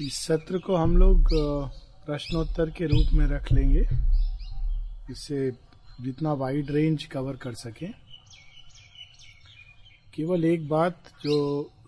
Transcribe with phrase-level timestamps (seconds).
[0.00, 1.28] इस सत्र को हम लोग
[2.06, 3.80] प्रश्नोत्तर के रूप में रख लेंगे।
[5.10, 5.50] इससे
[6.00, 7.86] जितना वाइड रेंज कवर कर सके।
[10.14, 11.36] केवल एक बात जो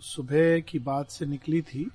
[0.03, 1.91] सुबह की बात से निकली थी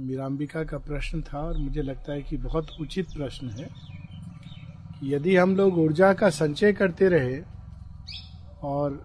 [0.00, 3.68] मीराम्बिका का प्रश्न था और मुझे लगता है कि बहुत उचित प्रश्न है
[5.04, 7.40] यदि हम लोग ऊर्जा का संचय करते रहे
[8.62, 9.02] और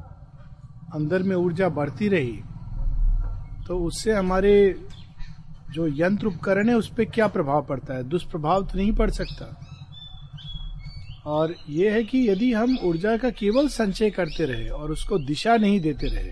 [0.94, 2.40] अंदर में ऊर्जा बढ़ती रही
[3.68, 4.54] तो उससे हमारे
[5.74, 8.04] जो यंत्र उपकरण है, उस पर क्या प्रभाव पड़ता है?
[8.04, 9.46] दुष्प्रभाव तो नहीं पड़ सकता।
[11.26, 15.56] और यह है कि यदि हम ऊर्जा का केवल संचय करते रहे और उसको दिशा
[15.58, 16.32] नहीं देते रहे,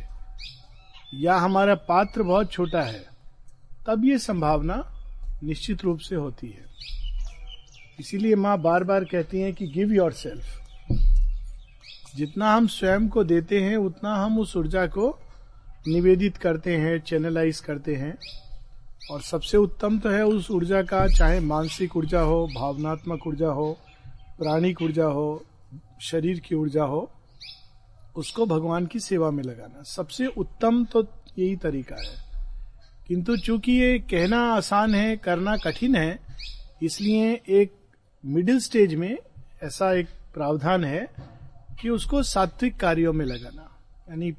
[1.15, 3.03] या हमारा पात्र बहुत छोटा है,
[3.87, 4.83] तब ये संभावना
[5.43, 6.67] निश्चित रूप से होती है।
[7.99, 10.57] इसीलिए माँ बार बार कहती हैं कि गिव योर सेल्फ
[12.15, 15.09] जितना हम स्वयं को देते हैं, उतना हम उस ऊर्जा को
[15.87, 18.17] निवेदित करते हैं चैनलाइज करते हैं।
[19.11, 23.77] और सबसे उत्तम तो है उस ऊर्जा का, चाहे मानसिक ऊर्जा हो, भावनात्मक ऊर्जा हो,
[24.39, 25.45] प्राणिक ऊर्जा हो,
[26.01, 27.11] शरीर की ऊर्जा हो,
[28.15, 31.07] उसको भगवान की सेवा में लगाना। सबसे उत्तम तो
[31.39, 32.29] यही तरीका है।
[33.07, 36.19] किंतु चूँकि ये कहना आसान है, करना कठिन है,
[36.83, 37.75] इसलिए एक
[38.25, 39.17] मिडिल स्टेज में
[39.63, 41.07] ऐसा एक प्रावधान है
[41.81, 44.31] कि उसको सात्विक कार्यों में लगाना। यानी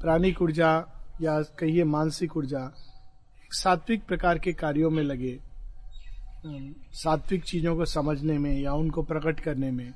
[0.00, 0.84] प्राणिक ऊर्जा
[1.22, 2.74] या कहिए मानसिक ऊर्जा
[3.52, 5.38] सात्विक प्रकार के कार्यों में लगे
[6.92, 9.92] सात्विक चीज़ों को समझने में या उनको प्रकट करने में,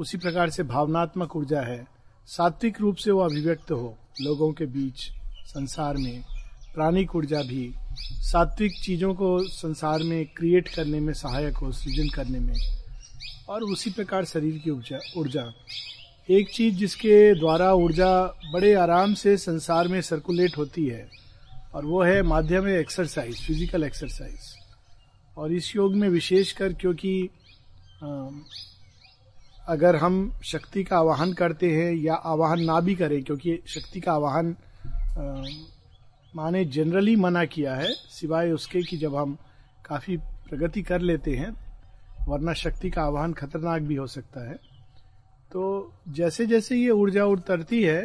[0.00, 1.86] उसी प्रकार से भावनात्मक ऊर्जा है।
[2.26, 5.10] सात्विक रूप से वो अभिव्यक्त हो, लोगों के बीच,
[5.46, 6.24] संसार में।
[6.74, 12.38] प्राणिक ऊर्जा भी सात्विक चीज़ों को संसार में क्रिएट करने में सहायक हो, सृजन करने
[12.38, 12.54] में।
[13.48, 15.52] और उसी प्रकार शरीर की ऊर्जा ऊर्जा।
[16.30, 21.21] एक चीज़ जिसके द्वारा ऊर्जा बड़े आराम से संसार में सर्कुलेट होती है
[21.74, 24.54] और वो है माध्यम है एक्सरसाइज फ़िज़िकल एक्सरसाइज
[25.36, 27.30] और इस योग में विशेषकर क्योंकि
[29.68, 34.12] अगर हम शक्ति का आवाहन करते हैं या आवाहन ना भी करें, क्योंकि शक्ति का
[34.12, 34.54] आवाहन
[36.34, 39.36] माने जनरली मना किया है, सिवाय उसके कि जब हम
[39.84, 40.16] काफ़ी
[40.48, 41.54] प्रगति कर लेते हैं,
[42.28, 44.54] वरना शक्ति का आवाहन खतरनाक भी हो सकता है।
[45.52, 48.02] तो जैसे जैसे ये ऊर्जा उतरती है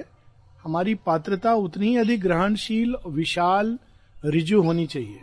[0.68, 3.78] हमारी पात्रता उतनी ही अधिक ग्रहणशील, विशाल,
[4.26, 5.20] रिजु होनी चाहिए।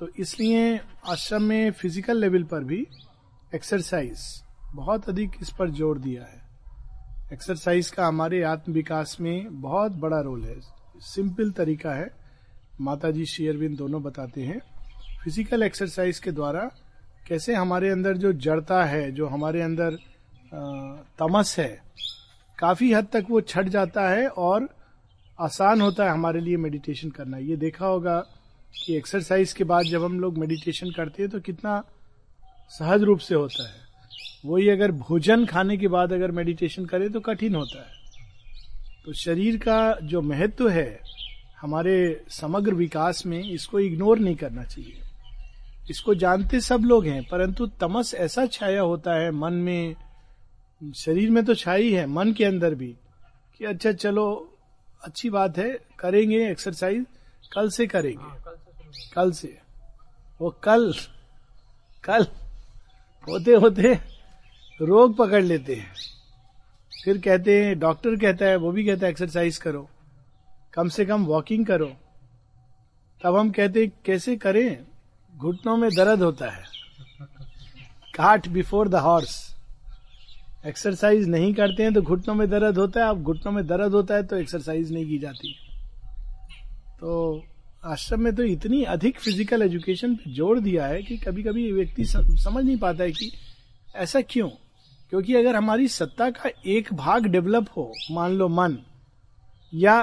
[0.00, 0.78] तो इसलिए
[1.08, 2.86] आश्रम में फ़िज़िकल लेवल पर भी
[3.54, 4.20] एक्सरसाइज
[4.74, 6.42] बहुत अधिक इस पर ज़ोर दिया है।
[7.32, 10.56] एक्सरसाइज का हमारे आत्म विकास में बहुत बड़ा रोल है।
[11.04, 12.10] सिंपल तरीका है।
[12.80, 14.60] माता जी शेयरविंद दोनों बताते हैं
[15.24, 16.70] फ़िज़िकल एक्सरसाइज के द्वारा
[17.28, 19.98] कैसे हमारे अंदर जो जड़ता है, जो हमारे अंदर
[21.18, 21.82] तमस है
[22.58, 24.68] काफ़ी हद तक वो छट जाता है और
[25.38, 28.18] आसान होता है हमारे लिए मेडिटेशन करना। ये देखा होगा
[28.76, 31.82] कि एक्सरसाइज के बाद जब हम लोग मेडिटेशन करते हैं तो कितना
[32.72, 33.82] सहज रूप से होता है।
[34.44, 37.92] वही अगर भोजन खाने के बाद अगर मेडिटेशन करें तो कठिन होता है।
[39.04, 41.00] तो शरीर का जो महत्व है,
[41.60, 45.00] हमारे समग्र विकास में इसको इग्नोर नहीं करना चाहिए।
[45.90, 49.94] इसको जानते सब लोग हैं, परंतु तमस ऐसा छाया होता है मन में
[50.92, 52.88] शरीर में तो छाई है मन के अंदर भी
[53.60, 54.26] कि अच्छा चलो
[55.02, 55.68] अच्छी बात है
[55.98, 57.04] करेंगे एक्सरसाइज
[57.54, 58.42] कल से करेंगे। हाँ,
[59.14, 59.58] कल से
[60.40, 60.92] वो कल
[62.04, 62.26] कल
[63.28, 63.92] होते होते
[64.80, 65.92] रोग पकड़ लेते हैं।
[67.04, 69.88] फिर कहते हैं डॉक्टर कहता है वो भी कहता है एक्सरसाइज करो।
[70.74, 71.92] कम से कम वॉकिंग करो।
[73.24, 74.84] तब हम कहते हैं कैसे करें?
[75.34, 76.64] घुटनों में दर्द होता है।
[78.14, 79.53] काट बिफोर द हॉर्स
[80.64, 84.14] एक्सरसाइज नहीं करते हैं तो घुटनों में दर्द होता है, अब घुटनों में दर्द होता
[84.14, 85.52] है तो एक्सरसाइज नहीं की जाती।
[87.00, 87.42] तो
[87.84, 92.04] आश्रम में तो इतनी अधिक फ़िज़िकल एजुकेशन पे ज़ोर दिया है कि कभी कभी व्यक्ति
[92.04, 93.30] समझ नहीं पाता है कि
[93.96, 94.48] ऐसा क्यों?
[95.12, 98.76] क्योंकि अगर हमारी सत्ता का एक भाग डेवलप हो, मान लो मन,
[99.72, 100.00] या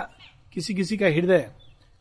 [0.54, 1.48] किसी किसी का हृदय,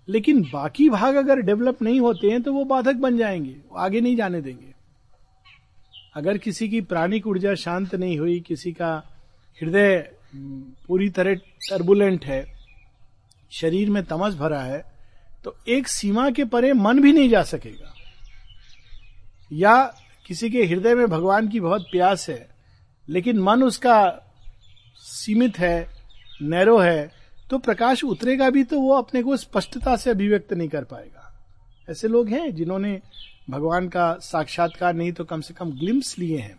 [0.09, 4.17] लेकिन बाकी भाग अगर डेवलप नहीं होते हैं तो वो बाधक बन जाएँगे, आगे नहीं
[4.17, 4.70] जाने देंगे।
[6.15, 8.95] अगर किसी की प्राणिक ऊर्जा शांत नहीं हुई, किसी का
[9.59, 9.99] हृदय
[10.89, 11.35] पूरी तरह
[11.69, 12.45] टर्बुलेंट है,
[13.53, 14.83] शरीर में तमस भरा है
[15.45, 17.93] तो एक सीमा के परे मन भी नहीं जा सकेगा।
[19.51, 19.83] या
[20.27, 22.49] किसी के हृदय में भगवान की बहुत प्यास है,
[23.09, 24.01] लेकिन मन उसका
[24.97, 25.89] सीमित है,
[26.43, 27.11] नैरो है
[27.51, 31.27] तो प्रकाश उतरेगा भी तो वो अपने को स्पष्टता से अभिव्यक्त नहीं कर पाएगा।
[31.89, 33.01] ऐसे लोग हैं जिन्होंने
[33.51, 36.57] भगवान का साक्षात्कार नहीं तो कम से कम ग्लिम्स लिए हैं।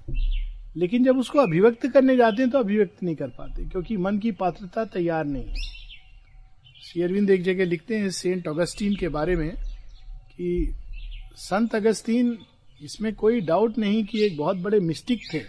[0.77, 4.31] लेकिन जब उसको अभिव्यक्त करने जाते हैं तो अभिव्यक्त नहीं कर पाते, क्योंकि मन की
[4.33, 5.69] पात्रता तैयार नहीं है।
[6.83, 10.73] शेयरविंद एक जगह लिखते हैं सेंट ऑगस्टीन के बारे में कि
[11.38, 12.38] संत अगस्तीन,
[12.81, 15.41] इसमें कोई डाउट नहीं कि एक बहुत बड़े मिस्टिक थे।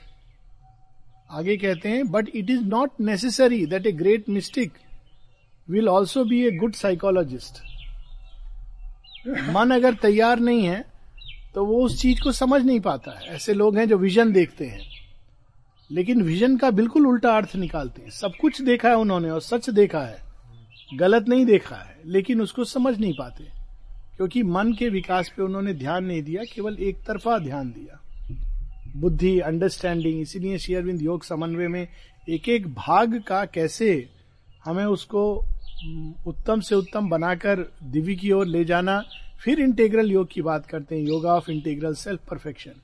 [1.30, 4.72] आगे कहते हैं but it is not necessary that a great mystic
[5.68, 7.62] will also be a good psychologist
[9.50, 10.84] मन अगर तैयार नहीं है
[11.54, 14.66] तो वो उस चीज़ को समझ नहीं पाता है। ऐसे लोग हैं जो विजन देखते
[14.66, 14.80] हैं।
[15.90, 19.70] लेकिन विजन का बिल्कुल उल्टा अर्थ निकालते हैं। सब कुछ देखा है उन्होंने और सच
[19.70, 20.18] देखा है।
[20.94, 23.44] गलत नहीं देखा है, लेकिन उसको समझ नहीं पाते।
[24.16, 28.00] क्योंकि मन के विकास पे उन्होंने ध्यान नहीं दिया, केवल एक तरफा ध्यान दिया।
[28.96, 31.88] बुद्धि अंडरस्टैंडिंग इसीलिए शेयरविंद योग समन्वय में
[32.28, 34.08] एक एक भाग का कैसे
[34.64, 35.44] हमें उसको
[36.26, 39.04] उत्तम से उत्तम बनाकर दिव्य की ओर ले जाना
[39.42, 42.80] फिर इंटेग्रल योग की बात करते हैं yoga of integral self perfection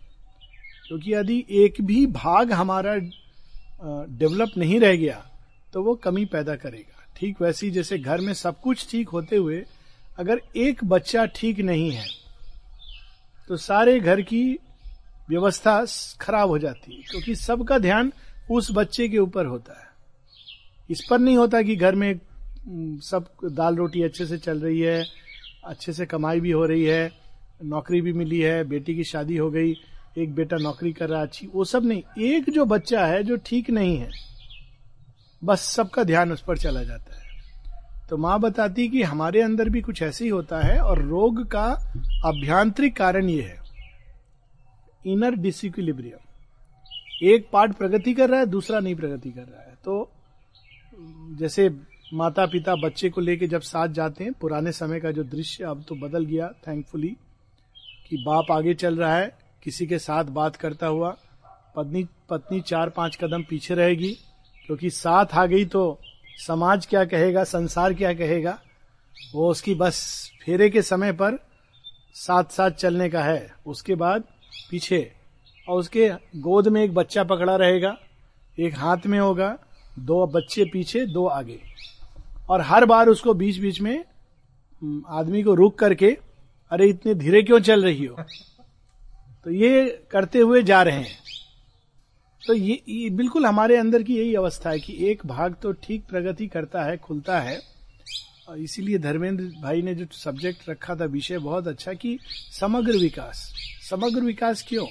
[0.89, 2.95] क्योंकि यदि एक भी भाग हमारा
[4.19, 5.25] डेवलप नहीं रह गया
[5.73, 9.65] तो वो कमी पैदा करेगा। ठीक वैसी जैसे घर में सब कुछ ठीक होते हुए
[10.19, 12.07] अगर एक बच्चा ठीक नहीं है
[13.49, 14.43] तो सारे घर की
[15.29, 15.85] व्यवस्था
[16.21, 18.13] खराब हो जाती है, क्योंकि सबका ध्यान
[18.51, 19.87] उस बच्चे के ऊपर होता है।
[20.91, 22.21] इस पर नहीं होता कि घर में
[23.03, 25.03] सब दाल रोटी अच्छे से चल रही है
[25.69, 27.11] अच्छे से कमाई भी हो रही है,
[27.65, 29.75] नौकरी भी मिली है, बेटी की शादी हो गई,
[30.19, 33.71] एक बेटा नौकरी कर रहा अच्छी, वो सब नहीं। एक जो बच्चा है जो ठीक
[33.71, 34.11] नहीं है,
[35.43, 37.27] बस सबका ध्यान उस पर चला जाता है।
[38.11, 41.65] तो माँ बताती कि हमारे अंदर भी कुछ ऐसे ही होता है और रोग का
[42.25, 43.59] अभ्यांतरिक कारण ये है।
[45.05, 50.11] इनर डिसिक्विलिब्रियम एक पार्ट प्रगति कर रहा है, दूसरा नहीं प्रगति कर रहा है। तो
[51.39, 51.69] जैसे
[52.11, 55.85] माता पिता बच्चे को लेके जब साथ जाते हैं, पुराने समय का जो दृश्य अब
[55.89, 57.17] तो बदल गया थैंकफुली
[58.11, 61.11] कि बाप आगे चल रहा है, किसी के साथ बात करता हुआ,
[61.77, 64.11] पत्नी पत्नी चार पाँच कदम पीछे रहेगी,
[64.67, 66.01] क्योंकि साथ आ गई तो
[66.39, 68.59] समाज क्या कहेगा, संसार क्या कहेगा,
[69.35, 71.39] वो उसकी बस फेरे के समय पर
[72.17, 74.25] साथ साथ चलने का है। उसके बाद
[74.71, 75.11] पीछे,
[75.69, 77.97] और उसके गोद में एक बच्चा पकड़ा रहेगा,
[78.59, 79.57] एक हाथ में होगा,
[79.97, 81.61] दो बच्चे पीछे, दो आगे।
[82.49, 84.05] और हर बार उसको बीच बीच में
[85.09, 86.19] आदमी को रुक करके
[86.71, 88.17] अरे इतने धीरे क्यों चल रही हो?
[89.45, 91.19] तो ये करते हुए जा रहे हैं।
[92.47, 96.05] तो ये, ये बिल्कुल हमारे अंदर की यही अवस्था है कि एक भाग तो ठीक
[96.07, 97.61] प्रगति करता है खुलता है।
[98.49, 102.19] और इसीलिए धर्मेंद्र भाई ने जो सब्जेक्ट रखा था विषय बहुत अच्छा कि
[102.61, 103.55] समग्र विकास।
[103.91, 104.87] समग्र विकास क्यों?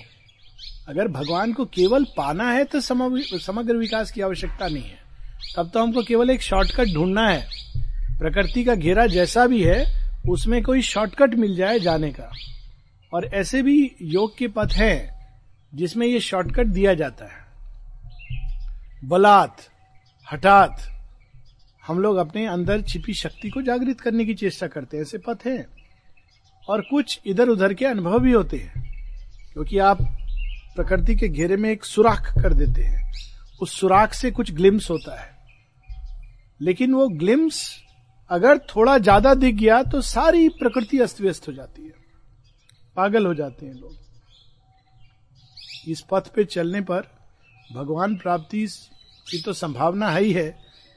[0.88, 5.07] अगर भगवान को केवल पाना है तो समग्र विकास की आवश्यकता नहीं है।
[5.56, 7.48] तब तो हमको केवल एक शॉर्टकट ढूंढना है।
[8.20, 12.32] प्रकृति का घेरा जैसा भी है, उसमें कोई शॉर्टकट मिल जाए जाने का।
[13.14, 15.28] और ऐसे भी योग के पथ हैं,
[15.76, 17.48] जिसमें ये शॉर्टकट दिया जाता है।
[19.04, 19.62] बलात्,
[20.34, 20.92] हठात,
[21.88, 25.48] हम लोग अपने अंदर छिपी शक्ति को जागृत करने की चेष्टा करते हैं, ऐसे पथ
[25.48, 25.66] हैं।
[26.70, 29.04] और कुछ इधर उधर के अनुभव भी होते हैं,
[29.54, 29.98] क्योंकि आप
[30.76, 33.14] प्रकृति के घेरे में एक सुराख कर देते हैं।
[33.60, 35.36] उस सुराख से कुछ ग्लिम्स होता है।
[36.60, 37.62] लेकिन वो ग्लिम्स
[38.30, 41.94] अगर थोड़ा ज़्यादा दिख गया तो सारी प्रकृति अस्त व्यस्त हो जाती है।
[42.98, 43.96] पागल हो जाते हैं लोग।
[45.88, 47.08] इस पथ पे चलने पर
[47.70, 48.66] भगवान प्राप्ति
[49.28, 50.50] की तो संभावना है ही है,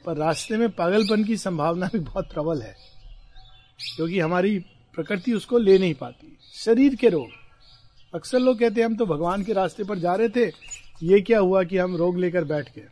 [0.04, 2.74] पर रास्ते में पागलपन की संभावना भी बहुत प्रबल है,
[3.96, 4.58] क्योंकि हमारी
[4.94, 7.28] प्रकृति उसको ले नहीं पाती। शरीर के रोग।
[8.14, 10.46] अक्सर लोग कहते हैं, हम तो भगवान के रास्ते पर जा रहे थे
[11.02, 12.88] ये क्या हुआ कि हम रोग लेकर बैठ गए।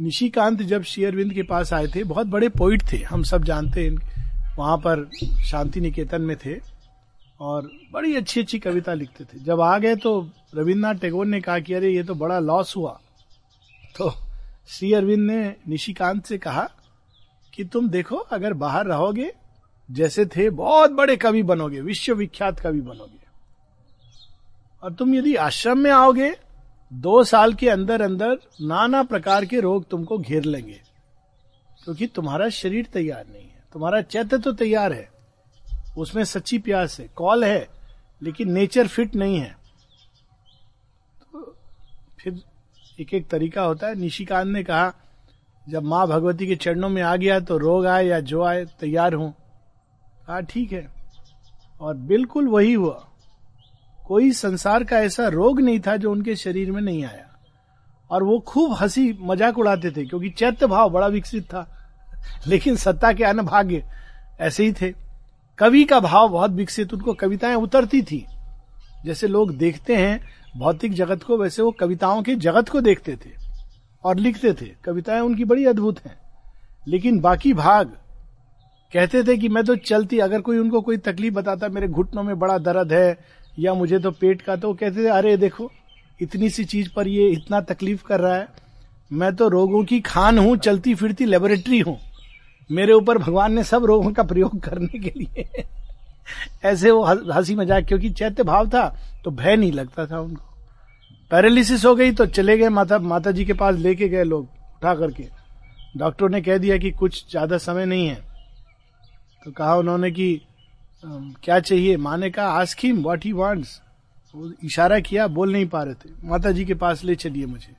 [0.00, 3.96] निशिकांत जब शेयरविंद के पास आए थे, बहुत बड़े पोइट थे, हम सब जानते हैं,
[4.58, 5.08] वहाँ पर
[5.44, 6.54] शांति निकेतन में थे,
[7.40, 10.20] और बड़ी अच्छी अच्छी कविता लिखते थे। जब आ गए तो
[10.54, 13.00] रविन्द्रनाथ टैगोर ने कहा कि अरे, ये तो बड़ा लॉस हुआ।
[13.98, 14.14] तो
[14.68, 16.68] श्री अरविंद ने निशिकांत से कहा
[17.54, 19.32] कि तुम देखो, अगर बाहर रहोगे,
[19.90, 23.25] जैसे थे, बहुत बड़े कवि बनोगे, विश्वविख्यात कवि बनोगे।
[24.86, 26.36] और तुम यदि आश्रम में आओगे,
[26.92, 30.80] दो साल के अंदर अंदर नाना प्रकार के रोग तुमको घेर लेंगे।
[31.84, 35.10] क्योंकि तुम्हारा शरीर तैयार नहीं है। तुम्हारा चैत्य तो तैयार है।
[35.98, 37.68] उसमें सच्ची प्यास है, कॉल है,
[38.22, 39.58] लेकिन नेचर फिट नहीं है।
[41.32, 41.56] तो
[42.20, 42.42] फिर
[43.00, 44.94] एक एक तरीका होता है। निशिकांत ने कहा,
[45.68, 49.14] जब माँ भगवती के चरणों में आ गया तो रोग आए या जो आए, तैयार
[49.14, 49.32] हूँ।
[50.26, 50.90] कहा, ठीक है।
[51.80, 53.05] और बिल्कुल वही हुआ।
[54.06, 57.26] कोई संसार का ऐसा रोग नहीं था जो उनके शरीर में नहीं आया।
[58.10, 61.72] और वो खूब हँसी मज़ाक उड़ाते थे, क्योंकि चैत्य भाव बड़ा विकसित था।
[62.46, 63.84] लेकिन सत्ता के अनभाग्य
[64.40, 64.94] ऐसे ही थे।
[65.58, 68.26] कवि का भाव बहुत विकसित, उनको कविताएँ उतरती थी।
[69.04, 70.20] जैसे लोग देखते हैं
[70.56, 73.30] भौतिक जगत को, वैसे वो कविताओं के जगत को देखते थे
[74.04, 76.16] और लिखते थे। कविताएँ उनकी बड़ी अद्भुत हैं।
[76.88, 77.92] लेकिन बाकी भाग
[78.92, 82.38] कहते थे कि मैं तो चलती, अगर कोई उनको कोई तकलीफ़ बताता, मेरे घुटनों में
[82.38, 83.18] बड़ा दर्द है
[83.58, 85.70] या मुझे तो पेट का तो कहते थे, अरे देखो,
[86.20, 88.48] इतनी सी चीज़ पर ये इतना तकलीफ़ कर रहा है।
[89.10, 91.98] मैं तो रोगों की खान हूँ, चलती फिरती लेबोरेटरी हूँ।
[92.70, 95.64] मेरे ऊपर भगवान ने सब रोगों का प्रयोग करने के लिए
[96.64, 98.88] ऐसे वो हँसी मज़ाक, क्योंकि चैत्य भाव था
[99.24, 100.44] तो भय नहीं लगता था उनको।
[101.30, 104.94] पैरालिसिस हो गई तो चले गए माता माता जी के पास लेके गए लोग, उठा
[104.94, 105.28] करके।
[105.96, 108.14] डॉक्टर ने कह दिया कि कुछ ज़्यादा समय नहीं है।
[109.42, 110.40] तो कहा उन्होंने कि
[111.44, 111.96] क्या चाहिए?
[111.96, 113.80] माँ ने कहा आस्किम व्हाट ही वांट्स
[114.64, 117.74] इशारा किया, बोल नहीं पा रहे थे। माता जी के पास ले चलिए मुझे।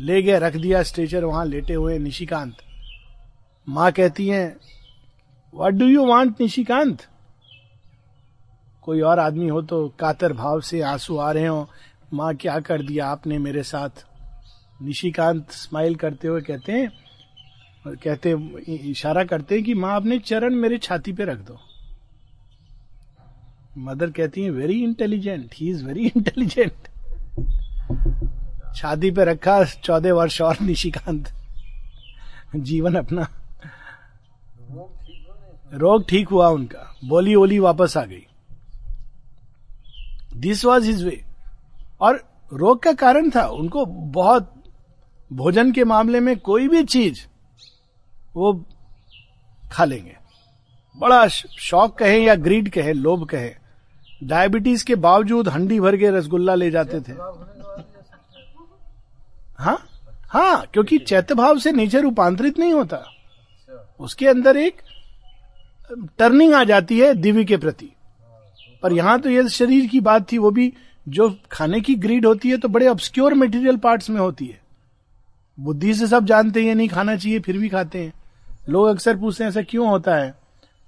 [0.00, 2.56] ले गए, रख दिया स्ट्रेचर वहाँ, लेटे हुए निशिकांत।
[3.68, 4.56] माँ कहती हैं
[5.54, 7.06] what do you want Nishikant?
[8.82, 11.68] कोई और आदमी हो तो कातर भाव से आँसू आ रहे हो।
[12.14, 14.04] माँ, क्या कर दिया आपने मेरे साथ?
[14.82, 16.92] निशिकांत स्माइल करते हुए कहते हैं,
[17.86, 18.34] कहते,
[18.90, 21.58] इशारा करते हैं कि, माँ, अपने चरण मेरे छाती पे रख दो।
[23.78, 26.72] मदर कहती है very intelligent he is very intelligent
[28.76, 31.28] छाती पे रखा चौदह वर्ष और निशिकांत।
[32.56, 33.28] जीवन अपना।
[35.72, 38.26] रोग ठीक हुआ उनका। बोली ओली वापस आ गई।
[40.36, 41.24] दिस वॉज़ हिज वे
[42.00, 44.64] और रोग का कारण था, उनको बहुत
[45.32, 47.20] भोजन के मामले में कोई भी चीज़
[48.36, 48.64] वो
[49.72, 50.16] खा लेंगे।
[50.96, 53.54] बड़ा शौक कहे या ग्रीड कहे, लोभ कहे।
[54.22, 57.12] डायबिटीज़ के बावजूद हंडी भर के रसगुल्ला ले जाते थे।
[59.58, 59.78] हाँ?
[60.24, 63.02] हाँ क्योंकि चैत्य भाव से नेचर रूपांतरित नहीं होता।
[64.00, 64.76] उसके अंदर एक
[66.18, 67.88] टर्निंग आ जाती है दिव्य के प्रति।
[68.82, 70.72] पर यहाँ तो ये शरीर की बात थी, वो भी
[71.08, 74.60] जो खाने की ग्रीड होती है तो बड़े ऑब्सक्योर मटेरियल पार्ट्स में होती है।
[75.60, 78.12] बुद्धि से सब जानते हैं, नहीं खाना चाहिए, फिर भी खाते हैं।
[78.68, 80.34] लोग अक्सर पूछते हैं, ऐसा क्यों होता है?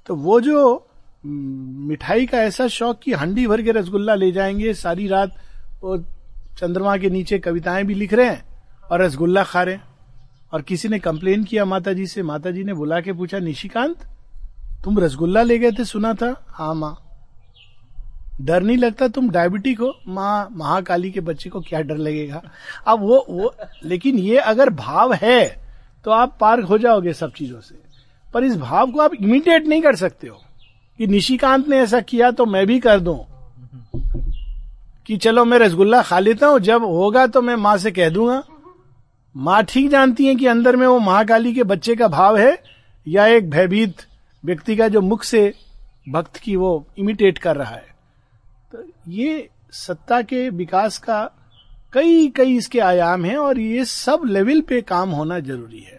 [0.07, 0.87] तो वो जो
[1.25, 5.35] मिठाई का ऐसा शौक कि हंडी भर के रसगुल्ला ले जाएँगे, सारी रात
[5.83, 5.97] वो
[6.59, 8.45] चंद्रमा के नीचे कविताएँ भी लिख रहे हैं
[8.91, 9.83] और रसगुल्ला खा रहे हैं।
[10.53, 13.97] और किसी ने कंप्लेन किया माता जी से माता जी ने बुला के पूछा, निशिकांत,
[14.85, 16.35] तुम रसगुल्ला ले गए थे, सुना था?
[16.49, 16.97] हाँ माँ।
[18.41, 19.93] डर नहीं लगता तुम डायबिटिक हो?
[20.09, 22.43] माँ, महाकाली के बच्चे को क्या डर लगेगा?
[22.87, 25.45] अब वो वो, लेकिन ये अगर भाव है
[26.05, 27.79] तो आप पार हो जाओगे सब चीज़ों से।
[28.35, 30.41] पर इस भाव को आप इमिटेट नहीं कर सकते हो।
[31.01, 33.15] कि निशिकांत ने ऐसा किया तो मैं भी कर दू?
[35.07, 38.43] कि चलो मैं रसगुल्ला खा लेता हूँ, जब होगा तो मैं माँ से कह दूँगा,
[39.37, 42.63] माँ ठीक जानती है कि अंदर में वो महाकाली के बच्चे का भाव है,
[43.07, 44.07] या एक भयभीत
[44.45, 45.55] व्यक्ति का जो मुख से
[46.09, 47.95] भक्त की वो इमिटेट कर रहा है?
[48.73, 51.23] तो ये सत्ता के विकास का
[51.93, 55.99] कई कई इसके आयाम हैं, और ये सब लेवल पे काम होना ज़रूरी है।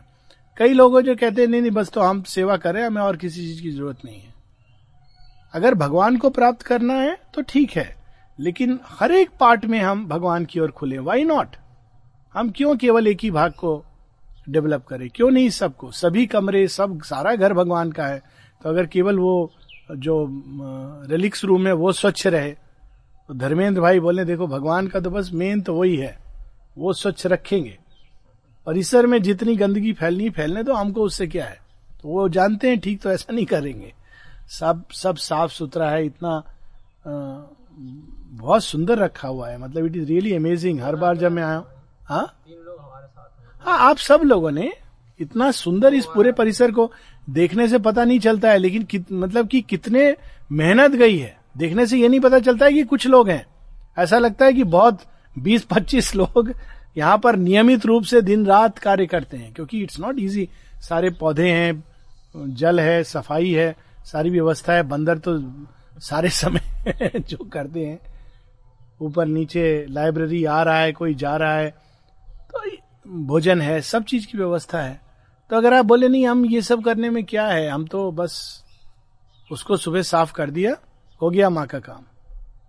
[0.57, 3.41] कई लोगों जो कहते हैं, नहीं नहीं, बस तो हम सेवा करें हमें और किसी
[3.41, 4.30] चीज़ की ज़रूरत नहीं है।
[5.53, 7.95] अगर भगवान को प्राप्त करना है तो ठीक है।
[8.39, 11.55] लेकिन हर एक पार्ट में हम भगवान की ओर खुले। वाई नॉट
[12.33, 13.85] हम क्यों केवल एक ही भाग को
[14.49, 15.09] डेवलप करें?
[15.09, 15.91] क्यों नहीं सबको?
[15.91, 18.21] सभी कमरे, सब, सारा घर भगवान का है।
[18.63, 19.51] तो अगर केवल वो,
[19.91, 20.43] जो
[21.09, 22.51] रिलिक्स रूम है, वो स्वच्छ रहे।
[23.27, 26.19] तो धर्मेंद्र भाई बोले, देखो, भगवान का तो बस मेन तो वही है।
[26.77, 27.77] वो स्वच्छ रखेंगे।
[28.65, 31.57] परिसर में जितनी गंदगी फैलनी, फैलने तो हमको उससे क्या है?
[32.01, 33.93] तो वो जानते हैं, ठीक तो ऐसा नहीं करेंगे।
[34.51, 36.43] सब सब साफ़ सुथरा है इतना
[37.05, 41.63] बहुत सुंदर रखा हुआ है। मतलब इट इज़ रियली अमेजिंग हर बार जब मैं आया
[42.05, 42.25] हाँ?
[43.61, 44.71] हाँ आप सब लोगों ने
[45.19, 46.91] इतना सुंदर इस पूरे परिसर को
[47.29, 50.15] देखने से पता नहीं चलता है लेकिन कित, मतलब कि कितने
[50.51, 53.45] मेहनत गई है। देखने से ये नहीं पता चलता है कि कुछ लोग हैं।
[53.99, 54.99] ऐसा लगता है कि बहुत
[55.39, 56.51] 20-25 लोग
[56.97, 60.47] यहाँ पर नियमित रूप से दिन रात कार्य करते हैं क्योंकि इट्स नॉट इजी
[60.81, 61.83] सारे पौधे हैं
[62.55, 65.39] जल है सफ़ाई है। सारी व्यवस्था है बंदर तो
[65.99, 66.61] सारे समय
[67.19, 67.99] जो करते हैं।
[69.01, 71.69] ऊपर नीचे लाइब्रेरी आ रहा है, कोई जा रहा है
[72.51, 72.63] तो
[73.07, 75.01] भोजन है, सब चीज़ की व्यवस्था है।
[75.49, 77.69] तो अगर आप बोले, नहीं, हम ये सब करने में क्या है?
[77.69, 78.63] हम तो बस
[79.51, 80.75] उसको सुबह साफ़ कर दिया,
[81.21, 82.03] हो गया माँ का काम।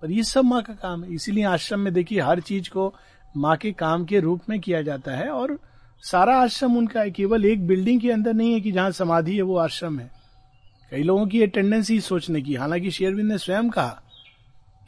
[0.02, 2.94] पर ये सब माँ का काम है। इसीलिए आश्रम में देखिए, हर चीज़ को
[3.36, 5.58] माँ के काम के रूप में किया जाता है, और
[6.02, 9.42] सारा आश्रम उनका है। केवल एक बिल्डिंग के अंदर नहीं है कि जहाँ समाधि है,
[9.42, 10.21] वो आश्रम है।
[10.92, 14.02] कई लोगों की ये टेंडेंसी सोचने की। हालाँकि शेयरविंद ने स्वयं कहा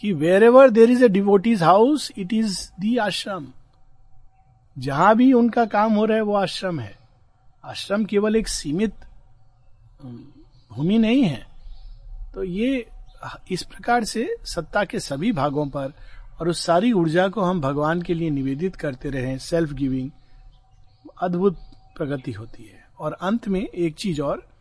[0.01, 3.47] कि wherever there is a devotee's house it is the ashram
[4.79, 6.99] जहाँ भी उनका काम हो रहा है, वो आश्रम है।
[7.65, 8.95] आश्रम केवल एक सीमित
[10.73, 11.47] भूमि नहीं है।
[12.35, 12.87] तो ये,
[13.51, 15.93] इस प्रकार से सत्ता के सभी भागों पर
[16.41, 20.11] और उस सारी ऊर्जा को हम भगवान के लिए निवेदित करते रहे सेल्फ गिविंग
[21.23, 21.59] अद्भुत
[21.97, 24.54] प्रगति होती है। और अंत में एक चीज़ और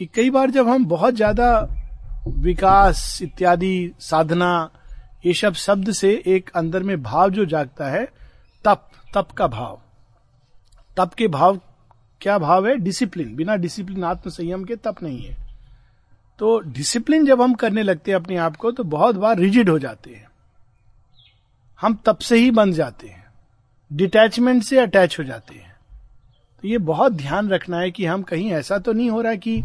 [0.00, 1.68] कि कई बार जब हम बहुत ज़्यादा
[2.28, 4.70] विकास इत्यादि, साधना,
[5.26, 8.04] ये सब शब्द से एक अंदर में भाव जो जागता है,
[8.64, 9.80] तप तप का भाव।
[10.96, 11.60] तप के भाव,
[12.20, 12.76] क्या भाव है?
[12.76, 15.36] डिसिप्लिन। बिना डिसिप्लिन आत्म संयम के तप नहीं है।
[16.38, 19.78] तो डिसिप्लिन जब हम करने लगते हैं अपने आप को तो बहुत बार रिजिड हो
[19.78, 20.28] जाते हैं।
[21.80, 23.24] हम तप से ही बन जाते हैं।
[23.92, 25.69] डिटैचमेंट से अटैच हो जाते हैं।
[26.62, 29.62] तो ये बहुत ध्यान रखना है कि हम कहीं ऐसा तो नहीं हो रहा कि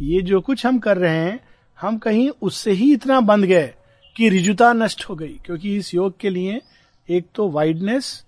[0.00, 1.40] ये जो कुछ हम कर रहे हैं
[1.80, 3.74] हम कहीं उससे ही इतना बंध गए
[4.16, 6.60] कि रिजुता नष्ट हो गई। क्योंकि इस योग के लिए
[7.08, 8.24] एक तो वाइडनेस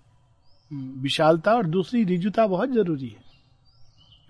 [0.72, 3.24] विशालता और दूसरी रिजुता बहुत ज़रूरी है।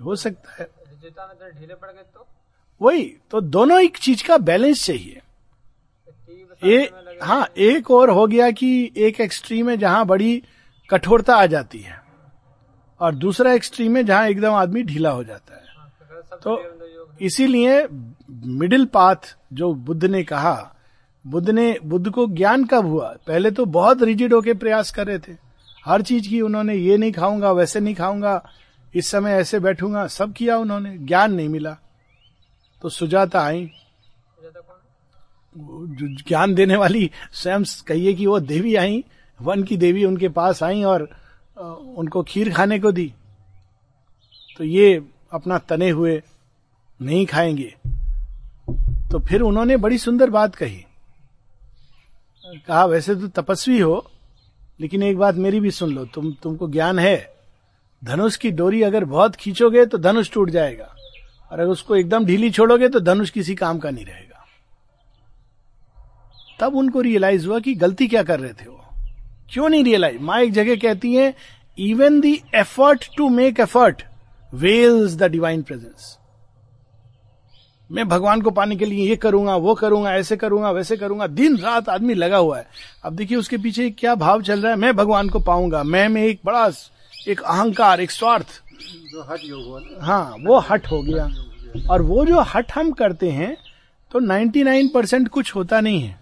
[0.05, 2.27] हो सकता है। रिजुता में तो ढीले पड़ गए तो?
[2.83, 5.21] वही तो दोनों एक चीज़ का बैलेंस चाहिए।
[6.65, 6.91] ए,
[7.23, 10.43] हाँ एक और हो गया कि एक एक्सट्रीम है जहाँ बड़ी
[10.91, 12.00] कठोरता आ जाती है।
[13.01, 15.61] और दूसरा एक्सट्रीम है जहाँ एकदम आदमी ढीला हो जाता है।
[16.45, 16.77] तो
[17.21, 17.89] इसीलिए
[18.31, 19.17] मिडिल पाथ
[19.53, 20.75] जो बुद्ध ने कहा,
[21.27, 23.17] बुद्ध ने, बुद्ध को ज्ञान कब हुआ?
[23.27, 25.33] पहले तो बहुत रिजिड होके प्रयास कर रहे थे।
[25.87, 28.51] हर चीज़ की उन्होंने, ये नहीं खाऊँगा, वैसे नहीं खाऊँगा,
[28.95, 31.77] इस समय ऐसे बैठूँगा, सब किया उन्होंने, ज्ञान नहीं मिला।
[32.83, 33.71] तो सुजाता आई।
[36.29, 39.05] ज्ञान देने वाली स्वयं कहिए कि वो देवी आई,
[39.43, 41.20] वन की देवी उनके पास आई और
[41.65, 43.15] उनको खीर खाने को दी।
[44.59, 45.03] तो ये
[45.33, 46.23] अपना तने हुए
[47.03, 47.75] नहीं खाएँगे।
[49.13, 50.85] तो फिर उन्होंने बड़ी सुंदर बात कही।
[52.67, 54.11] कहा, वैसे तो तपस्वी हो,
[54.81, 57.35] लेकिन एक बात मेरी भी सुन लो। तुम, तुमको ज्ञान है।
[58.05, 60.95] धनुष की डोरी अगर बहुत खींचोगे तो धनुष टूट जाएगा।
[61.53, 64.47] और अगर उसको एकदम ढीली छोड़ोगे तो धनुष किसी काम का नहीं रहेगा।
[66.61, 68.80] तब उनको रियलाइज़ हुआ कि गलती क्या कर रहे थे वो।
[69.51, 71.35] क्यों नहीं रियलाइज़ माँ एक जगह कहती है
[71.79, 74.03] even the effort to make effort
[74.55, 76.17] wells the divine presence
[77.91, 81.57] मैं भगवान को पाने के लिए ये करूँगा वो करूँगा ऐसे करूँगा वैसे करूँगा। दिन
[81.57, 82.67] रात आदमी लगा हुआ है।
[83.05, 86.23] अब देखिए उसके पीछे क्या भाव चल रहा है। मैं भगवान को पाऊँगा। मैं में
[86.23, 86.71] एक बड़ा
[87.29, 88.63] एक अहंकार एक स्वार्थ।
[89.13, 91.29] जो हट योग हुआ हाँ वो हट हो गया।
[91.91, 93.57] और वो जो हट हम करते हैं
[94.13, 96.19] तो 99 परसेंट कुछ होता नहीं है।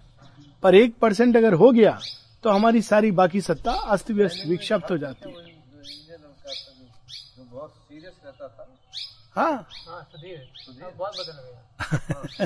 [0.63, 1.99] पर एक परसेंट अगर हो गया
[2.43, 5.35] तो हमारी सारी बाकी सत्ता अस्त व्यस्त विक्षिप्त हो जाती है।
[9.35, 9.67] हाँ।
[11.31, 11.59] में।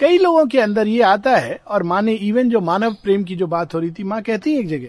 [0.00, 3.46] कई लोगों के अंदर ये आता है, और माने इवन जो मानव प्रेम की जो
[3.46, 4.88] बात हो रही थी, माँ कहती है एक जगह,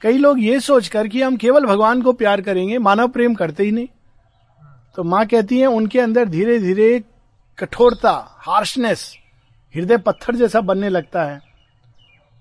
[0.00, 3.70] कई लोग ये सोचकर कि हम केवल भगवान को प्यार करेंगे, मानव प्रेम करते ही
[3.70, 3.88] नहीं।
[4.96, 7.04] तो माँ कहती है, उनके अंदर धीरे धीरे
[7.58, 9.16] कठोरता हार्शनेस
[9.74, 11.55] हृदय पत्थर जैसा बनने लगता है।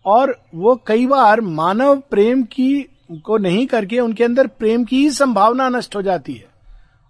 [0.06, 2.90] और वो कई बार मानव प्रेम की
[3.24, 6.46] को नहीं करके उनके अंदर प्रेम की ही संभावना नष्ट हो जाती है।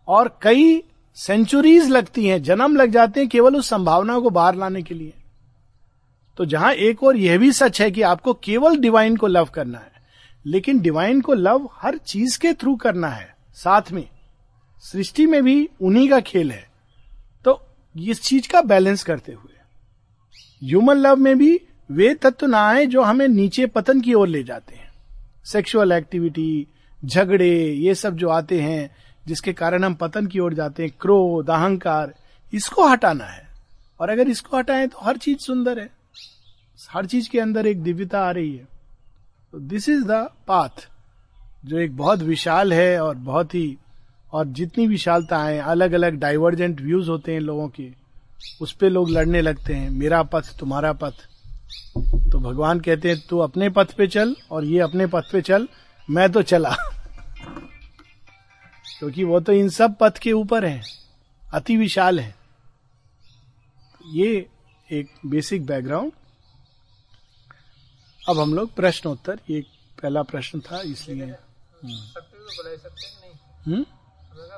[0.07, 0.83] और कई
[1.15, 5.13] सेंचुरीज लगती हैं, जन्म लग जाते हैं केवल उस संभावना को बाहर लाने के लिए।
[6.37, 9.77] तो जहाँ एक और यह भी सच है कि आपको केवल डिवाइन को लव करना
[9.77, 9.91] है।
[10.45, 14.09] लेकिन डिवाइन को लव हर चीज़ के थ्रू करना है, साथ में।
[14.79, 16.69] सृष्टि में भी उन्हीं का खेल है।
[17.45, 17.65] तो
[17.99, 19.57] इस चीज़ का बैलेंस करते हुए।
[20.67, 24.43] ह्यूमन लव में भी वे तत्व ना आए जो हमें नीचे पतन की ओर ले
[24.43, 24.91] जाते हैं।
[25.45, 26.67] सेक्सुअल एक्टिविटी
[27.05, 28.95] झगड़े, ये सब जो आते हैं,
[29.27, 32.13] जिसके कारण हम पतन की ओर जाते हैं, क्रोध, अहंकार,
[32.53, 33.47] इसको हटाना है।
[33.99, 35.89] और अगर इसको हटाएँ तो हर चीज़ सुंदर है।
[36.89, 38.67] हर चीज़ के अंदर एक दिव्यता आ रही है।
[39.51, 40.11] तो दिस इज़ द
[40.47, 40.89] पाथ
[41.65, 43.77] जो एक बहुत विशाल है और बहुत ही,
[44.33, 47.91] और जितनी विशालता है अलग अलग डाइवर्जेंट व्यूज़ होते हैं लोगों के,
[48.61, 51.13] उस पे लोग लड़ने लगते हैं, मेरा पथ, तुम्हारा पथ।
[52.31, 55.67] तो भगवान कहते हैं, तू अपने पथ पे चल और ये अपने पथ पे चल,
[56.09, 56.69] मैं तो चला.
[58.99, 60.81] क्योंकि वो तो इन सब पथ के ऊपर है,
[61.53, 62.35] अति विशाल है।
[64.07, 64.49] ये
[64.91, 66.11] एक बेसिक बैकग्राउंड
[68.29, 69.65] अब हम लोग प्रश्न उत्तर ये
[70.01, 74.57] पहला प्रश्न था, इसलिए। हम्म। हमें कहा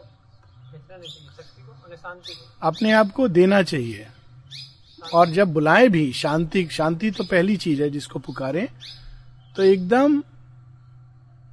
[0.72, 4.08] खींचना नहीं चाहिए शक्ति को उन्हें शांति को अपने आप को देना चाहिए।
[5.14, 8.68] और जब बुलाए भी, शांति शांति तो पहली चीज़ है जिसको पुकारे
[9.56, 10.22] तो एकदम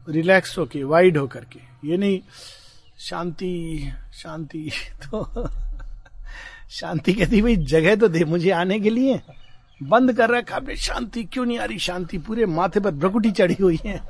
[0.09, 2.21] रिलैक्स होके, वाइड होकर के, ये नहीं,
[2.99, 4.71] शांति शांति
[5.05, 5.49] तो
[6.71, 9.21] शांति कहती, भाई, जगह तो दे, मुझे आने के लिए,
[9.81, 13.57] बंद कर रखा आपने शांति क्यों नहीं आ रही, शांति, पूरे माथे पर भ्रकुटी चढ़ी
[13.61, 14.01] हुई है,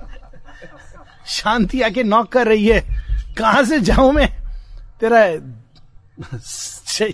[1.27, 2.81] शांति आके नॉक कर रही है,
[3.39, 4.29] कहाँ से जाऊँ मैं,
[5.01, 5.25] तेरा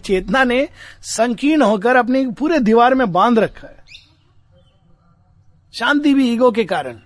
[0.05, 0.69] चेतना ने
[1.03, 3.85] संकीर्ण होकर अपने पूरे दीवार में बाँध रखा है।
[5.73, 6.99] शांति भी ईगो के कारण।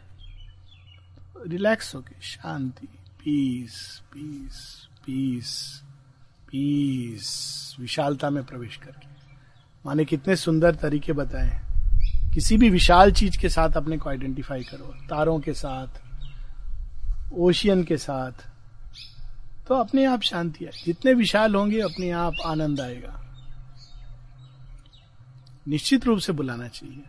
[1.46, 2.87] रिलैक्स होके, शांति,
[3.24, 5.83] पीस पीस पीस
[6.50, 9.07] पीस, विशालता में प्रवेश करके।
[9.87, 11.61] माने कितने सुंदर तरीके बताए।
[12.35, 15.87] किसी भी विशाल चीज़ के साथ अपने को आइडेंटिफाई करो। तारों के साथ
[17.33, 18.54] ओशियन के साथ
[19.68, 23.20] तो अपने आप शांति है। जितने विशाल होंगे, अपने आप आनंद आएगा।
[25.68, 27.03] निश्चित रूप से बुलाना चाहिए।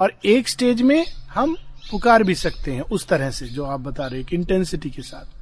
[0.00, 1.56] और एक स्टेज में हम
[1.90, 5.36] पुकार भी सकते हैं उस तरह से, जो आप बता रहे इंटेंसिटी के साथ।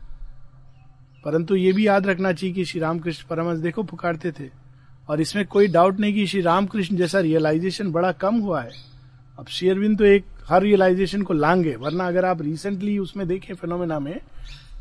[1.25, 4.51] परंतु ये भी याद रखना चाहिए कि श्री रामकृष्ण परमहंस देखो, पुकारते थे।
[5.09, 8.71] और इसमें कोई डाउट नहीं कि श्री रामकृष्ण जैसा रियलाइजेशन बड़ा कम हुआ है।
[9.39, 13.99] अब शेयरविंद तो एक, हर रियलाइजेशन को लांगे वरना अगर आप रिसेंटली उसमें देखें फिनोमेना
[13.99, 14.21] में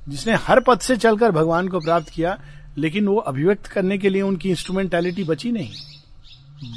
[0.09, 2.39] जिसने हर पद से चलकर भगवान को प्राप्त किया,
[2.77, 5.71] लेकिन वो अभिव्यक्त करने के लिए उनकी इंस्ट्रूमेंटेलिटी बची नहीं।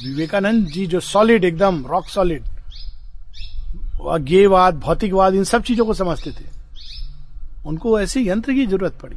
[0.06, 2.42] विवेकानंद जी जो सॉलिड एकदम रॉक सॉलिड
[4.18, 6.44] गेयवाद भौतिकवाद, इन सब चीज़ों को समझते थे।
[7.66, 9.16] उनको ऐसे यंत्र की ज़रूरत पड़ी।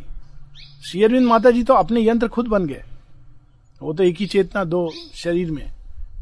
[0.92, 2.84] शेयरविंद माता जी तो अपने यंत्र खुद बन गए।
[3.82, 5.72] वो तो एक ही चेतना दो शरीर में।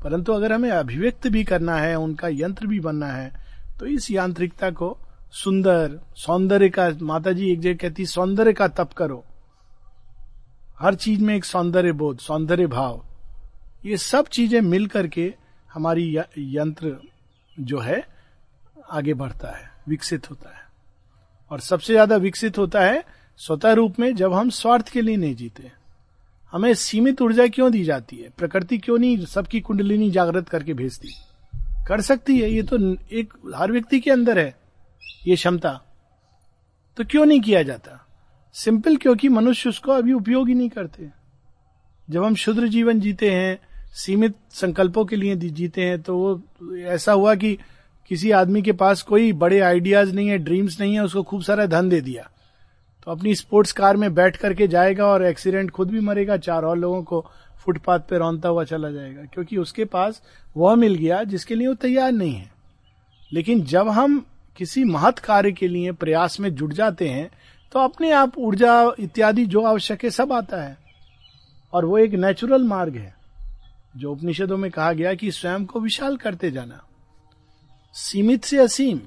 [0.04, 3.32] परंतु अगर हमें अभिव्यक्त भी करना है, उनका यंत्र भी बनना है
[3.80, 4.98] तो इस यांत्रिकता को
[5.32, 9.26] सुंदर, सौंदर्य का माता जी एक जगह कहती, सौंदर्य का तप करो।
[10.80, 13.06] हर चीज़ में एक सौंदर्य बोध, सौंदर्य भाव।
[13.86, 15.34] ये सब चीज़ें मिल करके
[15.74, 16.98] हमारी यंत्र
[17.60, 18.08] जो है,
[18.92, 20.64] आगे बढ़ता है, विकसित होता है।
[21.52, 23.04] और सबसे ज़्यादा विकसित होता है
[23.38, 25.72] स्वतः रूप में जब हम स्वार्थ के लिए नहीं जीते।
[26.52, 28.30] हमें सीमित ऊर्जा क्यों दी जाती है?
[28.30, 31.10] प्रकृति क्यों नहीं सबकी कुंडलिनी जागृत करके भेजती?
[31.88, 34.67] कर सकती है, ये तो एक, हर व्यक्ति के अंदर है।
[35.28, 35.72] ये क्षमता
[36.98, 38.04] तो क्यों नहीं किया जाता?
[38.56, 41.10] सिंपल क्योंकि मनुष्य उसको अभी उपयोग ही नहीं करते।
[42.10, 43.60] जब हम शुद्र जीवन जीते हैं,
[43.96, 47.58] सीमित संकल्पों के लिए जीते हैं तो वो ऐसा हुआ कि
[48.12, 51.66] किसी आदमी के पास कोई बड़े आइडियाज़ नहीं है ड्रीम्स नहीं है, उसको खूब सारा
[51.66, 52.30] धन दे दिया।
[53.06, 56.78] तो अपनी स्पोर्ट्स कार में बैठ करके जाएगा और एक्सीडेंट खुद भी मरेगा, चार और
[56.78, 57.26] लोगों को
[57.58, 60.22] फुटपाथ पे रौनता हुआ चला जाएगा, क्योंकि उसके पास
[60.58, 62.52] वह मिल गया जिसके लिए वो तैयार नहीं है।
[63.32, 64.26] लेकिन जब हम
[64.58, 67.30] किसी महत् कार्य के लिए प्रयास में जुट जाते हैं
[67.72, 70.78] तो अपने आप ऊर्जा इत्यादि जो आवश्यक है, सब आता है।
[71.74, 73.16] और वो एक नेचुरल मार्ग है,
[73.98, 76.84] जो उपनिषदों में कहा गया कि स्वयं को विशाल करते जाना।
[77.96, 79.00] सीमित से असीम,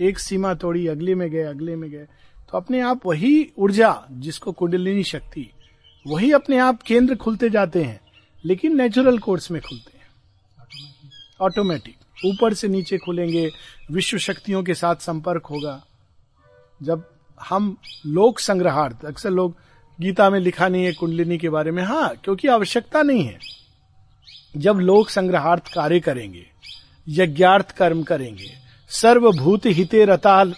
[0.00, 2.06] एक सीमा तोड़ी, अगले में गए, अगले में गए
[2.50, 5.48] तो अपने आप वही ऊर्जा जिसको कुंडलिनी शक्ति,
[6.06, 8.00] वही अपने आप केंद्र खुलते जाते हैं,
[8.44, 10.08] लेकिन नेचुरल कोर्स में खुलते हैं।
[11.40, 13.50] ऑटोमेटिक ऊपर से नीचे खुलेंगे,
[13.90, 15.84] विश्व शक्तियों के साथ संपर्क होगा।
[16.82, 17.76] जब हम
[18.06, 19.56] लोक संग्रहार्थ, अक्सर लोग
[20.00, 23.38] गीता में लिखा नहीं है, कुंडलिनी के बारे में हाँ क्योंकि आवश्यकता नहीं है।
[24.56, 26.46] जब लोक संग्रहार्थ कार्य करेंगे,
[27.08, 28.52] यज्ञार्थ कर्म करेंगे,
[28.88, 30.54] सर्वभूत हिते रताल,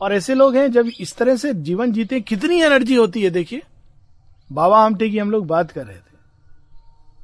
[0.00, 3.62] और ऐसे लोग हैं, जब इस तरह से जीवन जीते, कितनी एनर्जी होती है, देखिए।
[4.52, 6.09] बाबा आमटे की हम लोग बात कर रहे थे।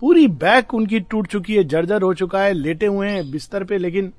[0.01, 3.79] पूरी बैक उनकी टूट चुकी है, जर्जर हो चुका है, लेटे हुए हैं बिस्तर पे,
[3.79, 4.13] लेकिन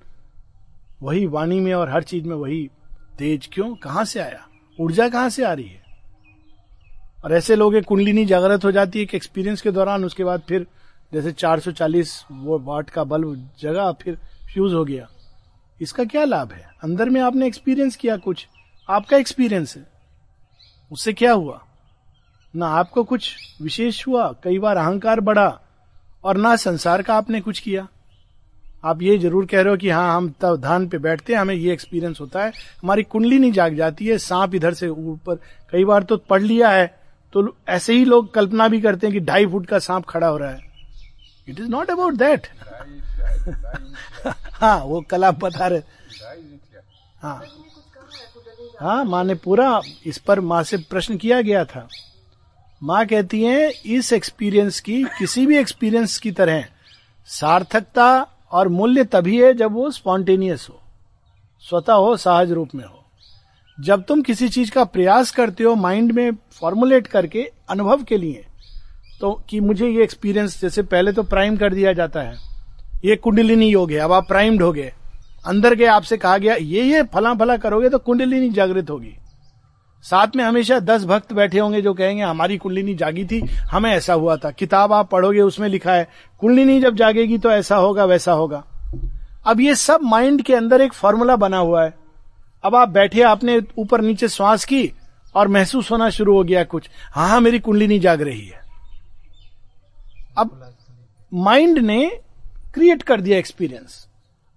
[1.02, 2.70] वही वाणी में और हर चीज़ में वही
[3.18, 3.76] तेज क्यों?
[3.76, 4.48] कहाँ से आया?
[4.80, 5.84] ऊर्जा कहाँ से आ रही है?
[7.26, 10.68] और ऐसे लोग कुंडलिनी जागृत हो जाती है कि एक्सपीरियंस के दौरान, उसके बाद फिर
[11.14, 14.16] जैसे 440 वो वाट का बल्ब जगा, फिर
[14.54, 15.08] फ्यूज हो गया।
[15.82, 16.70] इसका क्या लाभ है?
[16.84, 18.48] अंदर में आपने एक्सपीरियंस किया कुछ?
[18.90, 19.88] आपका एक्सपीरियंस है।
[20.92, 21.64] उससे क्या हुआ?
[22.56, 24.36] ना आपको कुछ विशेष हुआ?
[24.44, 25.62] कई बार अहंकार बढ़ा
[26.24, 27.88] और ना संसार का आपने कुछ किया।
[28.84, 31.56] आप ये ज़रूर कह रहे हो कि हाँ हम तब धान पे बैठते हैं, हमें
[31.56, 32.52] ये एक्सपीरियंस होता है।
[32.84, 35.36] हमारी कुंडली नहीं जाग जाती है, सांप इधर से ऊपर।
[35.74, 36.96] कई बार तो पढ़ लिया है
[37.34, 40.38] तो ऐसे ही लोग कल्पना भी करते हैं कि ढाई फुट का सांप खड़ा हो
[40.38, 40.62] रहा है।
[41.48, 42.48] It is not about that
[44.54, 45.82] हाँ वो कल आप बता रहे
[47.22, 47.42] हाँ।
[48.82, 51.88] हाँ माँ ने पूरा इस पर माँ से प्रश्न किया गया था।
[52.82, 56.66] माँ कहती है, इस एक्सपीरियंस की, किसी भी एक्सपीरियंस की तरह,
[57.30, 58.10] सार्थकता
[58.52, 60.80] और मूल्य तभी है जब वो स्पॉन्टेनियस हो।
[61.64, 63.04] स्वतः हो, सहज रूप में हो।
[63.78, 68.46] जब तुम किसी चीज़ का प्रयास करते हो माइंड में फॉर्मुलेट करके अनुभव के लिए
[69.22, 72.36] तो कि मुझे ये एक्सपीरियंस जैसे पहले तो प्राइम कर दिया जाता है।
[73.06, 74.92] ये कुंडलिनी योग है, अब आप प्राइम्ड हो गए।
[75.46, 79.16] अंदर के आपसे कहा गया, ये ये फला फला करोगे तो कुंडलिनी जागृत होगी।
[80.04, 83.40] साथ में हमेशा दस भक्त बैठे होंगे जो कहेंगे, हमारी कुंडलिनी जागी थी,
[83.72, 86.08] हमें ऐसा हुआ था। किताब आप पढ़ोगे, उसमें लिखा है,
[86.40, 88.64] कुंडलिनी जब जागेगी तो ऐसा होगा, वैसा होगा।
[89.48, 91.94] अब ये सब माइंड के अंदर एक फॉर्मूला बना हुआ है।
[92.64, 94.92] अब आप बैठे, आपने ऊपर नीचे श्वास की
[95.36, 98.62] और महसूस होना शुरू हो गया कुछ। हाँ हाँ मेरी कुंडलिनी जाग रही है।
[100.38, 100.74] अब
[101.34, 102.22] माइंड ने
[102.74, 104.08] क्रिएट कर दिया एक्सपीरियंस।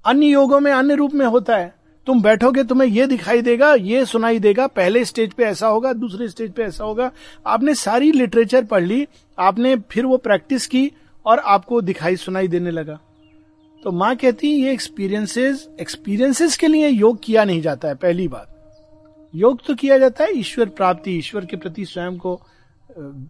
[0.07, 1.79] अन्य योगों में अन्य रूप में होता है।
[2.11, 6.29] तुम बैठोगे, तुम्हें ये दिखाई देगा, ये सुनाई देगा, पहले स्टेज पे ऐसा होगा, दूसरे
[6.29, 7.11] स्टेज पे ऐसा होगा।
[7.46, 9.07] आपने सारी लिटरेचर पढ़ ली,
[9.38, 10.92] आपने फिर वो प्रैक्टिस की
[11.27, 12.99] और आपको दिखाई सुनाई देने लगा।
[13.85, 18.46] तो माँ कहती, ये एक्सपीरियंसेस एक्सपीरियंसेस के लिए योग किया नहीं जाता है, पहली बात।
[19.35, 22.40] योग तो किया जाता है ईश्वर प्राप्ति, ईश्वर के प्रति स्वयं को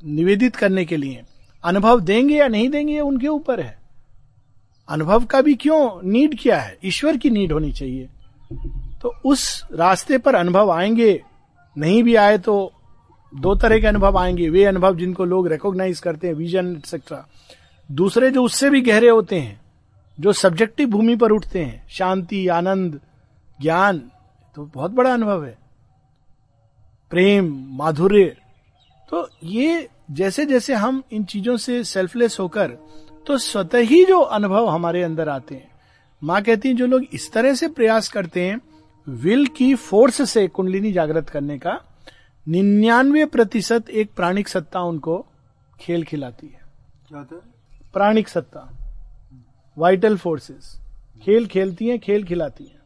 [0.04, 1.22] निवेदित करने के लिए।
[1.64, 3.78] अनुभव देंगे या नहीं देंगे उनके ऊपर है।
[4.88, 6.10] अनुभव का भी क्यों?
[6.10, 6.78] नीड क्या है?
[6.84, 8.08] ईश्वर की नीड होनी चाहिए।
[9.02, 11.22] तो उस रास्ते पर अनुभव आएँगे,
[11.76, 12.72] नहीं भी आए तो
[13.32, 17.26] दो तरह के अनुभव आएँगे। वे अनुभव जिनको लोग रिकॉग्नाइज करते हैं विजन एक्सेट्रा
[17.88, 19.60] दूसरे जो उससे भी गहरे होते हैं,
[20.20, 23.00] जो सब्जेक्टिव भूमि पर उठते हैं, शांति, आनंद,
[23.60, 23.98] ज्ञान
[24.56, 25.58] तो बहुत बड़ा अनुभव है।
[27.10, 28.36] प्रेम, माधुर्य।
[29.08, 32.76] तो ये जैसे जैसे हम इन चीज़ों से सेल्फलेस होकर
[33.26, 35.69] तो स्वतः ही जो अनुभव हमारे अंदर आते हैं
[36.24, 38.60] माँ कहती हैं जो लोग इस तरह से प्रयास करते हैं
[39.08, 41.80] विल की फोर्स से कुंडलिनी जागृत करने का
[42.48, 45.26] निन्यानवे प्रतिशत एक प्राणिक सत्ता उनको
[45.80, 46.60] खेल खिलाती है।
[47.08, 47.42] क्या होता है?
[47.92, 48.78] प्राणिक सत्ता।
[49.78, 50.80] वाइटल फोर्सेस
[51.22, 52.80] खेल खेलती हैं खेल खिलाती हैं।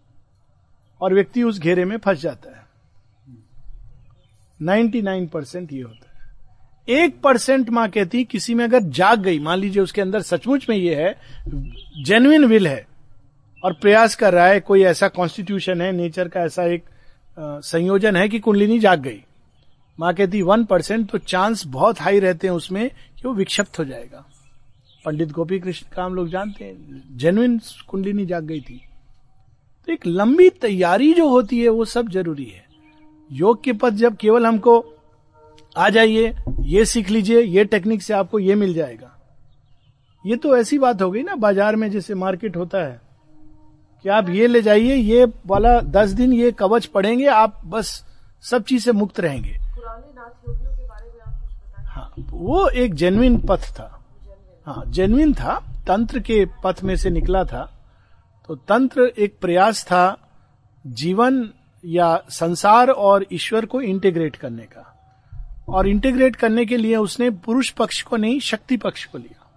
[1.00, 2.64] और व्यक्ति उस घेरे में फंस जाता है।
[4.62, 6.30] 99 परसेंट ये होता है।
[6.88, 10.76] एक परसेंट माँ कहती किसी में अगर जाग गई मान लीजिए उसके अंदर सचमुच में
[10.76, 11.20] ये है
[12.04, 12.93] जेन्युइन विल है
[13.64, 16.84] और प्रयास कर रहा है, कोई ऐसा कॉन्स्टिट्यूशन है नेचर का ऐसा एक
[17.38, 19.22] संयोजन है कि कुंडलिनी जाग गई।
[19.98, 23.84] माँ कहती वन परसेंट तो चांस बहुत हाई रहते हैं उसमें कि वो विक्षिप्त हो
[23.84, 24.24] जाएगा।
[25.04, 28.80] पंडित गोपी कृष्ण का हम लोग जानते हैं जेन्युइन कुंडलिनी जाग गई थी।
[29.88, 32.64] तो एक लंबी तैयारी जो होती है, वो सब ज़रूरी है।
[33.30, 34.84] योग के पद जब केवल हमको
[35.76, 39.10] आ जाइए, ये सीख लीजिए, ये टेक्निक से आपको ये मिल जाएगा।
[40.24, 43.00] ये तो ऐसी बात हो गई ना, बाज़ार में जैसे मार्केट होता है।
[44.04, 48.04] कि आप ये ले जाइए ये वाला दस दिन ये कवच पढ़ेंगे आप बस
[48.42, 49.58] सब चीज़ से मुक्त रहेंगे।
[51.76, 54.04] हाँ वो एक जेन्युइन पथ था।
[54.66, 57.72] हाँ जेन्युइन था तंत्र के पथ में से निकला था।
[58.48, 60.16] तो तंत्र एक प्रयास था
[60.86, 61.50] जीवन
[61.84, 64.90] या संसार और ईश्वर को इंटीग्रेट करने का।
[65.68, 69.50] और इंटीग्रेट करने के लिए उसने पुरुष पक्ष को नहीं शक्ति पक्ष को लिया।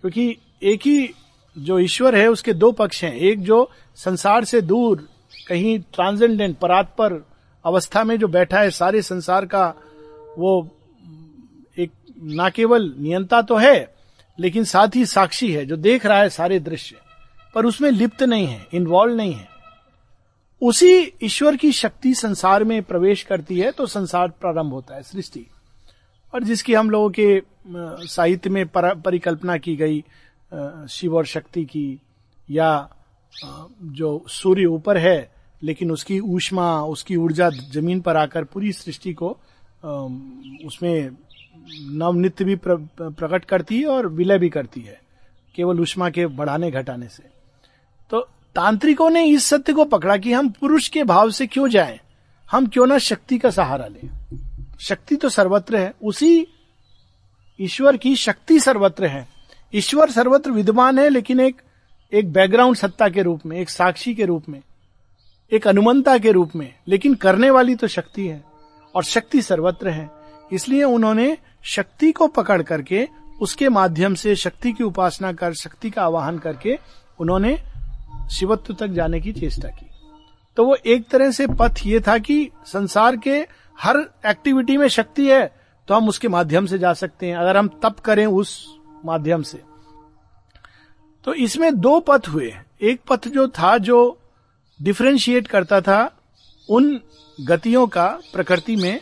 [0.00, 1.14] क्योंकि एक ही
[1.56, 5.08] जो ईश्वर है उसके दो पक्ष हैं। एक जो संसार से दूर
[5.48, 7.12] कहीं ट्रांसेंडेंट परात्पर
[7.64, 9.66] अवस्था में जो बैठा है सारे संसार का
[10.38, 10.68] वो
[11.78, 11.90] एक
[12.22, 13.94] ना केवल नियंता तो है
[14.38, 16.96] लेकिन साथ ही साक्षी है जो देख रहा है सारे दृश्य।
[17.54, 19.48] पर उसमें लिप्त नहीं है इन्वॉल्व नहीं है।
[20.62, 25.46] उसी ईश्वर की शक्ति संसार में प्रवेश करती है तो संसार प्रारंभ होता है सृष्टि।
[26.34, 27.42] और जिसकी हम लोगों के
[28.06, 30.04] साहित्य में पर, परिकल्पना की गई
[30.90, 32.00] शिव और शक्ति की,
[32.48, 32.88] या
[33.32, 35.30] जो सूर्य ऊपर है,
[35.62, 39.30] लेकिन उसकी ऊष्मा, उसकी ऊर्जा ज़मीन पर आकर पूरी सृष्टि को
[40.66, 41.10] उसमें
[41.90, 45.00] नवनित्य भी प्रकट करती है और विलय भी करती है,
[45.54, 47.22] केवल ऊष्मा के बढ़ाने घटाने से।
[48.10, 48.20] तो
[48.56, 51.98] तांत्रिकों ने इस सत्य को पकड़ा कि हम पुरुष के भाव से क्यों जाएँ?
[52.48, 54.10] हम क्यों ना शक्ति का सहारा लें?
[54.80, 56.46] शक्ति तो सर्वत्र है, उसी
[57.58, 59.26] ईश्वर की शक्ति सर्वत्र है।
[59.74, 61.62] ईश्वर सर्वत्र विद्यमान है, लेकिन एक
[62.12, 64.60] एक बैकग्राउंड सत्ता के रूप में, एक साक्षी के रूप में,
[65.52, 68.42] एक अनुमंता के रूप में, लेकिन करने वाली तो शक्ति है,
[68.94, 70.10] और शक्ति सर्वत्र है।
[70.52, 73.06] इसलिए उन्होंने शक्ति को पकड़ करके,
[73.40, 76.78] उसके माध्यम से शक्ति की उपासना कर, शक्ति का आवाहन करके
[77.18, 77.56] उन्होंने
[78.30, 79.86] शिवत्व तक जाने की चेष्टा की।
[80.56, 83.38] तो वो एक तरह से पथ ये था कि संसार के
[83.78, 85.44] हर एक्टिविटी में शक्ति है
[85.88, 88.52] तो हम उसके माध्यम से जा सकते हैं। अगर हम तप करें उस
[89.04, 89.62] माध्यम से।
[91.24, 94.18] तो इसमें दो पथ हुए। एक पथ जो था जो
[94.82, 96.18] डिफ्रेंशिएट करता था
[96.68, 97.00] उन
[97.40, 99.00] गतियों का प्रकृति में,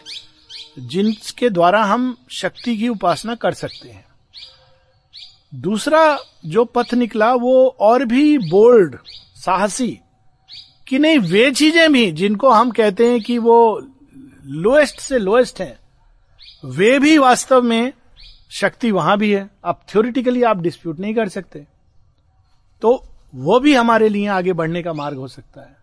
[0.78, 4.04] जिनके द्वारा हम शक्ति की उपासना कर सकते हैं।
[5.54, 8.96] दूसरा जो पथ निकला, वो और भी बोल्ड
[9.36, 10.00] साहसी,
[10.88, 13.86] कि नहीं, वे चीज़ें भी जिनको हम कहते हैं कि वो
[14.44, 15.78] लोएस्ट से लोएस्ट हैं,
[16.64, 17.92] वे भी वास्तव में
[18.50, 21.66] शक्ति वहाँ भी है अब थ्योरिटिकली आप डिस्प्यूट नहीं कर सकते।
[22.82, 25.76] तो वो भी हमारे लिए आगे बढ़ने का मार्ग हो सकता है।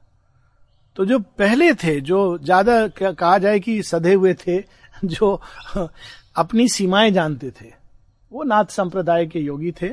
[0.95, 4.63] तो जो पहले थे, जो ज़्यादा कहा जाए कि सधे हुए थे,
[5.06, 5.41] जो
[6.36, 7.73] अपनी सीमाएँ जानते थे,
[8.32, 9.89] वो नाथ संप्रदाय के योगी थे,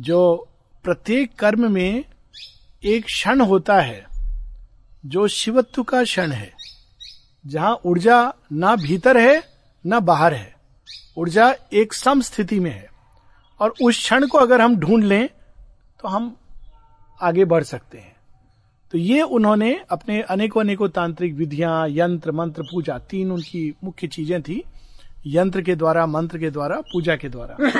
[0.00, 0.48] जो
[0.84, 2.04] प्रत्येक कर्म में
[2.84, 4.06] एक क्षण होता है,
[5.06, 6.52] जो शिवत्व का क्षण है,
[7.46, 9.44] जहाँ ऊर्जा ना भीतर है,
[9.86, 10.53] ना बाहर है।
[11.16, 12.90] ऊर्जा एक सम स्थिति में है।
[13.60, 15.28] और उस क्षण को अगर हम ढूंढ लें
[16.00, 16.36] तो हम
[17.20, 18.16] आगे बढ़ सकते हैं।
[18.92, 24.42] तो ये उन्होंने अपने अनेकों अनेकों तांत्रिक विधियाँ यंत्र मंत्र पूजा तीन उनकी मुख्य चीज़ें
[24.42, 24.64] थी।
[25.26, 27.56] यंत्र के द्वारा मंत्र के द्वारा पूजा के द्वारा।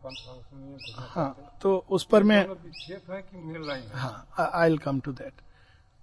[0.02, 5.32] सुनिए घोषणा हाँ तो उस पर मैं है हाँ। I will come to that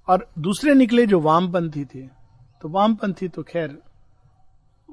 [0.08, 2.08] और दूसरे निकले जो वामपंथी थे
[2.62, 3.78] तो वामपंथी तो खैर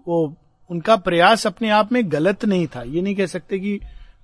[0.09, 0.37] वो
[0.71, 3.81] उनका प्रयास अपने आप में गलत नहीं था। ये नहीं कह सकते कि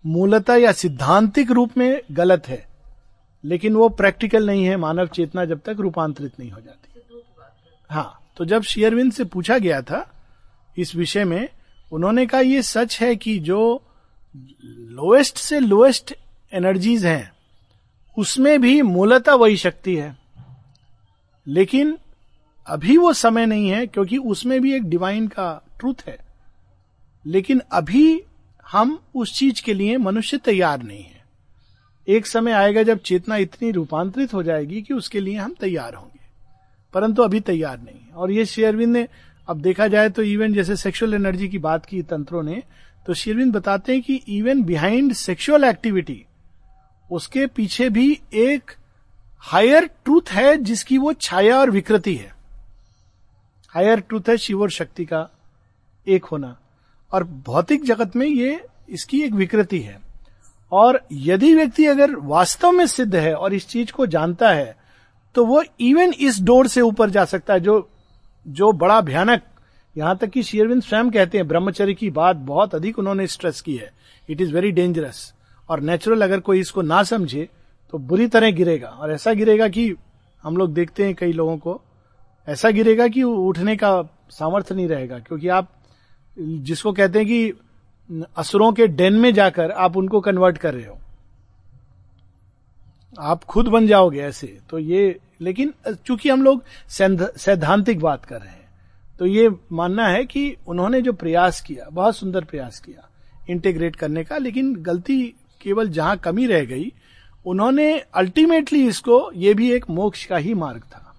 [0.07, 2.76] मूलतः या सिद्धांतिक रूप में गलत है।
[3.45, 7.01] लेकिन वो प्रैक्टिकल नहीं है, मानव चेतना जब तक रूपांतरित नहीं हो जाती।
[7.91, 10.13] हाँ तो जब शेयरविंद से पूछा गया था
[10.79, 11.49] इस विषय में,
[11.93, 13.83] उन्होंने कहा यह सच है कि जो
[14.65, 16.15] लोएस्ट से लोएस्ट
[16.53, 17.33] एनर्जीज हैं,
[18.19, 20.17] उसमें भी मूलतः वही शक्ति है।
[21.47, 21.99] लेकिन
[22.67, 26.19] अभी वो समय नहीं है, क्योंकि उसमें भी एक डिवाइन का ट्रूथ है।
[27.27, 28.23] लेकिन अभी
[28.71, 31.16] हम उस चीज़ के लिए मनुष्य तैयार नहीं है।
[32.09, 36.21] एक समय आएगा जब चेतना इतनी रूपांतरित हो जाएगी कि उसके लिए हम तैयार होंगे।
[36.95, 39.09] परंतु अभी तैयार नहीं और ये शेयरविंद ने,
[39.49, 42.63] अब देखा जाए तो इवन जैसे सेक्सुअल एनर्जी की बात की तंत्रों ने
[43.07, 46.25] तो शेयरविंद बताते हैं कि इवन बिहाइंड सेक्सुअल एक्टिविटी
[47.11, 48.71] उसके पीछे भी एक
[49.39, 52.35] हायर ट्रूथ है जिसकी वो छाया और विकृति है।
[53.69, 55.29] हायर ट्रूथ है शिव और शक्ति का
[56.07, 56.57] एक होना।
[57.13, 60.06] और भौतिक जगत में ये, इसकी एक विकृति है।
[60.73, 64.75] और यदि व्यक्ति अगर वास्तव में सिद्ध है और इस चीज़ को जानता है
[65.35, 67.89] तो वो इवन इस डोर से ऊपर जा सकता है, जो
[68.47, 69.43] जो बड़ा भयानक,
[69.97, 73.77] यहाँ तक कि शेरविंद स्वयं कहते हैं, ब्रह्मचर्य की बात बहुत अधिक उन्होंने स्ट्रेस की
[73.77, 73.91] है।
[74.29, 75.33] इट इज़ वेरी डेंजरस
[75.69, 77.49] और नेचुरल अगर कोई इसको ना समझे
[77.93, 79.93] तो बुरी तरह गिरेगा। और ऐसा गिरेगा कि
[80.45, 81.81] हम लोग देखते हैं कई लोगों को,
[82.49, 85.71] ऐसा गिरेगा कि उठने का सामर्थ्य नहीं रहेगा, क्योंकि आप
[86.37, 87.53] जिसको कहते हैं कि
[88.37, 90.99] असुरों के डेन में जाकर आप उनको कन्वर्ट कर रहे हो।
[93.19, 95.73] आप खुद बन जाओगे ऐसे। तो ये, लेकिन
[96.07, 98.65] चूँकि हम लोग सैद्धांतिक बात कर रहे हैं
[99.19, 103.09] तो ये मानना है कि उन्होंने जो प्रयास किया, बहुत सुंदर प्रयास किया
[103.51, 105.23] इंटीग्रेट करने का, लेकिन गलती
[105.61, 106.93] केवल जहाँ कमी रह गई,
[107.47, 111.15] उन्होंने अल्टीमेटली इसको, ये भी एक मोक्ष का ही मार्ग था।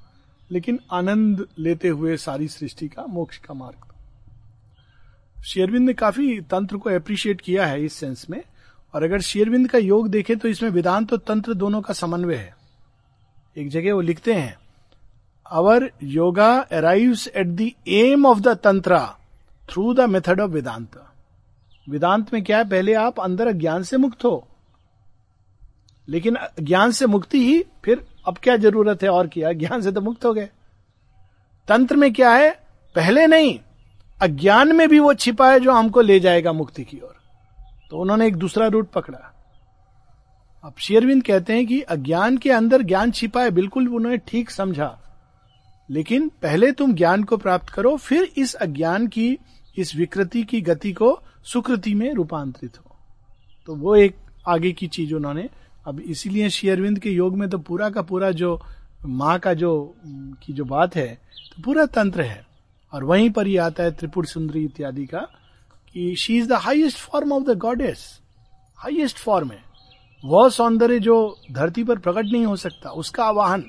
[0.52, 3.87] लेकिन आनंद लेते हुए सारी सृष्टि का मोक्ष का मार्ग
[5.48, 8.42] शेरविंद ने काफ़ी तंत्र को अप्रिशिएट किया है इस सेंस में।
[8.96, 12.56] और अगर शेरविंद का योग देखें तो इसमें वेदांत और तंत्र दोनों का समन्वय है।
[13.58, 14.58] एक जगह वो लिखते हैं
[15.52, 19.18] our yoga arrive at the aim of the tantra
[19.70, 21.04] through the method of Vedanta
[21.90, 22.70] Vedanta में क्या है?
[22.70, 24.48] पहले आप अंदर ज्ञान से मुक्त हो।
[26.08, 29.52] लेकिन ज्ञान से मुक्ति ही फिर अब क्या ज़रूरत है और किया?
[29.54, 30.50] ज्ञान से तो मुक्त हो गए।
[31.68, 32.52] तंत्र में क्या है?
[32.96, 33.60] पहले नहीं
[34.22, 37.16] अज्ञान में भी वो छिपा है जो हमको ले जाएगा मुक्ति की ओर।
[37.92, 39.34] तो उन्होंने एक दूसरा रूट पकड़ा।
[40.64, 45.00] अब शेरविंद कहते हैं कि अज्ञान के अंदर ज्ञान छिपा है, बिल्कुल उन्होंने ठीक समझा।
[45.90, 49.38] लेकिन पहले तुम ज्ञान को प्राप्त करो, फिर इस अज्ञान की,
[49.78, 52.96] इस विकृति की गति को सुकृति में रूपांतरित हो।
[53.66, 54.16] तो वो एक
[54.48, 55.50] आगे की चीज़ उन्होंने।
[55.88, 58.62] अब इसीलिए शेयरविंद के योग में तो पूरा का पूरा जो
[59.06, 59.96] माँ का जो,
[60.44, 61.22] की जो बात है
[61.56, 62.47] तो पूरा तंत्र है।
[62.94, 65.20] और वहीं पर ही आता है त्रिपुर सुंदरी इत्यादि का,
[65.96, 68.08] कि she is the highest form of the goddess
[68.80, 69.64] highest form है।
[70.24, 71.16] वह सौंदर्य जो
[71.52, 73.64] धरती पर प्रकट नहीं हो सकता, उसका आवाहन,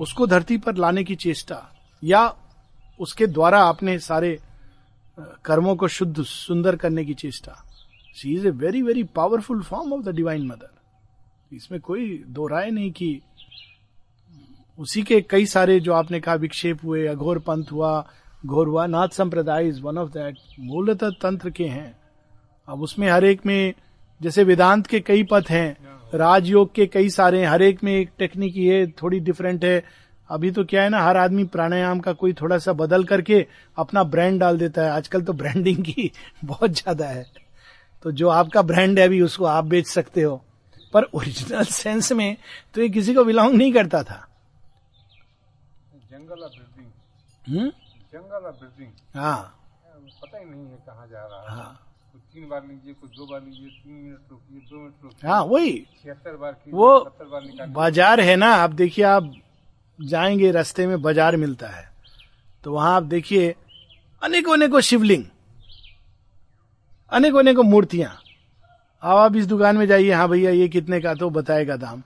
[0.00, 1.62] उसको धरती पर लाने की चेष्टा,
[2.02, 2.34] या
[3.00, 4.38] उसके द्वारा अपने सारे
[5.44, 7.56] कर्मों को शुद्ध, सुंदर करने की चेष्टा।
[8.16, 12.70] She is a very very powerful form of the divine mother इसमें कोई दो राय
[12.70, 13.20] नहीं कि
[14.80, 18.08] उसी के कई सारे जो आपने कहा विक्षेप हुए अघोर पंथ हुआ
[18.46, 21.96] घोर हुआ नाथ संप्रदाय इज़ वन ऑफ़ दैट मूलतः तंत्र के हैं।
[22.68, 23.74] अब उसमें हर एक में,
[24.22, 25.76] जैसे वेदांत के कई पथ हैं,
[26.14, 29.84] राजयोग के कई सारे हर एक में एक टेक्निक ये थोड़ी डिफरेंट है।
[30.30, 34.04] अभी तो क्या है ना, हर आदमी प्राणायाम का कोई थोड़ा सा बदल करके अपना
[34.04, 36.12] ब्रांड डाल देता है। आजकल तो ब्रांडिंग की
[36.44, 37.26] बहुत ज़्यादा है।
[38.02, 40.44] तो जो आपका ब्रांड है अभी, उसको आप बेच सकते हो।
[40.92, 42.36] पर ओरिजिनल सेंस में
[42.74, 44.26] तो ये किसी को बिलोंग नहीं करता था।
[46.30, 46.50] जंगल
[47.44, 47.68] हम्म?
[48.12, 48.42] जंगल
[49.14, 49.56] हाँ।
[50.22, 53.26] पता ही नहीं है कहाँ जा रहा है। हाँ। कुछ तीन बार लीजिए कुछ दो
[53.26, 55.72] बार लीजिए तीन मिनट रोकिए दो मिनट रोकिए। हाँ वही।
[56.02, 59.32] छिहत्तर बार कीजिए वो सत्तर बार निकालिए। बाज़ार है ना आप देखिए आप
[59.98, 61.88] जाएँगे रास्ते में बाज़ार मिलता है।
[62.64, 63.54] तो वहाँ आप देखिए
[64.22, 65.24] अनेकों अनेकों शिवलिंग
[67.12, 68.10] अनेकों अनेकों मूर्तियाँ।
[69.02, 72.02] अब आप इस दुकान में जाइए हाँ भैया ये कितने का तो बताएगा दाम।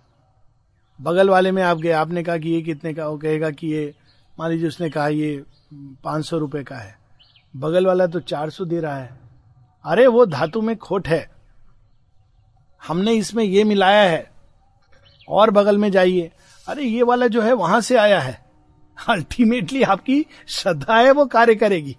[0.98, 3.92] बगल वाले में आप गए आपने कहा कि ये कितने का वो कहेगा कि ये
[4.41, 6.99] मान लीजिए उसने कहा, ये पाँच सौ रुपए का है।
[7.57, 9.20] बगल वाला तो चार सौ दे रहा है।
[9.85, 11.30] अरे, वो धातु में खोट है।
[12.89, 14.30] हमने इसमें ये मिलाया है।
[15.28, 16.30] और बगल में जाइए।
[16.68, 18.45] अरे, ये वाला जो है, वहाँ से आया है।
[19.09, 21.97] अल्टीमेटली आपकी श्रद्धा है, वो कार्य करेगी।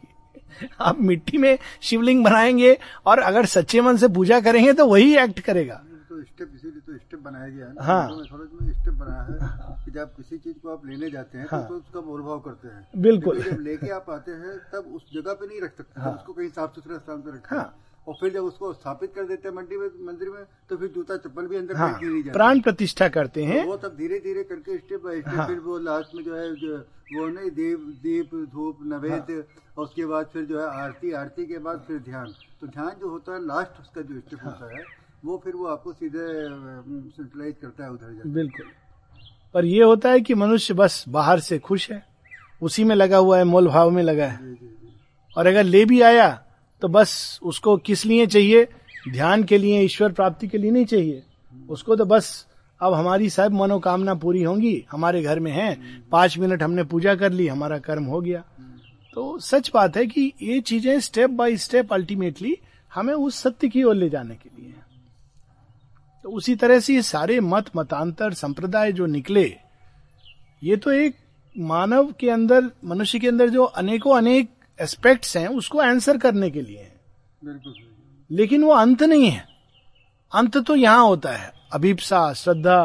[0.82, 5.40] आप मिट्टी में शिवलिंग बनाएँगे और अगर सच्चे मन से पूजा करेंगे तो वही एक्ट
[5.40, 5.84] करेगा।
[6.16, 9.24] तो स्टेप इसीलिए तो स्टेप बनाया गया है ना हाँ। तो समझ में स्टेप बनाया
[9.24, 12.40] है कि जब किसी चीज़ को आप लेने जाते हैं हाँ। तो उसका मोल भाव
[12.40, 16.02] करते हैं बिल्कुल। जब लेके आप आते हैं तब उस जगह पे नहीं रख सकते
[16.02, 17.76] हाँ। उसको कहीं साफ़ सुथरे स्थान पे रखते हैं हाँ।
[18.08, 21.18] और फिर जब उसको स्थापित कर देते हैं मंडी में मंदिर में तो फिर जूता
[21.18, 24.20] चप्पल भी अंदर हाँ नहीं जाता प्राण प्रतिष्ठा करते हैं तो हैं वो तब धीरे
[24.20, 26.78] धीरे करके स्टेप बाय स्टेप हाँ। फिर वो लास्ट में जो है जो
[27.14, 29.32] वो नहीं देव दीप धूप नवेद
[29.78, 33.10] और उसके बाद फिर जो है आरती आरती के बाद फिर ध्यान तो ध्यान जो
[33.10, 34.84] होता है लास्ट उसका जो स्टेप हाँ। होता है
[35.26, 36.26] वो फिर वो आपको सीधे
[37.12, 38.66] सेंट्रलाइज करता है उधर बिल्कुल।
[39.56, 42.04] पर ये होता है कि मनुष्य बस बाहर से खुश है
[42.62, 44.94] उसी में लगा हुआ है मोल भाव में लगा है। जी जी जी।
[45.38, 46.30] और अगर ले भी आया
[46.82, 48.68] तो बस उसको किस लिए चाहिए?
[49.06, 51.24] ध्यान के लिए ईश्वर प्राप्ति के लिए नहीं चाहिए।
[51.70, 52.46] उसको तो बस
[52.82, 55.78] अब हमारी सब मनोकामना पूरी होंगी हमारे घर में है
[56.12, 58.44] पाँच मिनट हमने पूजा कर ली हमारा कर्म हो गया।
[59.14, 62.58] तो सच बात है कि ये चीज़ें स्टेप बाय स्टेप अल्टीमेटली
[62.92, 64.84] हमें उस सत्य की ओर ले जाने के लिए है।
[66.26, 69.44] तो उसी तरह से ये सारे मत मतांतर संप्रदाय जो निकले
[70.64, 71.18] ये तो एक
[71.56, 74.50] मानव के अंदर मनुष्य के अंदर जो अनेकों अनेक
[74.80, 77.60] एस्पेक्ट्स हैं उसको आंसर करने के लिए हैं।
[78.30, 79.48] लेकिन वो अंत नहीं है।
[80.32, 82.82] अंत तो यहाँ होता है। अभिप्सा श्रद्धा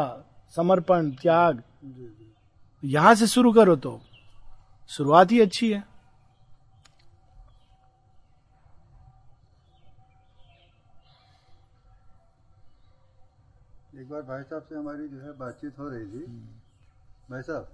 [0.55, 1.63] समर्पण त्याग।
[2.83, 4.01] यहाँ से शुरू करो तो
[4.89, 5.83] शुरुआत ही अच्छी है
[13.95, 16.25] एक बार भाई साहब से हमारी जो है बातचीत हो रही थी।
[17.29, 17.67] भाई साहब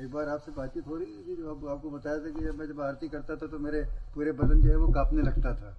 [0.00, 2.66] एक बार आपसे बातचीत हो रही थी जो आप, आपको बताया था कि जब मैं
[2.66, 3.82] जब आरती करता था तो मेरे
[4.14, 5.70] पूरे बदन जो है वो कांपने लगता था।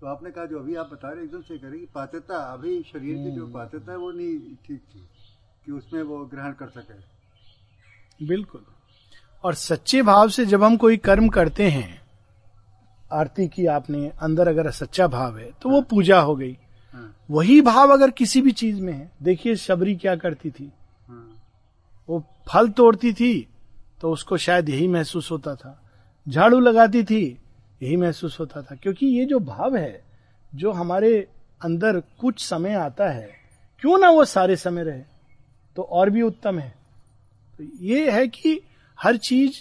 [0.00, 3.16] तो आपने कहा जो अभी आप बता रहे एकदम से करें कि पात्रता अभी शरीर
[3.16, 5.06] की जो पात्रता है वो नहीं ठीक थी
[5.64, 8.64] कि उसमें वो ग्रहण कर सके। बिल्कुल।
[9.44, 12.02] और सच्चे भाव से जब हम कोई कर्म करते हैं
[13.10, 16.65] आरती की आपने अंदर अगर सच्चा भाव है तो वो पूजा हो गई। हाँ
[17.30, 20.72] वही भाव अगर किसी भी चीज़ में है, देखिए शबरी क्या करती थी।
[22.08, 23.48] वो फल तोड़ती थी
[24.00, 25.90] तो उसको शायद यही महसूस होता था।
[26.28, 27.38] झाड़ू लगाती थी,
[27.82, 30.04] यही महसूस होता था। क्योंकि ये जो भाव है,
[30.54, 31.28] जो हमारे
[31.64, 33.30] अंदर कुछ समय आता है,
[33.80, 35.02] क्यों ना वो सारे समय रहे?
[35.76, 36.74] तो और भी उत्तम है।
[37.58, 38.60] तो ये है कि
[39.00, 39.52] हर चीज़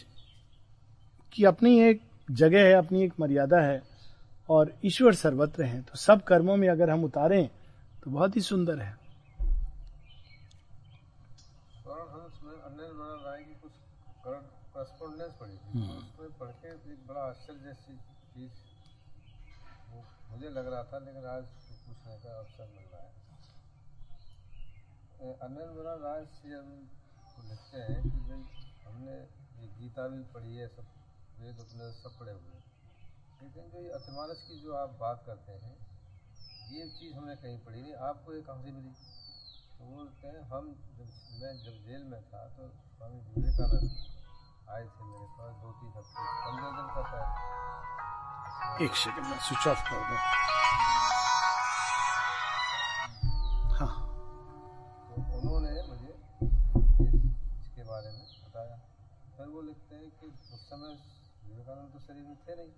[1.33, 3.94] की अपनी एक जगह है, अपनी एक मर्यादा है।
[4.49, 7.47] और ईश्वर सर्वत्र है। तो सब कर्मों में अगर हम उतारें
[8.03, 8.93] तो बहुत ही सुंदर है।
[11.75, 13.71] स्वर्ण हंस में अनिल मरण राय की कुछ
[14.25, 17.93] करस्पॉन्डेंस पढ़ी थी। तो उसमें पढ़ के एक बड़ा आश्चर्य जैसी
[18.33, 18.51] चीज़
[19.89, 21.43] वो मुझे लग रहा था लेकिन आज
[21.81, 23.13] पूछने का अवसर मिल रहा है।
[25.41, 26.87] अनिल मरण राय श्री अरविंद
[27.29, 28.41] को लिखते हैं कि भाई
[28.85, 29.15] हमने
[29.61, 30.85] ये गीता भी पढ़ी है सब
[31.39, 32.64] वेद उपनिषद सब पढ़े हुए हैं।
[33.45, 35.73] लेकिन जो ये अतिमानस की जो आप बात करते हैं
[36.75, 38.93] ये चीज़ हमने कहीं पढ़ी नहीं आपको ये कहाँ से मिली।
[39.77, 41.09] तो बोलते हैं हम जब
[41.41, 43.91] मैं जब जेल में था तो स्वामी विवेकानंद
[44.75, 47.29] आए थे मेरे पास दो तीन हफ़्ते पंद्रह दिन का शायद
[48.87, 50.15] एक सेकंड में स्विच ऑफ़ कर दो।
[53.77, 53.93] हाँ।
[55.05, 56.13] तो उन्होंने मुझे
[57.61, 58.75] इसके बारे में बताया।
[59.37, 60.91] फिर वो लिखते हैं कि उस समय
[61.45, 62.73] विवेकानंद तो शरीर में थे नहीं।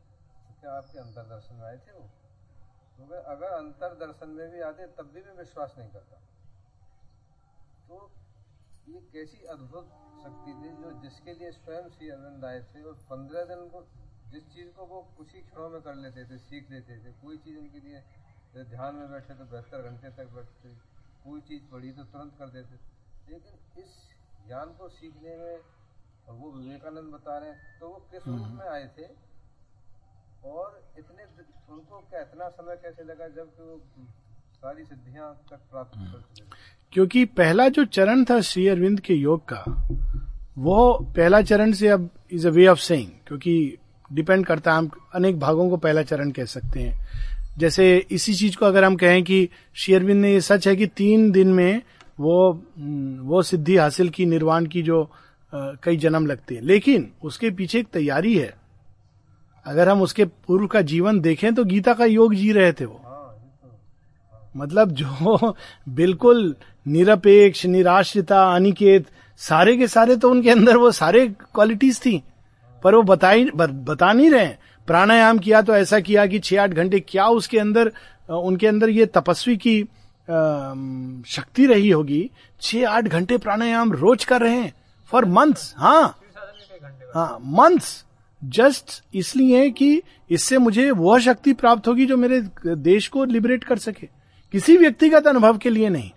[0.62, 2.06] क्या आपके अंतर दर्शन में आए थे वो?
[2.98, 6.20] तो अगर अंतर दर्शन में भी आते तब भी मैं विश्वास नहीं करता।
[7.90, 8.00] तो
[8.88, 9.90] ये कैसी अद्भुत
[10.24, 13.82] शक्ति थी जो जिसके लिए स्वयं श्री अरविंद आए थे और पंद्रह दिन को
[14.32, 17.38] जिस चीज़ को वो कुछ ही क्षणों में कर लेते थे सीख लेते थे कोई
[17.46, 18.02] चीज़ उनके लिए
[18.66, 20.74] ध्यान में बैठे तो बहत्तर घंटे तक बैठते
[21.24, 22.80] कोई चीज़ पढ़ी तो तुरंत कर देते।
[23.32, 23.96] लेकिन इस
[24.48, 25.56] ज्ञान को सीखने में
[26.28, 29.08] और वो विवेकानंद बता रहे हैं तो वो किस रूप में आए थे?
[30.46, 31.24] और इतने
[31.74, 33.82] उनको क्या इतना समय कैसे लगा जबकि वो
[34.56, 36.56] सारी सिद्धियाँ तक प्राप्त कर चुके
[36.94, 39.88] क्योंकि पहला जो चरण था श्री अरविंद के योग का
[40.58, 43.78] वो पहला चरण से अब is a way of saying क्योंकि
[44.14, 47.08] डिपेंड करता है हम अनेक भागों को पहला चरण कह सकते हैं।
[47.58, 50.88] जैसे इसी चीज़ को अगर हम कहें कि श्री अरविंद ने ये सच है कि
[50.88, 51.82] तीन दिन में
[52.20, 55.12] वो हम्म, वो सिद्धि हासिल की निर्वाण की जो
[55.54, 58.67] अ, कई जन्म लगते हैं। लेकिन उसके पीछे एक तैयारी है।
[59.68, 63.02] अगर हम उसके पूर्व का जीवन देखें तो गीता का योग जी रहे थे वो।
[63.06, 63.36] हाँ
[64.34, 65.54] तो मतलब जो
[65.90, 66.56] बिल्कुल
[66.86, 69.08] निरपेक्ष निराश्रिता अनिकेत
[69.40, 72.22] सारे के सारे तो उनके अंदर वो सारे क्वालिटीज थी।
[72.84, 74.48] पर वो बता ही बता नहीं रहे।
[74.88, 77.92] प्राणायाम किया तो ऐसा किया कि छह आठ घंटे क्या उसके अंदर
[78.30, 79.82] उनके अंदर ये तपस्वी की
[81.28, 82.30] शक्ति रही होगी।
[82.62, 84.74] छह आठ घंटे प्राणायाम रोज कर रहे हैं।
[85.12, 86.18] फॉर मंथ्स हाँ।
[87.16, 88.04] हाँ मंथ्स
[88.42, 93.78] जस्ट इसलिए कि इससे मुझे वह शक्ति प्राप्त होगी जो मेरे देश को लिबरेट कर
[93.78, 94.08] सके।
[94.54, 96.10] किसी व्यक्तिगत अनुभव के लिए नहीं।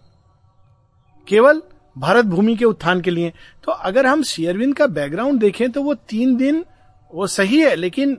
[1.28, 1.62] केवल
[1.96, 3.32] भारत भूमि के उत्थान के लिए।
[3.64, 6.64] तो अगर हम शेयरविंद का बैकग्राउंड देखें तो वो तीन दिन
[7.12, 8.16] वो सही है, लेकिन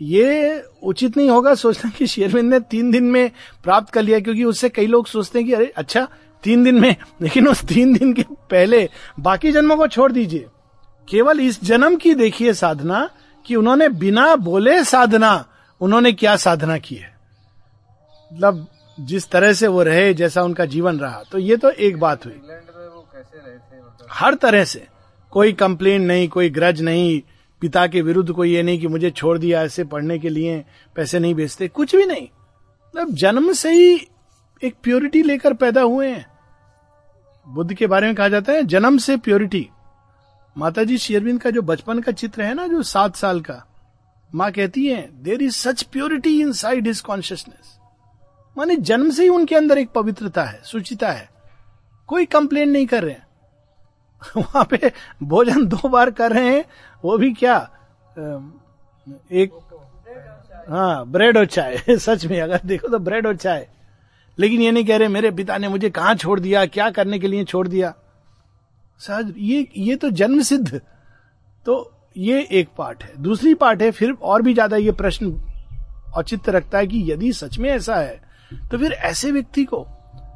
[0.00, 3.30] ये उचित नहीं होगा सोचना कि शेयरविंद ने तीन दिन में
[3.64, 6.06] प्राप्त कर लिया, क्योंकि उससे कई लोग सोचते हैं कि अरे अच्छा
[6.44, 8.88] तीन दिन में, लेकिन उस तीन दिन के पहले
[9.20, 10.46] बाकी जन्मों को छोड़ दीजिए।
[11.08, 13.08] केवल इस जन्म की देखिए साधना
[13.46, 15.46] कि उन्होंने बिना बोले साधना,
[15.80, 17.14] उन्होंने क्या साधना की है?
[18.32, 18.66] मतलब
[19.00, 22.40] जिस तरह से वो रहे, जैसा उनका जीवन रहा तो ये तो एक बात हुई।
[24.10, 24.86] हर तरह से।
[25.30, 27.20] कोई कंप्लेन नहीं, कोई ग्रज नहीं,
[27.60, 30.64] पिता के विरुद्ध कोई ये नहीं कि मुझे छोड़ दिया, ऐसे पढ़ने के लिए
[30.96, 32.28] पैसे नहीं भेजते, कुछ भी नहीं।
[32.88, 34.08] मतलब जन्म से ही
[34.62, 36.26] एक प्योरिटी लेकर पैदा हुए हैं।
[37.48, 39.70] बुद्ध के बारे में कहा जाता है, जन्म से प्योरिटी।
[40.56, 40.98] माता जी
[41.38, 43.62] का जो बचपन का चित्र है ना, जो सात साल का,
[44.34, 47.78] माँ कहती है there is such purity inside his consciousness
[48.56, 51.28] माने जन्म से ही उनके अंदर एक पवित्रता है, सुचिता है।
[52.08, 53.14] कोई कंप्लेन नहीं कर रहे
[54.36, 54.92] वहाँ पे
[55.22, 56.64] भोजन दो बार कर रहे हैं,
[57.04, 57.56] वो भी क्या
[59.32, 59.52] एक
[60.68, 63.66] हाँ ब्रेड और चाय, सच में, अगर देखो तो ब्रेड और चाय।
[64.38, 67.28] लेकिन ये नहीं कह रहे, मेरे पिता ने मुझे कहा छोड़ दिया, क्या करने के
[67.28, 67.94] लिए छोड़ दिया?
[69.00, 70.80] सहज ये ये तो जन्म सिद्ध।
[71.66, 75.32] तो ये एक पार्ट है। दूसरी पार्ट है, फिर और भी ज़्यादा ये प्रश्न
[76.16, 78.20] औचित्य रखता है कि यदि सच में ऐसा है
[78.70, 79.80] तो फिर ऐसे व्यक्ति को,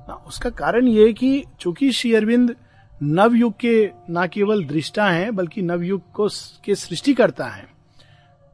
[0.09, 2.55] ना, उसका कारण ये कि चूँकि श्री अरविंद
[2.95, 6.29] नवयुग के ना केवल दृष्टा हैं, बल्कि नवयुग को
[6.65, 7.67] के सृष्टि करता है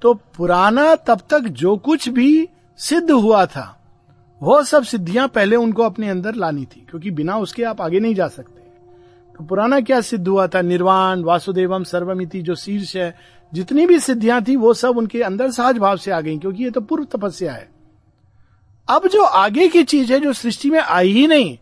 [0.03, 2.49] तो पुराना तब तक जो कुछ भी
[2.79, 3.71] सिद्ध हुआ था
[4.41, 8.15] वह सब सिद्धियाँ पहले उनको अपने अंदर लानी थी, क्योंकि बिना उसके आप आगे नहीं
[8.15, 8.63] जा सकते।
[9.39, 10.63] तो पुराना क्या सिद्ध हुआ था?
[10.63, 13.15] निर्वाण, वासुदेवम, सर्वमिति, जो शीर्ष है,
[13.55, 16.71] जितनी भी सिद्धियाँ थी, वो सब उनके अंदर सहज भाव से आ गई, क्योंकि ये
[16.71, 17.69] तो पूर्व तपस्या है।
[18.89, 21.59] अब जो आगे की चीज़ है, जो सृष्टि में आई ही नहीं,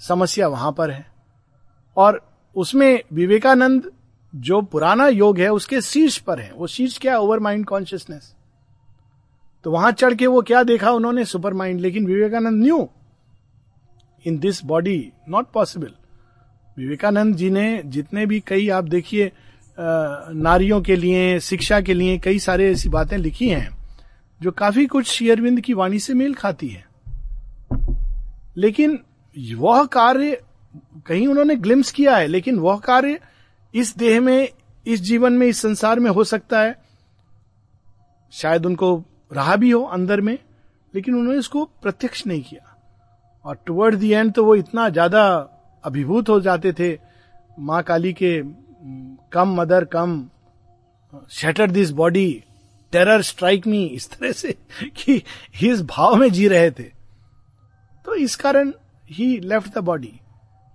[0.00, 1.06] समस्या वहाँ पर है।
[1.96, 2.20] और
[2.56, 3.90] उसमें विवेकानंद
[4.34, 8.34] जो पुराना योग है, उसके शीर्ष पर है। वो शीर्ष क्या ओवर माइंड कॉन्शियसनेस
[9.64, 11.24] तो वहाँ चढ़ के वो क्या देखा उन्होंने?
[11.24, 12.88] सुपर माइंड लेकिन Vivekananda knew
[14.26, 15.92] in this body not possible
[16.76, 19.30] Vivekananda ji ने जितने भी कई, आप देखिए
[19.78, 23.68] नारियों के लिए, शिक्षा के लिए कई सारे ऐसी बातें लिखी हैं,
[24.40, 26.84] जो काफ़ी कुछ शेयरविंद की वाणी से मेल खाती है।
[28.56, 28.98] लेकिन
[29.36, 30.40] वह कार्य,
[31.06, 33.18] कहीं उन्होंने ग्लिम्स किया है, लेकिन वह कार्य
[33.74, 34.48] इस देह में,
[34.86, 36.76] इस जीवन में, इस संसार में हो सकता है।
[38.32, 38.94] शायद उनको
[39.32, 40.36] रहा भी हो अंदर में,
[40.94, 42.76] लेकिन उन्होंने इसको प्रत्यक्ष नहीं किया।
[43.44, 45.51] और टुवर्ड दी एंड तो वो इतना ज़्यादा
[45.84, 46.98] अभिभूत हो जाते थे।
[47.58, 48.42] माँ काली के
[49.32, 50.28] come mother, come
[51.30, 52.44] shatter this body
[52.92, 55.22] terror strike me इस तरह से कि
[55.62, 56.90] इस भाव में जी रहे थे।
[58.04, 58.72] तो इस कारण
[59.06, 60.20] ही लेफ़्ट द बॉडी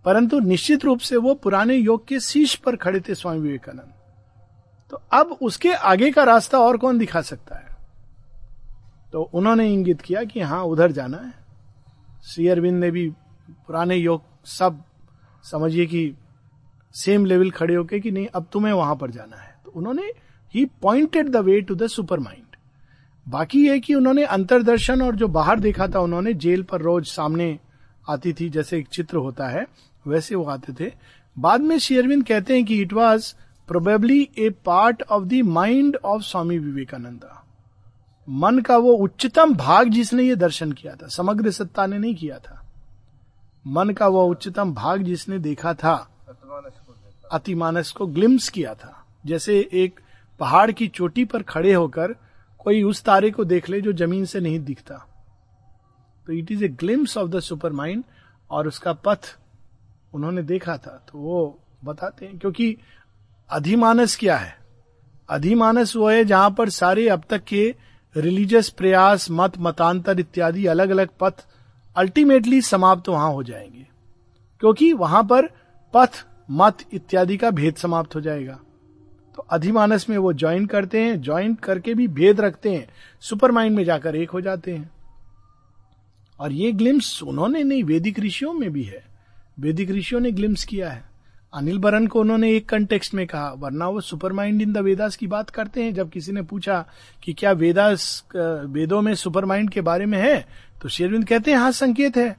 [0.06, 3.94] परंतु निश्चित रूप से वो पुराने योग के शीश पर खड़े थे स्वामी विवेकानंद।
[4.92, 7.68] तो अब उसके आगे का रास्ता और कौन दिखा सकता है?
[9.12, 11.34] तो उन्होंने इंगित किया कि हाँ उधर जाना है।
[12.26, 13.10] श्री अरविंद ने भी
[13.68, 14.84] पुराने योग सब
[15.52, 16.14] समझिए कि
[16.96, 20.12] सेम लेवल खड़े होके कि नहीं, अब तुम्हें वहाँ पर जाना है। तो उन्होंने
[20.54, 21.88] he pointed the way to the
[22.20, 22.46] supermind
[23.28, 27.60] बाकी ये कि उन्होंने अंतरदर्शन और जो बाहर देखा था उन्होंने जेल पर रोज सामने
[28.10, 29.66] आती थी, जैसे एक चित्र होता है,
[30.08, 30.92] वैसे वो आते थे।
[31.38, 33.34] बाद में शेयरविंद कहते हैं कि it was
[33.68, 37.44] probably a part of the mind of स्वामी विवेकानंदा।
[38.28, 42.38] मन का वो उच्चतम भाग जिसने ये दर्शन किया था, समग्र सत्ता ने नहीं किया
[42.38, 42.64] था।
[43.66, 45.96] मन का वह उच्चतम भाग जिसने देखा था,
[47.32, 50.00] अतिमानस को ग्लिम्स किया था। जैसे एक
[50.40, 52.14] पहाड़ की चोटी पर खड़े होकर
[52.60, 55.06] कोई उस तारे को देख ले जो ज़मीन से नहीं दिखता।
[56.28, 57.40] तो it is a glimpse of the
[57.72, 58.04] supermind
[58.52, 59.36] और उसका पथ
[60.14, 62.78] उन्होंने देखा था। तो वो बताते हैं, क्योंकि
[63.50, 64.56] अधिमानस क्या है?
[65.30, 67.76] अधिमानस वो है जहाँ पर सारे अब तक के
[68.16, 71.46] रिलीजियस प्रयास, मत, मतांतर इत्यादि अलग अलग पथ
[71.98, 73.88] अल्टीमेटली समाप्त वहाँ हो जाएँगे।
[74.60, 75.48] क्योंकि वहाँ पर
[75.94, 78.60] पथ, मत इत्यादि का भेद समाप्त हो जाएगा।
[79.36, 82.90] तो अधिमानस में वो ज्वाइन करते हैं ज्वाइन करके भी भेद रखते हैं।
[83.22, 84.92] सुपर माइंड में जाकर एक हो जाते हैं।
[86.40, 89.06] और ये ग्लिम्स उन्होंने नहीं वैदिक ऋषियों में भी है।
[89.60, 91.04] वैदिक ऋषियों ने ग्लिम्स किया है।
[91.54, 95.16] अनिल बरन को उन्होंने एक कंटेक्स्ट में कहा, वरना वो super mind in the Vedas
[95.16, 96.86] की बात करते हैं। जब किसी ने पूछा
[97.24, 98.26] कि क्या वेदास
[98.66, 102.36] वेदों में सुपर माइंड के बारे में है तो शेरविंद कहते हैं हाँ संकेत है।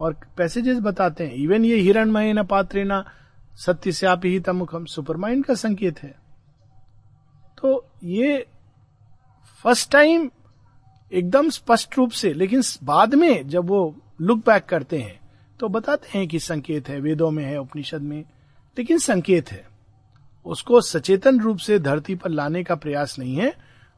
[0.00, 3.04] और पैसेजेस बताते हैं, इवन ये हिरणमय न पात्र न
[3.56, 6.14] सत्य से आप ही तमुखम सुपर माइंड का संकेत है।
[7.58, 8.46] तो ये
[9.64, 10.30] फ़र्स्ट टाइम
[11.12, 15.20] एकदम स्पष्ट रूप से, लेकिन बाद में जब वो लुक बैक करते हैं
[15.60, 18.24] तो बताते हैं कि संकेत है, वेदों में है, उपनिषद में,
[18.78, 19.66] लेकिन संकेत है।
[20.46, 23.52] उसको सचेतन रूप से धरती पर लाने का प्रयास नहीं है।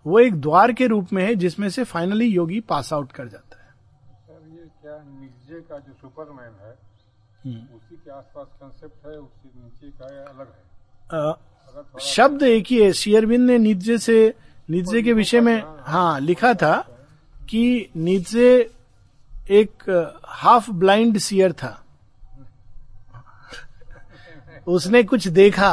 [0.07, 3.57] वो एक द्वार के रूप में है जिसमें से फाइनली योगी पास आउट कर जाता
[3.57, 3.71] है।
[4.19, 4.97] सर ये क्या
[5.61, 6.75] का जो सुपरमैन है
[7.47, 10.63] उसी के आसपास कंसेप्ट है उससे नीचे का या अलग है?
[11.13, 14.35] थोड़ा शब्द एक ही है। शेयरविंद ने निजे से
[14.71, 16.77] निजे के विषय में हाँ लिखा था
[17.49, 18.49] कि निजे
[19.51, 19.91] एक
[20.27, 21.83] हाफ़ ब्लाइंड सियर था।
[24.67, 25.73] उसने कुछ देखा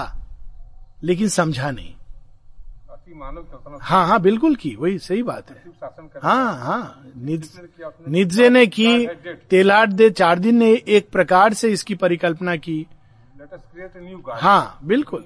[1.03, 1.95] लेकिन समझा नहीं।
[3.13, 5.63] अति मानव कल्पना हाँ हाँ बिल्कुल की वही सही बात है।
[6.23, 7.11] हाँ हाँ।
[8.07, 9.07] निज ने की
[9.49, 12.85] तेलाट दे चार दिन ने एक प्रकार से इसकी परिकल्पना की।
[14.29, 15.25] हाँ बिल्कुल।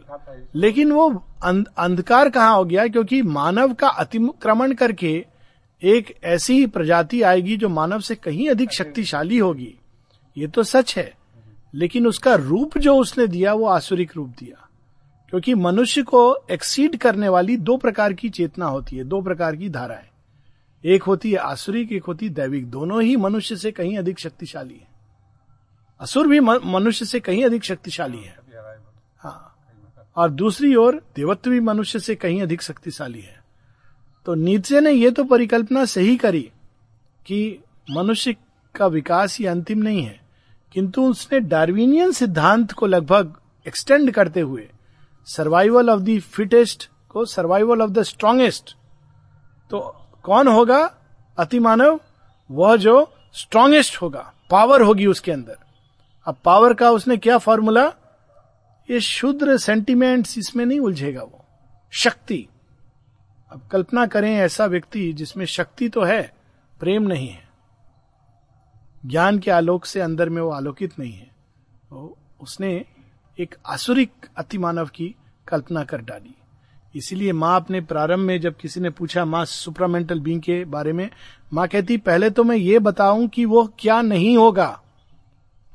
[0.55, 1.09] लेकिन वो
[1.43, 2.87] अंधकार कहाँ हो गया?
[2.87, 5.25] क्योंकि मानव का अतिक्रमण करके
[5.81, 9.73] एक ऐसी ही प्रजाति आएगी जो मानव से कहीं अधिक शक्तिशाली होगी।
[10.37, 11.13] ये तो सच है।
[11.73, 14.66] लेकिन उसका रूप जो उसने दिया वो आसुरिक रूप दिया।
[15.29, 19.69] क्योंकि मनुष्य को एक्सीड करने वाली दो प्रकार की चेतना होती है, दो प्रकार की
[19.69, 20.07] धाराएँ
[20.85, 24.73] एक होती है आसुरिक, एक होती है दैविक। दोनों ही मनुष्य से कहीं अधिक शक्तिशाली
[24.73, 24.87] है।
[25.99, 28.37] असुर भी मनुष्य से कहीं अधिक शक्तिशाली है।
[29.19, 29.55] हाँ।
[30.15, 33.43] और दूसरी ओर देवत्व भी मनुष्य से कहीं अधिक शक्तिशाली है।
[34.25, 36.51] तो नीचे ने यह तो परिकल्पना सही करी
[37.25, 37.59] कि
[37.91, 38.35] मनुष्य
[38.75, 40.21] का विकास ही अंतिम नहीं है।
[40.73, 43.35] किंतु उसने डार्विनियन सिद्धांत को लगभग
[43.67, 44.69] एक्सटेंड करते हुए
[45.27, 48.77] सर्वाइवल ऑफ़ द फिटेस्ट को सर्वाइवल ऑफ़ द स्ट्रांगेस्ट
[49.69, 49.79] तो
[50.23, 50.95] कौन होगा?
[51.39, 51.99] अति मानव,
[52.51, 55.57] वह जो स्ट्रांगेस्ट होगा। पावर होगी उसके अंदर।
[56.25, 57.93] अब पावर का उसने क्या फॉर्मूला
[58.91, 61.45] ये शुद्र सेंटिमेंट्स इसमें नहीं उलझेगा वो।
[61.91, 62.47] शक्ति।
[63.51, 66.33] अब कल्पना करें ऐसा व्यक्ति जिसमें शक्ति तो है,
[66.79, 67.47] प्रेम नहीं है।
[69.05, 71.31] ज्ञान के आलोक से अंदर में वो आलोकित नहीं है।
[71.89, 72.85] तो उसने
[73.39, 75.15] एक आसुरिक अतिमानव की
[75.47, 76.35] कल्पना कर डाली।
[76.95, 81.09] इसीलिए माँ अपने प्रारंभ में जब किसी ने पूछा, माँ सुपरामेंटल बींग के बारे में?
[81.53, 84.81] माँ कहती, पहले तो मैं ये बताऊँ कि वो क्या नहीं होगा।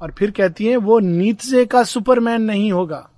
[0.03, 3.11] और फिर कहती है, वो नीचे का सुपरमैन नहीं होगा।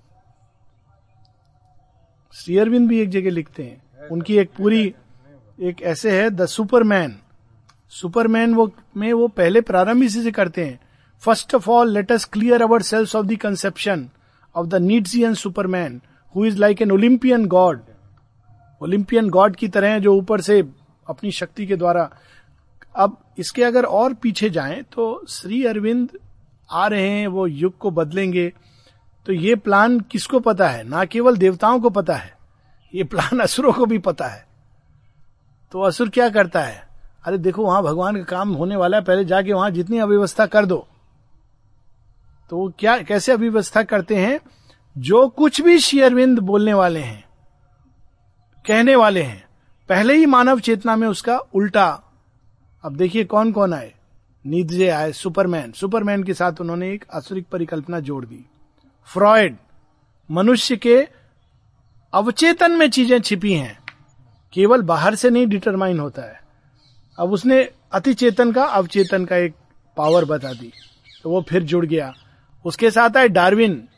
[2.32, 4.94] श्री भी एक जगह लिखते हैं। उनकी एक पूरी,
[5.60, 7.18] एक ऐसे है, द सुपरमैन।
[7.90, 10.80] सुपरमैन वो, में वो पहले प्रारंभ इसी से करते हैं।
[11.20, 14.08] First of all, let us clear ourselves of the conception.
[14.54, 16.00] Of the Nietzschean superman
[16.34, 17.80] who is like an Olympian god
[18.80, 20.58] Olympian god की तरह जो ऊपर से
[21.06, 22.10] अपनी शक्ति के द्वारा।
[22.96, 26.08] अब इसके अगर और पीछे जाएँ तो श्री अरविंद
[26.70, 28.52] आ रहे हैं, वो युग को बदलेंगे।
[29.26, 30.82] तो ये प्लान किसको पता है?
[30.84, 32.32] ना केवल देवताओं को पता है,
[32.94, 34.46] ये प्लान असुरों को भी पता है।
[35.72, 36.82] तो असुर क्या करता है?
[37.24, 40.66] अरे देखो, वहाँ भगवान का काम होने वाला है, पहले जाके वहाँ जितनी अव्यवस्था कर
[40.66, 40.86] दो।
[42.50, 44.40] तो वो क्या, कैसे अव्यवस्था करते हैं?
[44.98, 47.24] जो कुछ भी शेयरविंद बोलने वाले हैं,
[48.66, 49.44] कहने वाले हैं,
[49.88, 52.02] पहले ही मानव चेतना में उसका उल्टा,
[52.84, 53.94] अब देखिए कौन कौन आए।
[54.46, 58.46] नीचे आए, सुपरमैन। सुपरमैन के साथ उन्होंने एक आसुरिक परिकल्पना जोड़ दी।
[59.04, 59.56] फ्रॉयड,
[60.30, 61.08] मनुष्य के
[62.12, 63.78] अवचेतन में चीज़ें छिपी हैं।
[64.52, 66.40] केवल बाहर से नहीं डिटरमाइन होता है।
[67.18, 69.54] अब उसने अति चेतन का अवचेतन का एक
[69.96, 70.72] पावर बता दी।
[71.22, 72.14] तो वो फिर जुड़ गया।
[72.64, 73.88] उसके साथ आए डार्विन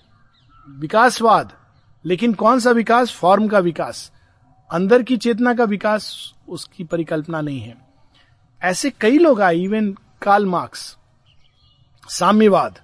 [0.69, 1.53] विकासवाद।
[2.05, 3.13] लेकिन कौन सा विकास?
[3.13, 4.13] फॉर्म का विकास।
[4.71, 7.75] अंदर की चेतना का विकास उसकी परिकल्पना नहीं है।
[8.63, 9.93] ऐसे कई लोग आए इवन
[10.23, 10.97] कार्ल मार्क्स
[12.09, 12.79] साम्यवाद।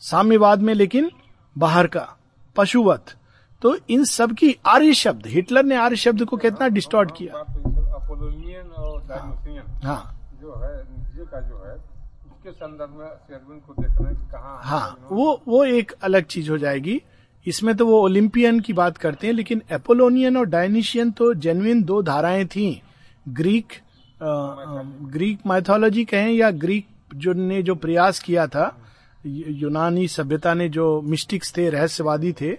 [0.00, 1.10] साम्यवाद में लेकिन
[1.58, 2.08] बाहर का
[2.56, 3.14] पशुवत।
[3.62, 7.32] तो इन सब की आर्य शब्द हिटलर ने आर्य शब्द को कितना डिस्टॉर्ट किया?
[9.08, 10.84] डायनोसियन हाँ। जो है
[11.16, 11.93] जो है
[12.44, 17.00] उसके संदर्भ में को देखना है कहाँ हाँ वो वो एक अलग चीज़ हो जाएगी।
[17.46, 22.00] इसमें तो वो ओलिम्पियन की बात करते हैं लेकिन एपोलोनियन और डायनिशियन तो जेन्युइन दो
[22.02, 22.82] धाराएँ थी।
[23.26, 23.72] ग्रीक
[25.12, 28.66] ग्रीक माइथोलॉजी कहें या ग्रीक जो ने जो प्रयास किया था
[29.26, 32.56] यूनानी सभ्यता ने जो मिस्टिक्स थे रहस्यवादी थे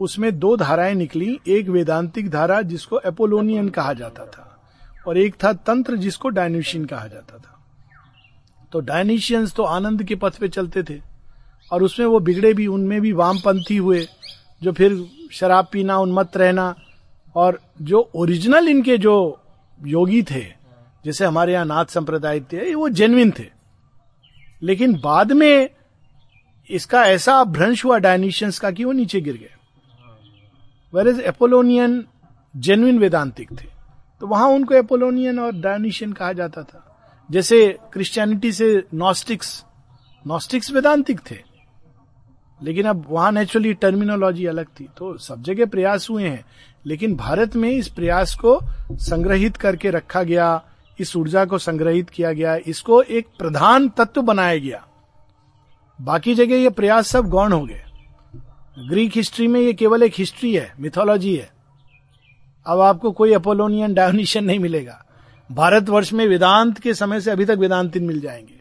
[0.00, 4.52] उसमें दो धाराएँ निकली। एक वेदांतिक धारा जिसको एपोलोनियन कहा जाता था
[5.06, 7.52] और एक था तंत्र जिसको डायनिशियन कहा जाता था।
[8.76, 11.00] तो डायनिशियंस तो आनंद के पथ पे चलते थे।
[11.72, 14.06] और उसमें वो बिगड़े भी, उनमें भी वामपंथी हुए,
[14.62, 16.74] जो फिर शराब पीना, उन्मत्त रहना,
[17.36, 19.40] और जो ओरिजिनल इनके जो
[19.86, 20.42] योगी थे,
[21.04, 23.46] जैसे हमारे यहाँ नाथ संप्रदाय थे वो जेन्युइन थे।
[24.62, 25.70] लेकिन बाद में
[26.70, 29.52] इसका ऐसा भ्रंश हुआ डायनिशियंस का कि वो नीचे गिर गए।
[30.94, 32.06] Where is Apollonian
[32.56, 33.66] genuine Vedantic थे।
[34.20, 36.85] तो वहाँ उनको एपोलोनियन और डायनिशियन कहा जाता था।
[37.28, 39.64] जैसे क्रिश्चियनिटी से नॉस्टिक्स
[40.26, 41.36] नॉस्टिक्स वेदांतिक थे,
[42.60, 46.44] लेकिन अब वहाँ नेचुरली टर्मिनोलॉजी अलग थी। तो सब जगह प्रयास हुए हैं,
[46.86, 48.58] लेकिन भारत में इस प्रयास को
[48.92, 50.62] संग्रहित करके रखा गया,
[50.98, 54.84] इस ऊर्जा को संग्रहित किया गया, इसको एक प्रधान तत्व बनाया गया।
[55.98, 57.82] बाकी जगह ये प्रयास सब गौण हो गए।
[58.88, 61.50] ग्रीक हिस्ट्री में ये केवल एक हिस्ट्री है मिथोलॉजी है।
[62.66, 65.02] अब आपको कोई अपोलोनियन डायोनिशियन नहीं मिलेगा।
[65.50, 68.60] भारतवर्ष में वेदांत के समय से अभी तक वेदांतिन मिल जाएँगे।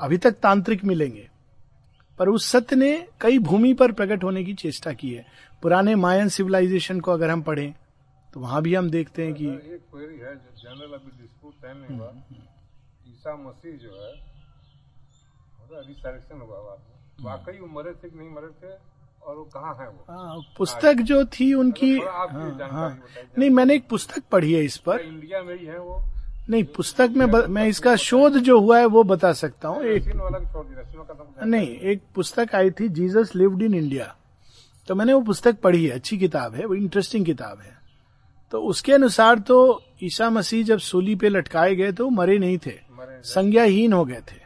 [0.00, 1.28] अभी तक तांत्रिक मिलेंगे।
[2.18, 5.26] पर उस सत्य ने कई भूमि पर प्रकट होने की चेष्टा की है।
[5.62, 7.74] पुराने मायन सिविलाइजेशन को अगर हम पढ़ें
[8.34, 11.74] तो वहाँ भी हम देखते हैं कि एक क्वेरी है जो जनरल अभी डिस्प्यूट तय
[11.74, 12.12] नहीं हुआ।
[13.08, 14.12] ईसा मसीह जो है
[15.88, 18.72] रिसरेक्शन हुआ बाद वाकई वो मरे थे कि नहीं मरे थे?
[19.22, 20.04] और वो कहाँ है वो?
[20.10, 22.26] हाँ, पुस्तक जो थी उनकी हाँ,
[22.70, 23.02] हाँ,
[23.38, 26.02] नहीं मैंने एक पुस्तक पढ़ी है इस पर। इंडिया में ही है वो।
[26.50, 30.08] नहीं पुस्तक में ब, मैं इसका शोध जो हुआ है वो बता सकता हूँ। एक
[31.44, 34.14] नहीं एक पुस्तक आई थी जीसस लिव्ड इन इंडिया।
[34.88, 37.78] तो मैंने वो पुस्तक पढ़ी है अच्छी किताब है वो इंटरेस्टिंग किताब है।
[38.52, 39.58] तो उसके अनुसार तो
[40.02, 42.74] ईसा मसीह जब सूली पे लटकाए गए तो मरे नहीं थे।
[43.24, 44.38] संज्ञाहीन हो गए थे।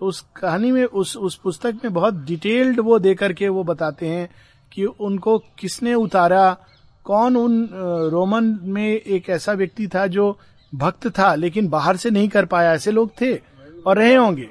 [0.00, 4.08] तो उस कहानी में उस उस पुस्तक में बहुत डिटेल्ड वो दे करके वो बताते
[4.08, 4.28] हैं
[4.72, 6.50] कि उनको किसने उतारा
[7.06, 7.68] कौन उन
[8.12, 10.36] रोमन में एक ऐसा व्यक्ति था जो
[10.72, 13.34] भक्त था, लेकिन बाहर से नहीं कर पाया, ऐसे लोग थे
[13.86, 14.48] और रहे होंगे।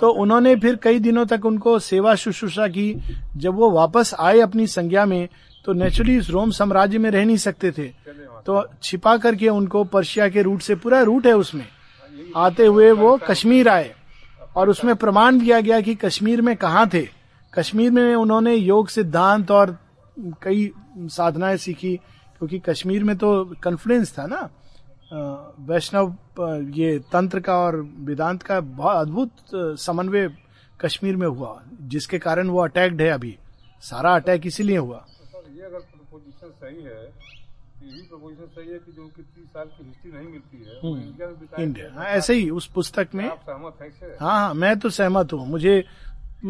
[0.00, 2.94] तो उन्होंने फिर कई दिनों तक उनको सेवा शुश्रूषा की।
[3.36, 5.28] जब वो वापस आए अपनी संज्ञा में
[5.64, 7.86] तो नेचुरली रोम साम्राज्य में रह नहीं सकते थे।
[8.46, 11.66] तो छिपा करके उनको पर्शिया के रूट से, पूरा रूट है उसमें।
[12.36, 13.94] आते हुए वो कश्मीर आए
[14.56, 17.06] और उसमें प्रमाण दिया गया कि कश्मीर में कहाँ थे।
[17.54, 19.76] कश्मीर में उन्होंने योग सिद्धांत और
[20.42, 21.96] कई साधनाएँ सीखी,
[22.38, 24.48] क्योंकि कश्मीर में तो कन्फ्लुएंस था ना।
[25.10, 26.14] वैष्णव
[26.74, 27.76] ये तंत्र का और
[28.06, 29.30] वेदांत का बहुत अद्भुत
[29.80, 30.28] समन्वय
[30.80, 31.60] कश्मीर में हुआ
[31.94, 33.36] जिसके कारण वो अटैक्ड है अभी।
[33.82, 37.02] सारा अटैक इसीलिए हुआ। सर ये अगर प्रपोजिशन सही है
[37.82, 41.28] यही प्रपोजिशन सही है कि जो उनकी तीस साल की हिस्ट्री नहीं मिलती है इंडिया
[41.28, 45.32] में इंडिया हाँ, ऐसे ही उस पुस्तक में। सहमत हैं हाँ हाँ मैं तो सहमत
[45.32, 45.82] हूँ। मुझे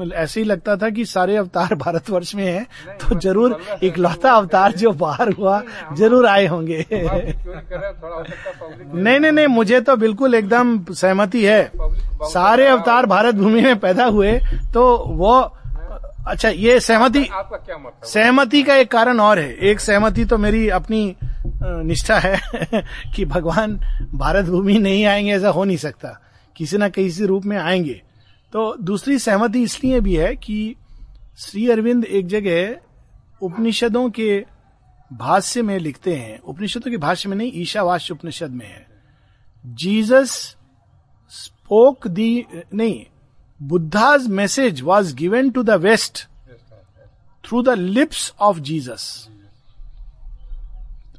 [0.04, 2.66] ऐसे ही लगता था कि सारे अवतार भारतवर्ष में हैं
[2.98, 5.60] तो ज़रूर इकलौता अवतार जो बाहर हुआ
[5.98, 7.36] ज़रूर आए होंगे। पब्लिक
[8.94, 11.70] नहीं नहीं नहीं मुझे तो बिल्कुल एकदम सहमति है।
[12.24, 14.32] सारे अवतार भारत भूमि में पैदा हुए
[14.74, 15.32] तो वो
[16.28, 17.28] अच्छा ये सहमति
[18.04, 21.16] सहमति का एक कारण और है। एक सहमति तो मेरी अपनी
[21.62, 22.36] निष्ठा है
[23.16, 23.78] कि भगवान
[24.14, 26.08] भारत भूमि नहीं आएँगे ऐसा हो नहीं सकता।
[26.56, 28.00] किसी ना किसी रूप में आएँगे।
[28.56, 30.76] तो दूसरी सहमति इसलिए भी है कि
[31.38, 32.78] श्री अरविंद एक जगह
[33.42, 34.46] उपनिषदों के
[35.12, 38.86] भाष्य में लिखते हैं। उपनिषदों के भाष्य में नहीं, ईशावास्य उपनिषद में है।
[39.64, 40.56] जीसस
[41.28, 43.04] स्पोक दी, नहीं,
[43.60, 46.26] Buddha's message was given to the West
[47.44, 49.28] through the lips of Jesus.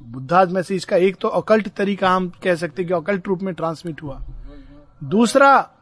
[0.02, 4.04] Buddha's message का एक तो अकल्ट तरीका हम कह सकते कि अकल्ट रूप में ट्रांसमिट
[4.04, 4.22] हुआ।
[5.04, 5.74] दूसरा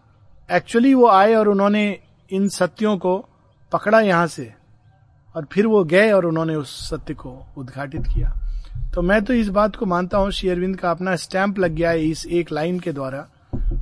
[0.52, 2.00] एक्चुअली वो आए और उन्होंने
[2.32, 3.26] इन सत्यों को
[3.72, 4.54] पकड़ा यहाँ से।
[5.36, 8.34] और फिर वो गए और उन्होंने उस सत्य को उद्घाटित किया।
[8.96, 11.90] तो मैं तो इस बात को मानता हूँ श्री अरविंद का अपना स्टैंप लग गया
[11.90, 13.28] है इस एक लाइन के द्वारा।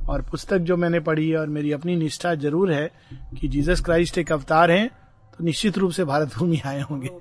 [0.08, 2.90] और पुस्तक जो मैंने पढ़ी है और मेरी अपनी निष्ठा ज़रूर है
[3.40, 4.88] कि जीसस क्राइस्ट एक अवतार हैं
[5.38, 7.08] तो निश्चित रूप से भारत भूमि आए होंगे।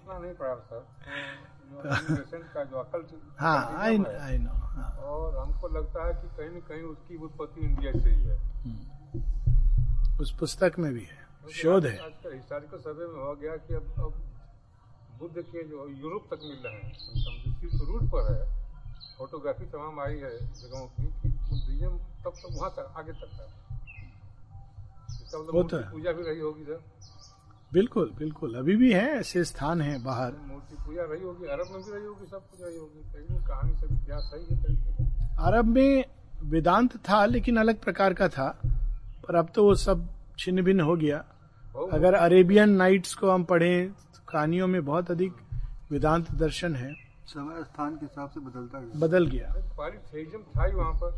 [1.84, 3.04] अकल
[3.40, 4.90] हाँ आई आई नो हाँ?
[5.04, 8.38] और हमको लगता है कि कहीं न कहीं उसकी उत्पत्ति इंडिया से ही है।
[10.22, 14.22] उस पुस्तक में भी है। शोध है। हिस्टोरिकल सर्वे में हो गया कि अब अब
[15.20, 16.92] बुद्ध के जो यूरोप तक मिल रहे हैं
[17.88, 18.42] रूट पर है
[19.18, 21.90] फोटोग्राफी तमाम आई है जगहों की कि बुद्धिज्म
[22.24, 23.48] तब तक वहाँ तक आगे तक है
[25.10, 26.82] इसका मतलब तो है। पूजा भी रही होगी सर।
[27.72, 31.82] बिल्कुल बिल्कुल। अभी भी है ऐसे स्थान है बाहर। मूर्ति पूजा रही होगी अरब में
[31.84, 36.06] भी रही होगी सब कुछ रही होगी। कहीं कहानी सब इतिहास सही है। अरब में
[36.44, 38.48] वेदांत था लेकिन अलग प्रकार का था।
[39.24, 40.08] पर अब तो वो सब
[40.40, 41.18] छिन्न भिन्न हो गया।
[41.94, 45.34] अगर अरेबियन नाइट्स को हम पढ़ें तो कहानियों में बहुत अधिक
[45.92, 46.94] वेदांत दर्शन है।
[47.26, 49.48] समय स्थान के हिसाब से बदलता गया। बदल गया।
[50.56, 51.10] था ही वहाँ पर।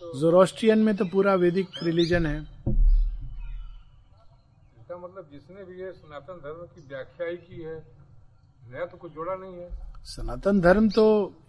[0.00, 2.40] तो जोरोस्ट्रियन में तो पूरा वैदिक रिलीजन है।
[4.80, 7.74] इसका मतलब जिसने भी ये सनातन धर्म की व्याख्या ही की है
[8.70, 9.68] नया तो कुछ जोड़ा नहीं है।
[10.04, 11.04] सनातन धर्म तो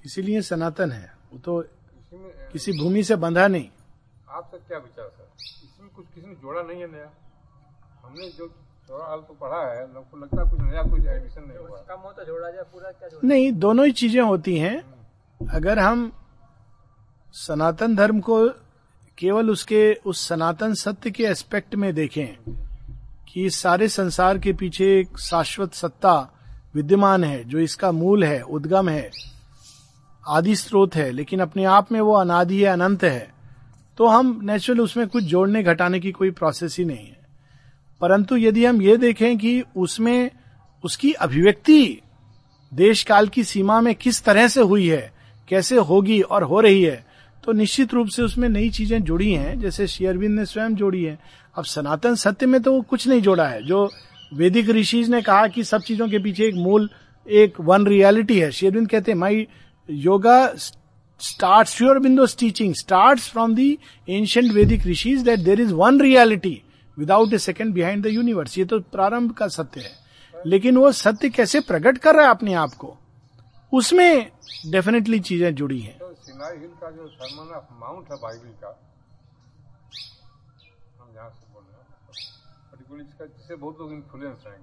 [0.06, 1.62] इसीलिए सनातन है। वो तो
[2.52, 3.70] किसी भूमि से बंधा नहीं।
[4.32, 5.28] आपका क्या विचार सर?
[5.66, 7.10] इसमें कुछ किसी ने जोड़ा नहीं है नया।
[8.04, 8.48] हमने जो
[8.90, 12.00] थोड़ा तो पढ़ा है लोग को लगता है कुछ नया कुछ एडिशन नहीं हुआ। कम
[12.02, 13.28] हो तो जोड़ा जाए पूरा क्या जोड़ा?
[13.28, 14.76] नहीं दोनों ही चीज़ें होती हैं।
[15.40, 16.12] अगर हम
[17.36, 18.48] सनातन धर्म को
[19.18, 22.28] केवल उसके उस सनातन सत्य के एस्पेक्ट में देखें
[23.28, 26.16] कि इस सारे संसार के पीछे एक शाश्वत सत्ता
[26.76, 29.10] विद्यमान है जो इसका मूल है उद्गम है
[30.24, 33.41] आदि स्रोत है लेकिन अपने आप में वो अनादि है अनंत है
[34.02, 37.18] तो हम नेचुरल उसमें कुछ जोड़ने घटाने की कोई प्रोसेस ही नहीं है।
[38.02, 40.32] परंतु यदि हम ये देखें कि उसमें
[40.84, 42.02] उसकी अभिव्यक्ति
[42.72, 45.12] देश काल की सीमा में किस तरह से हुई है,
[45.48, 47.06] कैसे होगी और हो रही है
[47.44, 51.18] तो निश्चित रूप से उसमें नई चीज़ें जुड़ी हैं, जैसे शेयरविंद ने स्वयं जोड़ी है।
[51.56, 53.90] अब सनातन सत्य में तो वो कुछ नहीं जोड़ा है। जो
[54.34, 56.90] वैदिक ऋषिज ने कहा कि सब चीज़ों के पीछे एक मूल,
[57.28, 59.48] एक वन रियलिटी है। शेयरविंद कहते हैं, माई
[59.90, 60.46] yoga
[61.22, 63.72] start Sri Aurobindo's teaching start from the
[64.08, 66.62] ancient वैदिक rishis that there is one reality
[66.98, 71.30] without A second behind the universe ये तो प्रारंभ का सत्य है। लेकिन वो सत्य
[71.30, 72.98] कैसे प्रकट कर रहा है अपने आप को?
[73.74, 74.32] उसमें
[74.72, 76.08] डेफिनेटली चीज़ें जुड़ी हैं। तो
[77.80, 78.78] माउंट है बाइबल का,
[81.00, 81.78] हम से बोल रहे
[83.50, 84.56] हैं बहुत लोग इन्फ्लुएंस हैं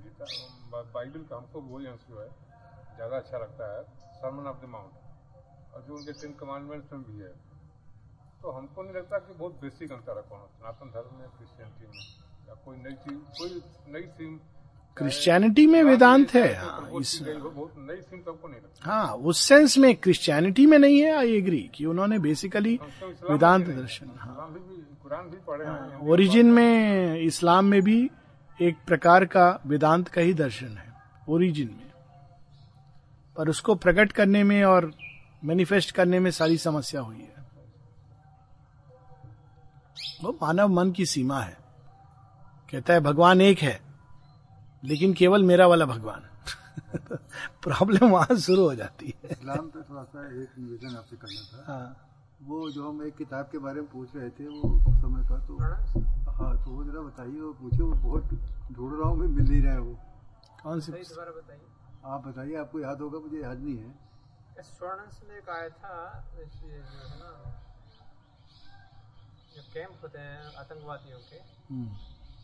[0.71, 1.59] बाइबल का हमको
[2.97, 3.83] ज़्यादा अच्छा लगता है
[4.15, 4.93] सरमन ऑफ़ द माउंट
[5.75, 7.33] और जो उनके टेन कमांडमेंट्स में भी है।
[8.43, 11.99] तो हमको नहीं लगता कि बहुत बेसिक अंतर है कौन सनातन धर्म में क्रिश्चियनिटी में
[12.49, 13.51] या कोई नई चीज़ कोई
[13.93, 14.39] नई थीम
[14.97, 20.67] क्रिश्चियनिटी में वेदांत है। हाँ, थीम तो हमको नहीं लगता। हाँ उस सेंस में क्रिश्चियनिटी
[20.67, 24.83] में नहीं है आई एग्री कि उन्होंने बेसिकली तो वेदांत दर्शन हाँ। इस्लाम भी, भी
[25.03, 27.99] कुरान भी पढ़े ओरिजिन में इस्लाम में भी
[28.59, 30.93] एक प्रकार का वेदांत का ही दर्शन है
[31.29, 31.93] ओरिजिन में।
[33.37, 34.93] पर उसको प्रकट करने में और
[35.43, 37.37] मैनिफेस्ट करने में सारी समस्या हुई है।
[40.23, 41.57] वो मानव मन की सीमा है।
[42.71, 43.79] कहता है भगवान एक है
[44.83, 46.25] लेकिन केवल मेरा वाला भगवान
[47.63, 51.73] प्रॉब्लम वहाँ शुरू हो जाती है। इस्लाम पे थोड़ा सा एक निवेदन आपसे करना था।
[51.73, 52.05] हाँ।
[52.49, 54.69] वो जो हम एक किताब के बारे में पूछ रहे थे वो
[55.01, 58.29] समय का तो हाँ तो वो जरा बताइए वो पूछे वो बहुत
[58.73, 59.95] ढूंढ रहा हूँ मिल नहीं रहा है वो।
[60.63, 61.61] कौन सी बताइए।
[62.05, 64.08] आप बताइए आपको याद होगा मुझे याद नहीं है।
[64.63, 67.63] स्वर्णस में एक आया था जैसे जो है ना
[69.57, 71.37] जो कैंप होते हैं आतंकवादियों के
[71.75, 71.89] हम्म।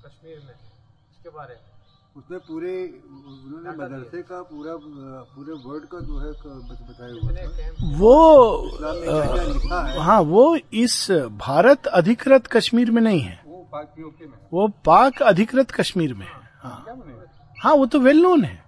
[0.07, 1.75] कश्मीर में उसके बारे में।
[2.17, 3.03] उसमें पूरे
[3.45, 4.77] उन्होंने मदरसे का पूरा
[5.35, 6.33] पूरे वर्ल्ड का जो है
[6.89, 8.61] बताया हुआ वो
[9.87, 10.01] है?
[10.01, 16.27] हाँ वो इस भारत अधिकृत कश्मीर में नहीं है। है। वो पाक अधिकृत कश्मीर में
[16.27, 16.85] है। हाँ।
[17.59, 18.64] हाँ वो तो वेल नोन है।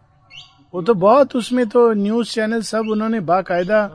[0.76, 3.86] वो तो बहुत उसमें तो न्यूज़ चैनल सब उन्होंने बाकायदा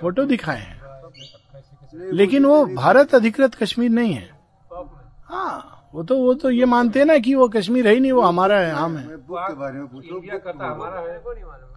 [0.00, 4.28] फ़ोटो हैं दिखाए हैं। लेकिन वो भारत अधिकृत कश्मीर नहीं है।
[5.28, 8.12] हाँ वो तो वो तो ये मानते हैं ना कि वो कश्मीर है ही नहीं
[8.12, 10.38] वो हमारा है हम है। बुक के बारे में पूछूँ है।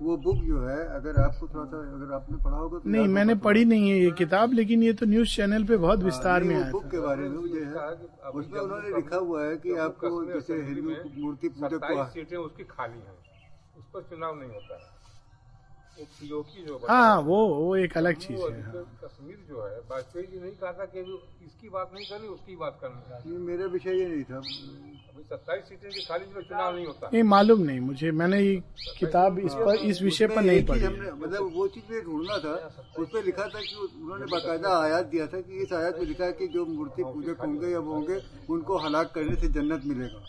[0.02, 3.36] वो बुक जो है अगर आपको थोड़ा सा अगर आपने पढ़ा होगा तो नहीं मैंने
[3.36, 6.72] पढ़ी नहीं है ये किताब लेकिन ये तो न्यूज़ चैनल पे बहुत विस्तार में आया
[6.72, 7.72] बुक के बारे में मुझे है।
[8.32, 11.82] उसमें उन्होंने लिखा हुआ है कि आपको जैसे हिंदू मूर्ति पूजक
[12.40, 13.26] उसकी खाली हैं।
[13.98, 14.95] पर चुनाव नहीं होता है।
[16.00, 16.06] वो
[16.66, 20.52] जो हाँ वो वो एक अलग चीज़ है हाँ। कश्मीर जो है वाजपेयी जी नहीं
[20.62, 21.00] कहा था कि
[21.45, 25.64] इसकी बात नहीं करनी उसकी बात करनी ये मेरा विषय ये नहीं था। अभी सत्ताईस
[25.70, 28.56] सीटें की खाली जो चुनाव नहीं होता। नहीं मालूम नहीं मुझे मैंने ये
[29.00, 30.88] किताब इस पर इस विषय पर नहीं पढ़ी
[31.24, 32.54] मतलब वो चीज़ में ढूंढना था
[32.98, 36.26] उस पर लिखा था कि उन्होंने बाकायदा आयात दिया था कि इस आयात में लिखा
[36.26, 38.22] है कि जो मूर्ति पूजक होंगे या वो होंगे
[38.54, 40.22] उनको हलाक करने से जन्नत मिलेगा।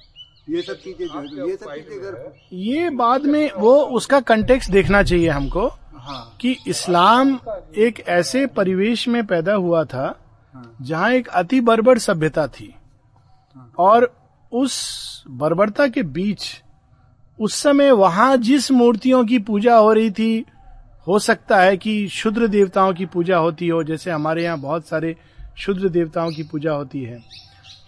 [0.50, 4.20] ये सब चीज़ें जो है तो ये सब चीज़ें अगर ये बाद में वो उसका
[4.20, 7.38] कंटेक्स्ट देखना चाहिए हमको हाँ। कि इस्लाम
[7.78, 10.20] एक ऐसे परिवेश में पैदा हुआ था
[10.54, 12.74] हाँ। जहाँ एक अति बर्बर सभ्यता थी।
[13.78, 14.14] और
[14.52, 16.62] उस बर्बरता के बीच
[17.38, 20.44] उस समय वहाँ जिस मूर्तियों की पूजा हो रही थी
[21.08, 25.16] हो सकता है कि शुद्र देवताओं की पूजा होती हो जैसे हमारे यहाँ बहुत सारे
[25.58, 27.18] शुद्र देवताओं की पूजा होती है।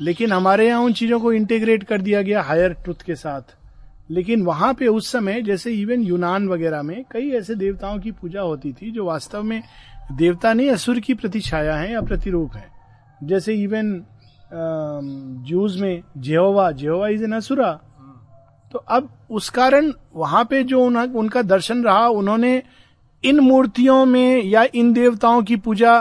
[0.00, 3.56] लेकिन हमारे यहाँ उन चीज़ों को इंटीग्रेट कर दिया गया हायर ट्रुथ के साथ।
[4.10, 8.40] लेकिन वहाँ पे उस समय जैसे इवन यूनान वगैरह में कई ऐसे देवताओं की पूजा
[8.40, 9.62] होती थी जो वास्तव में
[10.12, 12.66] देवता नहीं असुर की प्रतिछाया है या प्रतिरूप है।
[13.22, 13.92] जैसे इवन
[15.46, 17.72] जूज में Jehovah Jehovah is an asura
[18.72, 22.62] तो अब उस कारण वहाँ पे जो उन, उनका दर्शन रहा उन्होंने
[23.24, 25.94] इन मूर्तियों में या इन देवताओं की पूजा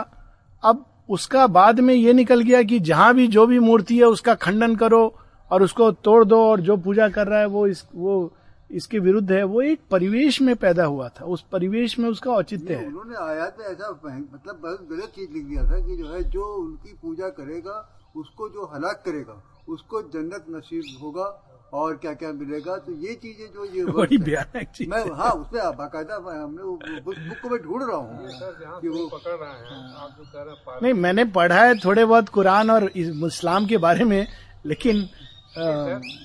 [0.64, 4.34] अब उसका बाद में ये निकल गया कि जहाँ भी जो भी मूर्ति है उसका
[4.36, 5.16] खंडन करो
[5.52, 8.34] और उसको तोड़ दो और जो पूजा कर रहा है वो इस वो
[8.72, 12.74] इसके विरुद्ध है। वो एक परिवेश में पैदा हुआ था। उस परिवेश में उसका औचित्य
[12.74, 16.24] है। उन्होंने आयात में ऐसा मतलब बहुत गलत चीज़ लिख दिया था कि जो है
[16.24, 17.78] जो उनकी पूजा करेगा
[18.16, 22.76] उसको जो हलाक करेगा उसको जन्नत नसीब होगा। और क्या क्या मिलेगा?
[22.78, 27.38] तो ये चीज़ें जो ये है, भयानक चीज़। मैं हाँ उसमें बाकायदा हमने बुक बुक
[27.42, 30.64] को मैं ढूंढ रहा हूँ। कि वो- पकड़ रहे हैं आप जो कह रहे हैं
[30.66, 34.28] पार- नहीं मैंने पढ़ा है थोड़े बहुत कुरान और इस्लाम के बारे में
[34.66, 35.10] लेकिन
[35.58, 35.62] अ,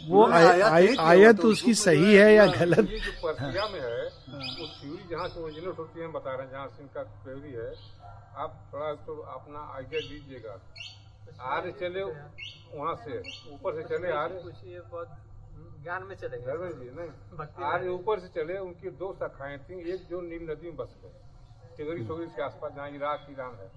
[0.09, 2.81] वो आयत तो उसकी सही है या गलत?
[2.81, 6.67] जो पर्सिया में है वो थ्योरी जहाँ से ओरिजिनेट होती है बता रहे हैं जहाँ
[6.67, 7.69] से इनका थ्योरी है
[8.45, 10.59] आप थोड़ा तो अपना आइडिया दीजिएगा।
[11.55, 13.19] आर्य चले वहाँ से
[13.55, 15.17] ऊपर से चले आर्य कुछ ये बहुत
[15.83, 16.53] ज्ञान में चले गए।
[16.85, 17.11] जी नहीं।
[17.65, 21.13] आर्य ऊपर से चले उनकी दो शाखाएँ थी एक जो नील नदी में बस गए।
[21.77, 23.69] तिगरी सोगरी के आसपास जहाँ इराक ईरान है।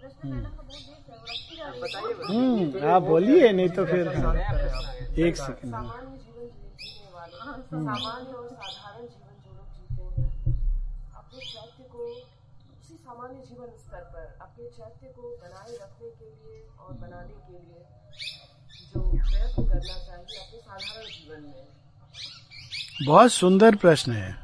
[2.29, 4.07] हम्म आप बोलिए नहीं तो फिर।
[5.27, 5.75] एक सेकंड
[6.17, 12.03] जीवन जी- जीने वाले सामान्य और साधारण जीवन जो लोग जीते हैं अपने चैत्य को
[12.79, 17.53] उसी सामान्य जीवन स्तर पर अपने चैत्य को बनाए रखने के लिए और बनाने के
[17.53, 17.85] लिए
[23.07, 24.35] बहुत सुंदर प्रश्न है।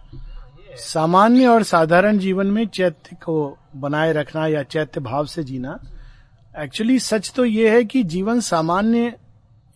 [0.76, 5.80] सामान्य और साधारण जीवन में चैत्य को बनाए रखना या चैत्य भाव से जीना
[6.60, 9.16] एक्चुअली सच तो ये है कि जीवन सामान्य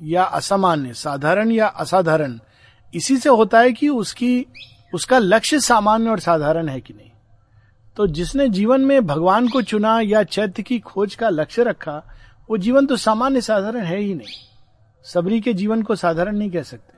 [0.01, 2.39] या असामान्य, साधारण या असाधारण,
[2.95, 4.45] इसी से होता है कि उसकी,
[4.93, 7.11] उसका लक्ष्य सामान्य और साधारण है कि नहीं।
[7.97, 12.03] तो जिसने जीवन में भगवान को चुना या चैत्य की खोज का लक्ष्य रखा,
[12.49, 14.46] वो जीवन तो सामान्य साधारण है ही नहीं।
[15.07, 16.95] सबरी के जीवन को साधारण नहीं कह सकते।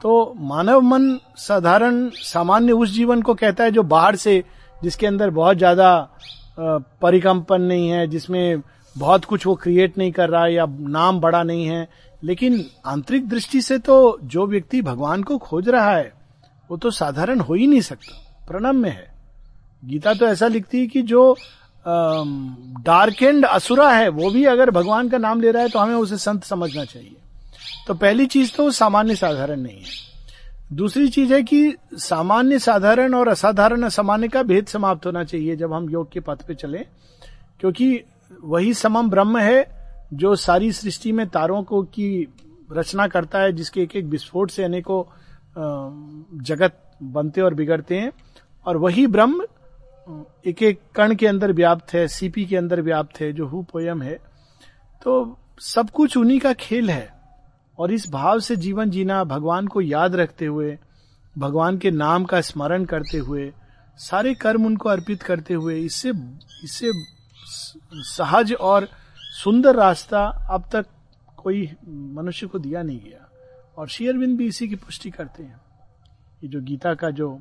[0.00, 4.42] तो मानव मन साधारण, सामान्य उस जीवन को कहता है जो बाहर से,
[4.76, 6.08] जिसके अंदर बहुत ज़्यादा
[6.58, 8.62] परिकंपन नहीं है, जिसमें
[8.96, 11.88] बहुत कुछ वो क्रिएट नहीं कर रहा है या नाम बड़ा नहीं है।
[12.22, 16.12] लेकिन आंतरिक दृष्टि से तो जो व्यक्ति भगवान को खोज रहा है,
[16.70, 19.08] वो तो साधारण हो ही नहीं सकता प्रणम में है।
[19.82, 21.36] गीता तो ऐसा लिखती है कि जो
[21.84, 25.94] डार्क एंड असुरा है, वो भी अगर भगवान का नाम ले रहा है तो हमें
[25.94, 27.16] उसे संत समझना चाहिए।
[27.86, 30.08] तो पहली चीज़ तो सामान्य साधारण नहीं है।
[30.72, 35.72] दूसरी चीज़ है कि सामान्य साधारण और असाधारण असामान्य का भेद समाप्त होना चाहिए जब
[35.72, 36.78] हम योग के पथ पे चले,
[37.60, 38.00] क्योंकि
[38.44, 39.66] वही समम ब्रह्म है
[40.14, 42.26] जो सारी सृष्टि में तारों को की
[42.72, 45.02] रचना करता है, जिसके एक एक विस्फोट से अनेकों
[46.44, 48.12] जगत बनते और बिगड़ते हैं,
[48.66, 49.46] और वही ब्रह्म
[50.46, 54.02] एक एक कण के अंदर व्याप्त है सीपी के अंदर व्याप्त है, जो हु पोयम
[54.02, 54.18] है।
[55.02, 57.20] तो सब कुछ उन्हीं का खेल है।
[57.78, 60.78] और इस भाव से जीवन जीना भगवान को याद रखते हुए,
[61.38, 63.52] भगवान के नाम का स्मरण करते हुए,
[63.96, 66.12] सारे कर्म उनको अर्पित करते हुए, इससे
[66.64, 66.90] इससे
[67.94, 68.88] सहज और
[69.18, 70.86] सुंदर रास्ता अब तक
[71.36, 73.26] कोई मनुष्य को दिया नहीं गया।
[73.78, 75.60] और शेयरविंद भी इसी की पुष्टि करते हैं।
[76.42, 77.40] ये जो गीता का जो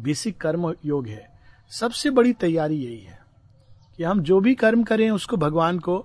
[0.00, 1.33] बेसिक कर्म योग है
[1.72, 3.18] सबसे बड़ी तैयारी यही है
[3.96, 5.96] कि हम जो भी कर्म करें उसको भगवान को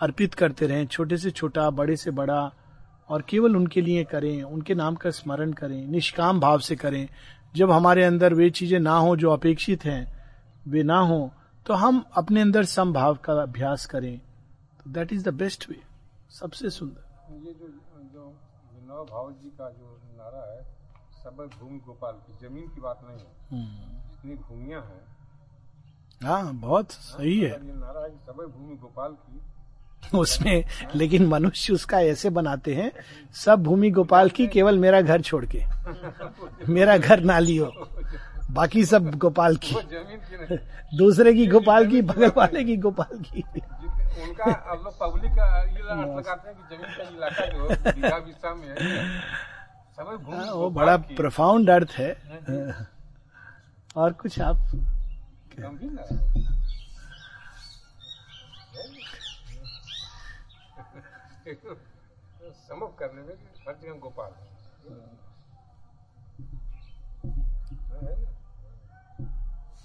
[0.00, 2.40] अर्पित करते रहें छोटे से छोटा बड़े से बड़ा
[3.10, 7.08] और केवल उनके लिए करें उनके नाम का स्मरण करें निष्काम भाव से करें।
[7.54, 10.02] जब हमारे अंदर वे चीज़ें ना हो जो अपेक्षित हैं
[10.68, 11.20] वे ना हो
[11.66, 14.18] तो हम अपने अंदर समभाव का अभ्यास करें।
[14.78, 15.80] तो that is the best way
[16.30, 17.02] सबसे सुंदर।
[17.38, 17.68] ये जो
[18.14, 18.26] जो
[18.74, 20.62] विनोद भाव जी का जो नारा है
[21.14, 27.40] सब भूमि गोपाल की ज़मीन की बात नहीं है। जितनी भूमियाँ हैं। हाँ बहुत सही
[27.40, 29.40] है। ये नारा सब भूमि गोपाल की।
[30.18, 30.64] उसमें
[30.94, 32.92] लेकिन मनुष्य उसका ऐसे बनाते हैं
[33.34, 35.64] सब भूमि गोपाल की केवल मेरा घर छोड़ के।
[36.68, 37.72] मेरा घर ना लियो
[38.50, 39.74] बाकी सब गोपाल की।
[40.96, 45.78] दूसरे की गोपाल की बगल वाले की गोपाल की। उनका अब लोग पब्लिक का ये
[46.16, 49.20] लगाते हैं कि ज़मीन का इलाका जो है में है।
[49.98, 52.10] हाँ, वो बड़ा। प्रफाउंड अर्थ है।
[53.98, 54.56] और कुछ आप।
[62.68, 63.34] समझ करने में
[63.66, 64.32] हर जगह गोपाल।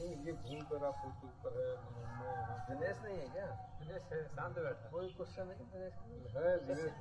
[0.04, 1.70] ये भूमि पर आप उसके ऊपर है
[2.70, 3.46] दिनेश नहीं है क्या?
[3.80, 5.94] दिनेश है, शांत बैठा। कोई क्वेश्चन है दिनेश
[6.36, 6.94] है दिनेश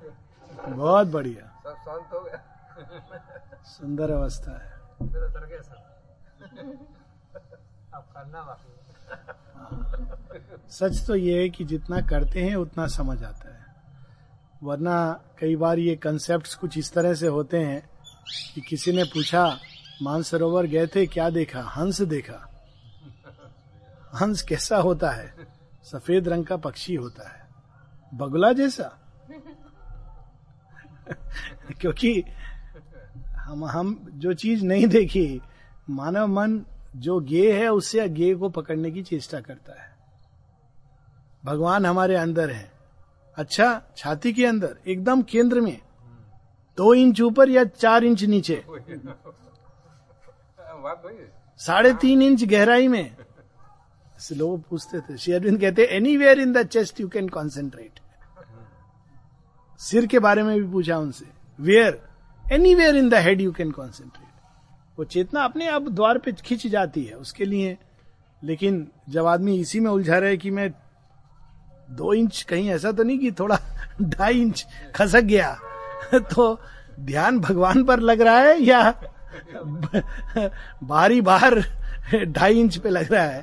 [0.75, 2.39] बहुत बढ़िया। सब शांत हो गया।
[3.69, 4.71] सुंदर अवस्था है।
[5.07, 5.91] फिर उतर गया सब
[7.35, 8.73] करना बाकी
[10.69, 13.65] सच तो ये है कि जितना करते हैं, उतना समझ आता है।
[14.63, 17.89] वरना कई बार ये कंसेप्ट कुछ इस तरह से होते हैं
[18.55, 19.57] कि किसी ने पूछा
[20.01, 21.61] मानसरोवर गए थे, क्या देखा?
[21.61, 22.49] हंस देखा?
[24.21, 25.35] हंस कैसा होता है?
[25.83, 27.47] सफ़ेद रंग का पक्षी होता है।
[28.13, 28.99] बगुला जैसा।
[31.81, 32.23] क्योंकि
[33.37, 35.41] हम हम जो चीज़ नहीं देखी,
[35.89, 36.65] मानव मन
[36.95, 39.91] जो गे है उससे गे को पकड़ने की चेष्टा करता है।
[41.45, 42.71] भगवान हमारे अंदर है।
[43.37, 45.77] अच्छा छाती के अंदर, एकदम केंद्र में।
[46.77, 48.63] दो इंच ऊपर या चार इंच नीचे।
[51.57, 53.15] साढ़े तीन इंच गहराई में।
[54.31, 55.83] लोग पूछते थे, श्री अरविंद कहते
[56.17, 57.99] anywhere in the chest you can concentrate
[59.79, 61.25] सिर के बारे में भी पूछा उनसे
[61.59, 62.01] where
[62.75, 64.22] anywhere in the head you can concentrate
[64.97, 67.77] वो चेतना अपने आप द्वार पे खिंच जाती है उसके लिए।
[68.41, 70.69] लेकिन जब आदमी इसी में उलझा रहे कि मैं
[71.91, 73.57] दो इंच कहीं ऐसा तो नहीं कि थोड़ा
[74.01, 74.65] ढाई इंच
[74.95, 75.57] खसक गया
[76.35, 76.59] तो
[76.99, 78.81] ध्यान भगवान पर लग रहा है या
[80.83, 81.59] बारी बार
[82.25, 83.41] ढाई इंच पे लग रहा है?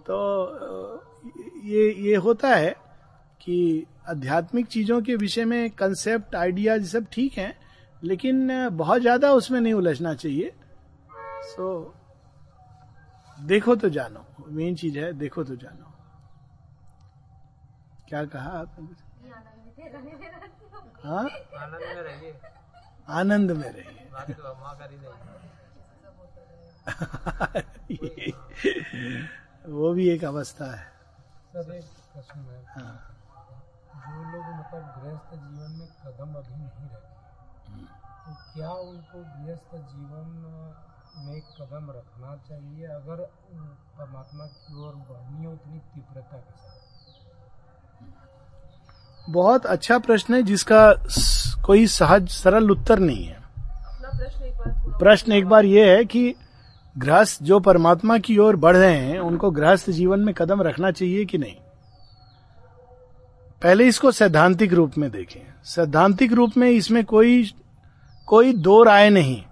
[0.00, 1.02] तो
[1.64, 2.70] ये ये होता है
[3.40, 7.54] कि आध्यात्मिक चीज़ों के विषय में कंसेप्ट आइडिया सब ठीक है,
[8.02, 10.52] लेकिन बहुत ज़्यादा उसमें नहीं उलझना चाहिए।
[11.44, 15.92] सो so, देखो तो जानो। मेन चीज़ है देखो तो जानो।
[18.08, 18.88] क्या कहा आपने?
[21.04, 21.28] हाँ?
[23.08, 24.08] आनंद में रहिए।
[27.90, 28.34] ही?
[29.72, 30.92] वो भी एक अवस्था है।
[31.52, 32.40] सर एक प्रश्न
[34.04, 37.14] जो लोग मतलब गृहस्थ जीवन में कदम अभी नहीं रखे
[38.26, 40.26] तो क्या उनको गृहस्थ जीवन
[41.18, 43.16] में कदम रखना चाहिए अगर
[43.98, 46.82] परमात्मा की ओर बढ़नी है उतनी तीव्रता के साथ।
[49.30, 50.92] बहुत अच्छा प्रश्न है जिसका
[51.66, 53.38] कोई सहज सरल उत्तर नहीं है।
[54.08, 56.34] प्रश्न एक बार थोड़ा प्रश्न एक बार यह है कि
[56.96, 61.24] गृहस्थ जो परमात्मा की ओर बढ़ रहे हैं उनको गृहस्थ जीवन में कदम रखना चाहिए
[61.24, 61.56] कि नहीं?
[63.62, 67.44] पहले इसको सैद्धांतिक रूप में देखें। सैद्धांतिक रूप में इसमें कोई
[68.28, 69.42] कोई दो राय नहीं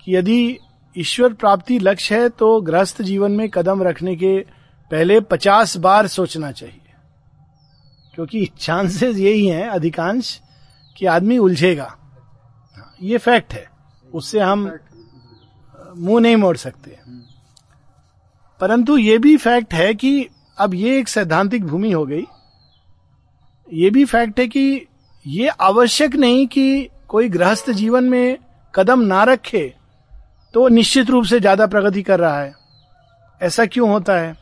[0.00, 0.58] कि यदि
[0.98, 4.40] ईश्वर प्राप्ति लक्ष्य है तो गृहस्थ जीवन में कदम रखने के
[4.90, 6.78] पहले पचास बार सोचना चाहिए।
[8.14, 10.40] क्योंकि चांसेस यही हैं अधिकांश
[10.96, 11.96] कि आदमी उलझेगा।
[12.76, 13.70] हाँ, ये फैक्ट है।
[14.14, 14.78] उससे हम
[15.96, 16.98] मुँह नहीं मोड़ सकते।
[18.60, 20.28] परंतु ये भी फैक्ट है कि
[20.58, 22.24] अब ये एक सैद्धांतिक भूमि हो गई।
[23.72, 24.86] ये भी फैक्ट है कि
[25.26, 28.38] ये आवश्यक नहीं कि कोई गृहस्थ जीवन में
[28.74, 29.74] कदम ना रखे।
[30.54, 32.54] तो निश्चित रूप से ज़्यादा प्रगति कर रहा है।
[33.40, 34.36] ऐसा क्यों होता है?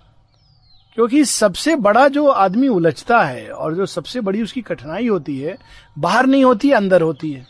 [0.94, 5.58] क्योंकि सबसे बड़ा जो आदमी उलझता है और जो सबसे बड़ी उसकी कठिनाई होती है,
[5.98, 7.46] बाहर नहीं होती, अंदर होती है।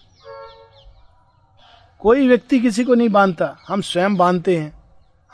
[2.00, 4.72] कोई व्यक्ति किसी को नहीं बांधता। हम स्वयं बांधते हैं।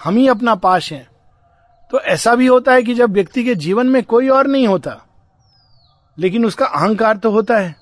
[0.05, 1.07] हम ही अपना पाश हैं।
[1.91, 4.97] तो ऐसा भी होता है कि जब व्यक्ति के जीवन में कोई और नहीं होता,
[6.19, 7.77] लेकिन उसका अहंकार तो होता है।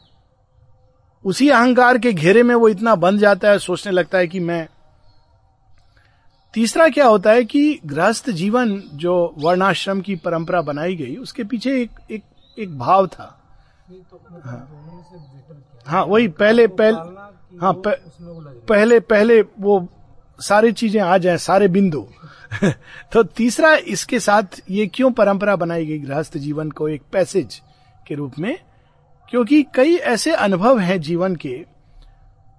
[1.25, 4.69] उसी अहंकार के घेरे में वो इतना बंध जाता है, सोचने लगता है कि मैं
[6.55, 11.83] तीसरा क्या होता है कि गृहस्थ जीवन जो वर्णाश्रम की परंपरा बनाई गई, उसके पीछे
[11.83, 12.23] एक एक
[12.59, 13.41] एक भाव था।
[13.91, 14.69] क्या
[15.87, 16.97] हाँ वही, पहले पहले
[17.61, 17.83] हाँ।
[18.69, 19.89] पहले पहले वो
[20.41, 22.07] सारी चीज़ें आ जाए, सारे बिंदु।
[23.13, 27.63] तो तीसरा इसके साथ ये क्यों परंपरा बनाई गई गृहस्थ जीवन को एक पैसेज
[28.07, 28.59] के रूप में?
[29.31, 31.67] क्योंकि कई ऐसे अनुभव हैं जीवन के,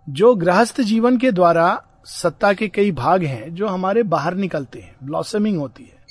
[0.10, 4.96] जो गृहस्थ जीवन के द्वारा सत्ता के कई भाग हैं जो हमारे बाहर निकलते हैं
[5.04, 6.04] ब्लॉसमिंग होती है।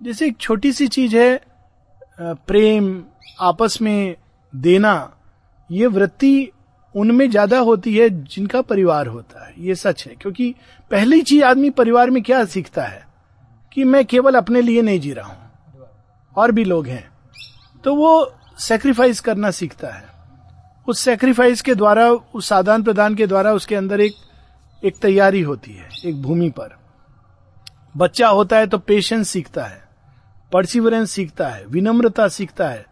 [0.00, 1.40] जैसे एक छोटी सी चीज़ है
[2.20, 3.02] प्रेम,
[3.40, 4.16] आपस में
[4.52, 5.12] देना,
[5.70, 6.50] ये वृत्ति
[6.94, 10.54] उनमें ज़्यादा होती है जिनका परिवार होता है। ये सच है, क्योंकि
[10.90, 13.06] पहली चीज़ आदमी परिवार में क्या सीखता है?
[13.72, 15.86] कि मैं केवल अपने लिए नहीं जी रहा हूँ,
[16.36, 17.08] और भी लोग हैं।
[17.84, 20.08] तो वो सेक्रीफाइस करना सीखता है।
[20.88, 24.12] उस सेक्रीफाइस के द्वारा, उस आदान प्रदान के द्वारा उसके अंदर एक
[24.84, 26.78] एक तैयारी होती है, एक भूमि पर।
[27.96, 29.82] बच्चा होता है तो पेशेंस सीखता है
[30.52, 32.86] परसिवरेंस सीखता है, विनम्रता सीखता है।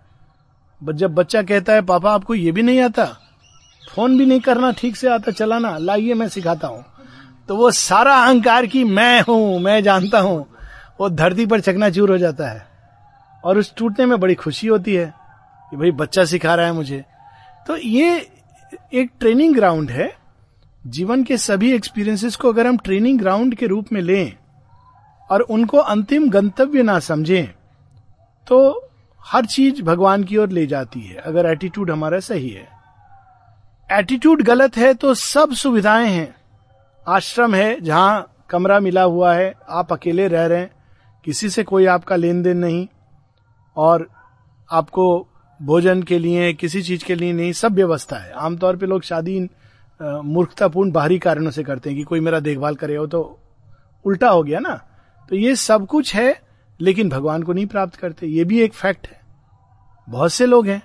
[0.95, 3.05] जब बच्चा कहता है, पापा, आपको ये भी नहीं आता?
[3.95, 6.85] फ़ोन भी नहीं करना, ठीक से आता, चलाना, लाइए, मैं सिखाता हूँ।
[7.49, 10.47] तो वो सारा अहंकार की मैं हूँ, मैं जानता हूँ।
[11.01, 12.67] वो धरती पर चकनाचूर हो जाता है।
[13.45, 15.15] और उस टूटने में बड़ी खुशी होती है
[15.71, 17.05] कि भाई, बच्चा सिखा रहा है मुझे।
[17.67, 18.31] तो ये
[18.93, 20.28] एक ट्रेनिंग ग्राउंड है।
[20.89, 24.33] जीवन के सभी एक्सपीरियंसेस को अगर हम ट्रेनिंग ग्राउंड के रूप में लें
[25.31, 27.47] और उनको अंतिम गंतव्य ना समझें
[28.47, 28.89] तो
[29.23, 32.69] हर चीज़ भगवान की ओर ले जाती है, अगर एटीट्यूड हमारा सही है।
[33.91, 36.35] एटीट्यूड गलत है तो सब सुविधाएँ हैं।
[37.07, 40.71] आश्रम है जहाँ कमरा मिला हुआ है, आप अकेले रह रहे हैं,
[41.25, 42.87] किसी से कोई आपका लेन देन नहीं,
[43.77, 44.09] और
[44.71, 45.27] आपको
[45.61, 49.49] भोजन के लिए, किसी चीज़ के लिए नहीं, सब व्यवस्था है। आमतौर पे लोग शादी
[50.01, 53.21] मूर्खतापूर्ण बाहरी कारणों से करते हैं कि कोई मेरा देखभाल करे हो तो
[54.05, 54.75] उल्टा हो गया ना।
[55.29, 56.41] तो ये सब कुछ है,
[56.81, 59.21] लेकिन भगवान को नहीं प्राप्त करते। ये भी एक फैक्ट है।
[60.09, 60.83] बहुत से लोग हैं,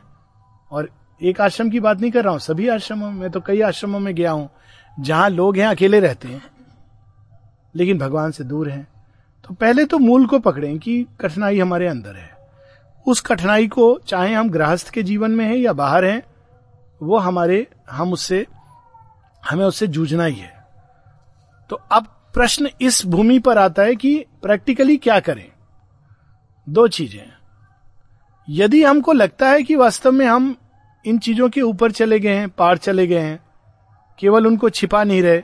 [0.71, 0.89] और
[1.21, 4.13] एक आश्रम की बात नहीं कर रहा हूँ, सभी आश्रमों में तो कई आश्रमों में
[4.15, 4.49] गया हूँ,
[4.97, 6.41] जहाँ लोग हैं, अकेले रहते हैं,
[7.75, 8.87] लेकिन भगवान से दूर हैं।
[9.45, 12.31] तो पहले तो मूल को पकड़ें कि कठिनाई हमारे अंदर है।
[13.05, 16.21] उस कठिनाई को चाहे हम गृहस्थ के जीवन में हैं या बाहर हैं,
[17.01, 18.45] वो हमारे, हम उससे
[19.43, 20.53] हमें उससे जूझना ही है।
[21.69, 25.45] तो अब प्रश्न इस भूमि पर आता है कि प्रैक्टिकली क्या करें?
[26.67, 27.31] दो चीज़ें।
[28.47, 30.55] यदि हमको लगता है कि वास्तव में हम
[31.05, 33.39] इन चीज़ों के ऊपर चले गए हैं, पार चले गए हैं,
[34.19, 35.43] केवल उनको छिपा नहीं रहे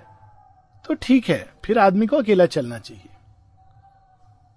[0.85, 3.09] तो ठीक है, फिर आदमी को अकेला चलना चाहिए।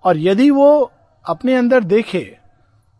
[0.04, 0.90] और यदि वो
[1.24, 2.38] अपने अंदर देखे,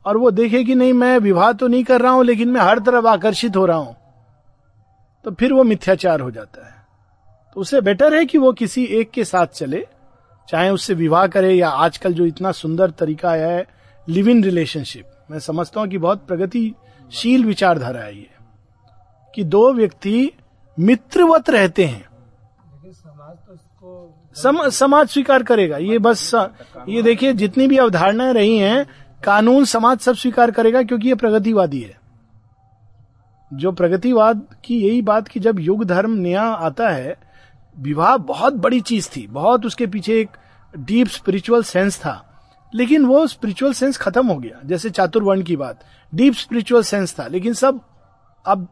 [0.05, 2.79] और वो देखे कि नहीं, मैं विवाह तो नहीं कर रहा हूँ, लेकिन मैं हर
[2.79, 3.97] तरफ़ आकर्षित हो रहा हूँ
[5.25, 6.75] तो फिर वो मिथ्याचार हो जाता है।
[7.57, 9.87] तो उसे बेटर है कि वो किसी एक के साथ चले
[10.49, 13.67] चाहे उससे विवाह करे या आजकल जो इतना सुंदर तरीका आया है
[14.07, 18.29] लिव इन रिलेशनशिप मैं समझता हूँ कि बहुत प्रगतिशील विचारधारा है ये
[19.35, 20.31] कि दो व्यक्ति
[20.79, 22.05] मित्रवत रहते हैं।
[22.93, 26.31] समाज तो सम, समाज स्वीकार करेगा। ये बस
[26.89, 28.87] ये देखिए जितनी भी अवधारणाएँ रही हैं
[29.25, 32.01] कानून समाज सब स्वीकार करेगा क्योंकि ये प्रगतिवादी है।
[33.53, 37.17] जो प्रगतिवाद की यही बात कि जब युग धर्म नया आता है,
[37.77, 40.37] विवाह बहुत बड़ी चीज़ थी, बहुत उसके पीछे एक
[40.75, 42.15] डीप स्पिरिचुअल सेंस था,
[42.73, 47.27] लेकिन वो स्पिरिचुअल सेंस खत्म हो गया, जैसे चातुर्वर्ण की बात डीप स्पिरिचुअल सेंस था,
[47.27, 47.81] लेकिन सब
[48.45, 48.67] अब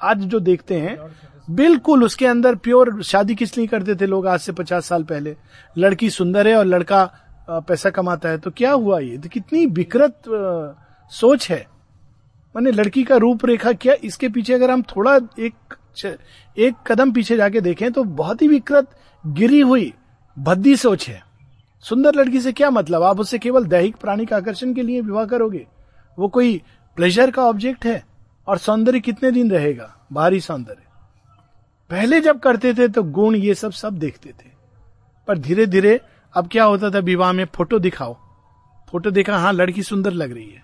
[0.00, 0.96] आज जो देखते हैं,
[1.50, 5.36] बिल्कुल उसके अंदर प्योर शादी किस लिए करते थे लोग आज से पचास साल पहले,
[5.76, 7.04] लड़की सुंदर है और लड़का
[7.50, 9.18] पैसा कमाता है तो क्या हुआ ये?
[9.18, 10.22] तो कितनी विकृत
[11.12, 11.66] सोच है।
[12.54, 15.74] माने लड़की का रूपरेखा क्या, इसके पीछे अगर हम थोड़ा एक
[16.56, 18.86] एक कदम पीछे जाके देखें तो बहुत ही विकृत,
[19.24, 19.92] गिरी हुई,
[20.36, 21.22] भद्दी सोच है।
[21.84, 23.02] सुंदर लड़की से क्या मतलब?
[23.02, 25.66] आप उससे केवल दैहिक प्राणिक आकर्षण के लिए विवाह करोगे?
[26.18, 26.60] वो कोई
[26.96, 28.02] प्लेजर का ऑब्जेक्ट है?
[28.48, 29.94] और सौंदर्य कितने दिन रहेगा?
[30.12, 30.82] बाहरी सौंदर्य।
[31.90, 34.50] पहले जब करते थे तो गुण ये सब सब देखते थे।
[35.28, 36.00] पर धीरे धीरे
[36.34, 37.44] अब क्या होता था, विवाह में?
[37.46, 38.16] फ़ोटो दिखाओ।
[38.88, 40.62] फ़ोटो देखा हाँ लड़की सुंदर लग रही है।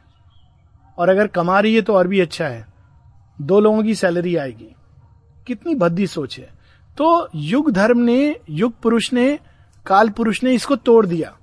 [1.01, 2.66] और अगर कमा रही है तो और भी अच्छा है।
[3.40, 4.74] दो लोगों की सैलरी आएगी।
[5.47, 6.51] कितनी भद्दी सोच है।
[6.98, 9.39] तो युग धर्म ने, युग पुरुष ने,
[9.86, 11.36] काल पुरुष ने इसको तोड़ दिया।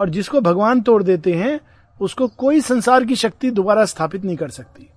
[0.00, 1.60] और जिसको भगवान तोड़ देते हैं,
[2.00, 4.90] उसको कोई संसार की शक्ति दोबारा स्थापित नहीं कर सकती।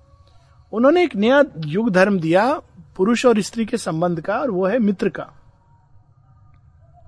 [0.71, 2.61] उन्होंने एक नया युग धर्म दिया,
[2.97, 5.29] पुरुष और स्त्री के संबंध का, और वो है मित्र का।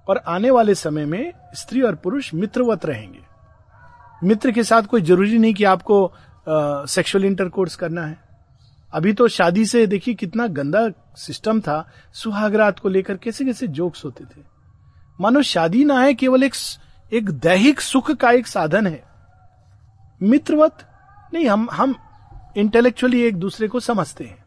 [0.08, 3.27] और आने वाले समय में स्त्री और पुरुष मित्रवत रहेंगे।
[4.22, 6.12] मित्र के साथ कोई ज़रूरी नहीं कि आपको
[6.88, 8.18] सेक्सुअल इंटरकोर्स करना है।
[8.94, 10.88] अभी तो शादी से देखिए कितना गंदा
[11.18, 11.86] सिस्टम था
[12.16, 14.42] सुहागरात को लेकर कैसे कैसे जोक्स होते थे।
[15.20, 16.54] मानो शादी ना है, केवल एक
[17.12, 19.04] एक दैहिक सुख का एक साधन है।
[20.22, 20.78] मित्रवत
[21.34, 21.96] नहीं, हम हम
[22.58, 24.44] इंटेलेक्चुअली एक दूसरे को समझते हैं।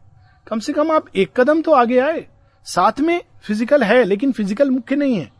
[0.47, 2.25] कम से कम आप एक कदम तो आगे आए।
[2.65, 5.31] साथ में फ़िज़िकल है, लेकिन फ़िज़िकल मुख्य नहीं है।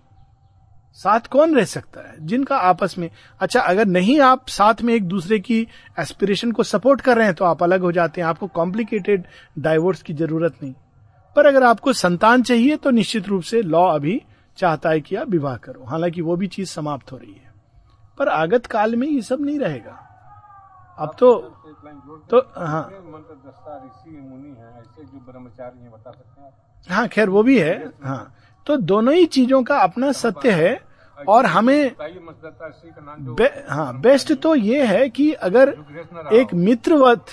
[0.98, 2.16] साथ कौन रह सकता है?
[2.20, 3.10] जिनका आपस में
[3.40, 5.60] अच्छा अगर नहीं आप साथ में एक दूसरे की
[6.00, 9.26] एस्पिरेशन को सपोर्ट कर रहे हैं तो आप अलग हो जाते हैं। आपको कॉम्प्लिकेटेड
[9.60, 10.74] डाइवोर्स की ज़रूरत नहीं।
[11.36, 14.22] पर अगर आपको संतान चाहिए तो निश्चित रूप से लॉ अभी
[14.58, 17.52] चाहता है कि आप विवाह करो। हालाँकि वो भी चीज़ समाप्त हो रही है।
[18.18, 20.08] पर आगत काल में ये सब नहीं रहेगा।
[21.00, 21.34] अब तो
[22.30, 26.52] तो हाँ। मंत्र दस्ता ऋषि मुनि हैं ऐसे जो ब्रह्मचारी हैं बता सकते हैं
[26.90, 27.74] हाँ खैर वो भी है।
[28.04, 28.34] हाँ।
[28.72, 30.82] तो दोनों ही चीज़ों का अपना सत्य है
[31.28, 31.92] और हमें
[33.20, 35.70] बे, हाँ बेस्ट तो ये है कि अगर
[36.34, 37.26] एक मित्रवत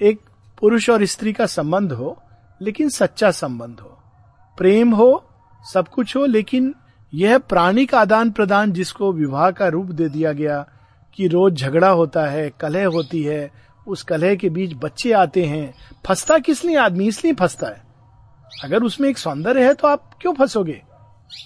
[0.00, 0.20] एक
[0.60, 2.16] पुरुष और स्त्री का संबंध हो
[2.60, 3.98] लेकिन सच्चा संबंध हो।
[4.58, 5.24] प्रेम हो
[5.72, 6.74] सब कुछ हो लेकिन
[7.14, 10.66] यह प्राणिक आदान प्रदान जिसको विवाह का रूप दे दिया गया
[11.16, 13.50] कि रोज झगड़ा होता है कलह होती है
[13.86, 15.74] उस कलह के बीच बच्चे आते हैं।
[16.06, 17.06] फंसता किस लिए आदमी?
[17.08, 17.85] इसलिए फंसता है।
[18.64, 20.80] अगर उसमें एक सौंदर्य है तो आप क्यों फंसोगे?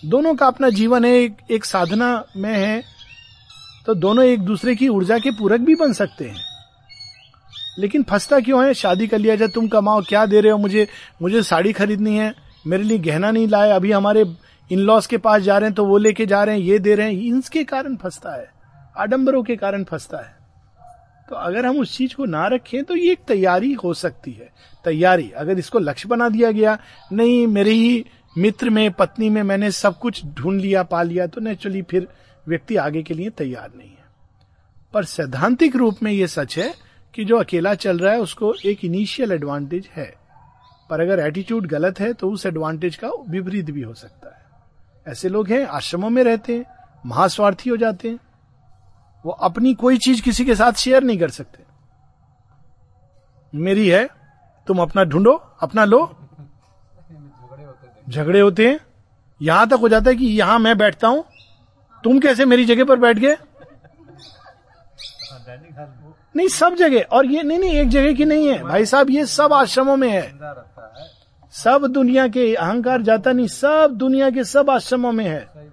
[0.04, 2.82] दोनों का अपना जीवन है एक, एक साधना में है
[3.86, 6.42] तो दोनों एक दूसरे की ऊर्जा के पूरक भी बन सकते हैं।
[7.78, 8.74] लेकिन फंसता क्यों है?
[8.74, 10.86] शादी कर लिया जाए तुम कमाओ क्या दे रहे हो मुझे?
[11.22, 12.34] मुझे साड़ी खरीदनी है
[12.66, 14.24] मेरे लिए गहना नहीं लाए अभी हमारे
[14.70, 16.94] इन लॉस के पास जा रहे हैं तो वो लेके जा रहे हैं ये दे
[16.94, 18.50] रहे हैं इनके कारण फंसता है
[18.98, 20.38] आडंबरों के कारण फंसता है।
[21.30, 24.48] तो अगर हम उस चीज़ को ना रखें तो ये एक तैयारी हो सकती है।
[24.84, 26.78] तैयारी। अगर इसको लक्ष्य बना दिया गया,
[27.12, 28.06] नहीं, मेरे ही
[28.38, 32.08] मित्र में, पत्नी में मैंने सब कुछ ढूंढ लिया, पा लिया तो नेचुरली फिर
[32.48, 34.04] व्यक्ति आगे के लिए तैयार नहीं है।
[34.94, 36.74] पर सैद्धांतिक रूप में यह सच है
[37.14, 40.14] कि जो अकेला चल रहा है, उसको एक इनिशियल एडवांटेज है।
[40.90, 44.44] पर अगर एटीट्यूड गलत है तो उस एडवांटेज का विपरीत भी हो सकता है।
[45.12, 46.64] ऐसे लोग हैं, आश्रमों में रहते हैं,
[47.06, 48.18] महास्वार्थी हो जाते हैं।
[49.26, 51.62] वो अपनी कोई चीज़ किसी के साथ शेयर नहीं कर सकते।
[53.54, 54.19] मेरी है
[54.66, 56.16] तुम अपना ढूंढो, अपना लो।
[58.08, 58.80] झगड़े होते हैं।
[59.42, 61.24] यहाँ तक हो जाता है कि यहाँ मैं बैठता हूँ।
[62.04, 63.36] तुम कैसे मेरी जगह पर बैठ गए?
[66.36, 69.26] नहीं, सब जगह। और ये, नहीं नहीं, एक जगह की नहीं है। भाई साहब, ये
[69.26, 70.38] सब आश्रमों में है।
[71.50, 75.70] सब दुनिया के अहंकार जाता नहीं, सब दुनिया के सब आश्रमों में है।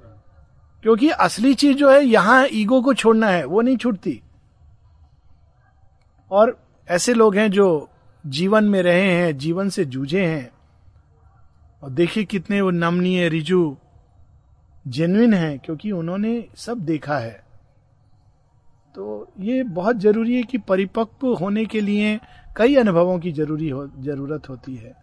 [0.82, 4.22] क्योंकि असली चीज़ जो है, यहाँ ईगो को छोड़ना है, वो नहीं छूटती।
[6.32, 6.60] और
[6.90, 7.90] ऐसे लोग हैं जो
[8.28, 10.50] जीवन में रहे हैं, जीवन से जूझे हैं।
[11.84, 13.76] और देखिए कितने वो नमनीय रिजु
[14.88, 17.46] जेन्युइन है, क्योंकि उन्होंने सब देखा है।
[18.96, 22.20] तो ये बहुत ज़रूरी है कि परिपक्व होने के लिए
[22.58, 24.96] कई अनुभवों की ज़रूरी हो, ज़रूरत होती है।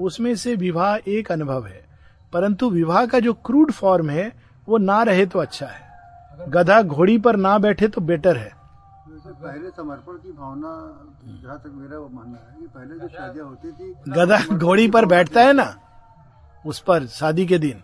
[0.00, 1.84] उसमें से विवाह एक अनुभव है,
[2.32, 4.32] परंतु विवाह का जो क्रूड फॉर्म है,
[4.68, 8.53] वो ना रहे तो अच्छा है। गधा घोड़ी पर ना बैठे तो बेटर है।
[9.42, 11.00] पहले समर्पण की भावना
[11.42, 15.06] जहाँ तक मेरा वो मानना है कि पहले जो शादियाँ होती थी गधा घोड़ी पर
[15.06, 15.76] बैठता है ना
[16.66, 17.82] उस पर शादी के दिन।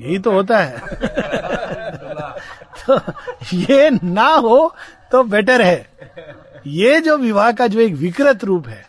[0.00, 0.78] यही तो होता है।
[2.86, 3.00] तो
[3.54, 4.74] ये ना हो
[5.12, 5.88] तो बेटर है।
[6.66, 8.86] ये जो विवाह का जो एक विकृत रूप है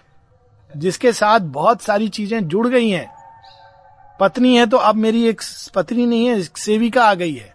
[0.78, 3.10] जिसके साथ बहुत सारी चीज़ें जुड़ गई हैं
[4.20, 5.42] पत्नी है तो अब मेरी एक
[5.76, 7.55] पत्नी नहीं है सेविका आ गई है।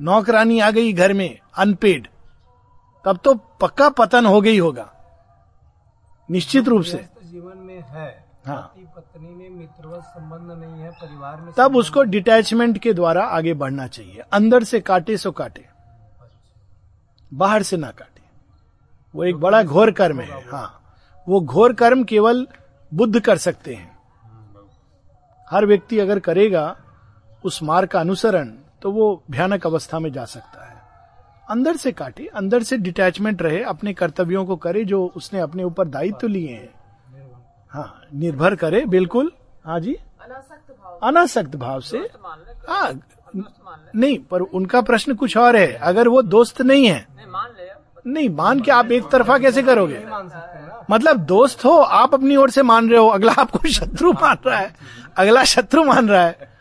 [0.00, 2.08] नौकरानी आ गई घर में अनपेड
[3.04, 4.92] तब तो पक्का पतन हो गई होगा।
[6.30, 11.52] निश्चित रूप से। जीवन में है। हाँ। पत्नी में मित्रवत संबंध नहीं है परिवार में
[11.58, 15.66] तब उसको डिटैचमेंट के द्वारा आगे बढ़ना चाहिए। अंदर से काटे सो काटे।
[17.34, 18.22] बाहर से ना काटे।
[19.14, 20.82] वो एक बड़ा घोर कर्म है। हाँ।
[21.28, 22.46] वो घोर कर्म केवल
[22.94, 23.98] बुद्ध कर सकते हैं।
[25.50, 26.76] हर व्यक्ति अगर करेगा
[27.44, 28.52] उस मार्ग का अनुसरण
[28.86, 30.74] तो वो भयानक अवस्था में जा सकता है।
[31.50, 35.88] अंदर से काटे अंदर से डिटैचमेंट रहे अपने कर्तव्यों को करे जो उसने अपने ऊपर
[35.88, 36.68] दायित्व तो लिए हैं।
[37.72, 39.32] हाँ निर्भर करे बिल्कुल।
[39.66, 39.96] हाँ जी?
[41.02, 46.08] अनासक्त भाव से। हाँ दोस्त मान ले नहीं पर उनका प्रश्न कुछ और है। अगर
[46.08, 47.70] वो दोस्त नहीं है। नहीं मान ले।
[48.06, 50.04] नहीं मान के आप एक तरफा कैसे करोगे?
[50.90, 54.58] मतलब दोस्त हो आप अपनी ओर से मान रहे हो अगला आपको शत्रु मान रहा
[54.58, 54.74] है।
[55.16, 56.55] अगला शत्रु मान रहा है।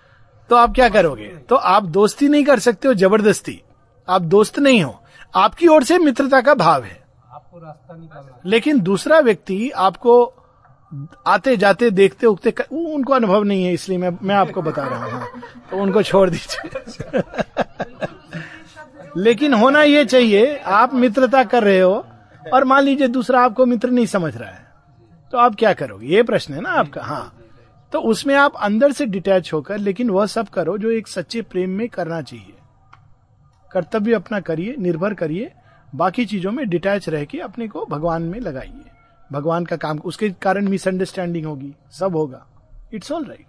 [0.50, 1.28] तो आप क्या करोगे?
[1.50, 3.62] तो आप दोस्ती नहीं कर सकते हो ज़बरदस्ती।
[4.08, 5.00] आप दोस्त नहीं हो।
[5.36, 10.24] आपकी ओर से मित्रता का भाव है। आपको रास्ता निकालना है। लेकिन दूसरा व्यक्ति आपको
[11.28, 15.12] आते जाते देखते उगते उनको अनुभव नहीं है इसलिए मैं मैं आपको बता रहा हूँ
[15.12, 15.42] हाँ।
[15.72, 17.22] तो उनको छोड़ दीजिए।
[19.18, 22.06] लेकिन होना ये चाहिए आप मित्रता कर रहे हो
[22.54, 24.64] और मान लीजिए दूसरा आपको मित्र नहीं समझ रहा है
[25.34, 26.08] तो आप क्या करोगे?
[26.08, 27.04] ये प्रश्न है ना आपका?
[27.04, 27.34] हाँ।
[27.96, 31.70] तो उसमें आप अंदर से डिटैच होकर लेकिन वह सब करो जो एक सच्चे प्रेम
[31.70, 32.54] में करना चाहिए।
[33.72, 35.52] कर्तव्य अपना करिए निर्भर करिए
[35.96, 38.92] बाकी चीज़ों में डिटैच रह के अपने को भगवान में लगाइए।
[39.32, 42.46] भगवान का काम उसके कारण मिसअंडरस्टैंडिंग होगी सब होगा।
[42.94, 43.46] इट्स ऑल राइट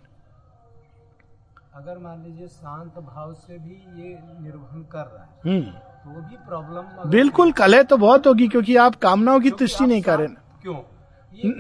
[1.75, 6.21] अगर मान लीजिए शांत भाव से भी ये निर्वहन कर रहा है हम्म। तो वो
[6.21, 10.29] भी प्रॉब्लम बिल्कुल कलह तो बहुत होगी क्योंकि आप कामनाओं की तुष्टि नहीं कर रहे
[10.63, 10.81] क्यों?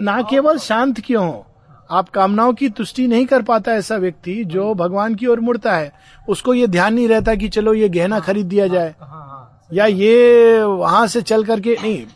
[0.04, 1.46] ना केवल शांत क्यों हो?
[1.90, 5.92] आप कामनाओं की तुष्टि नहीं कर पाता ऐसा व्यक्ति जो भगवान की ओर मुड़ता है।
[6.28, 9.86] उसको ये ध्यान नहीं रहता कि चलो ये गहना खरीद दिया जाए। हाँ हाँ या
[9.86, 12.06] ये वहाँ से चल करके नहीं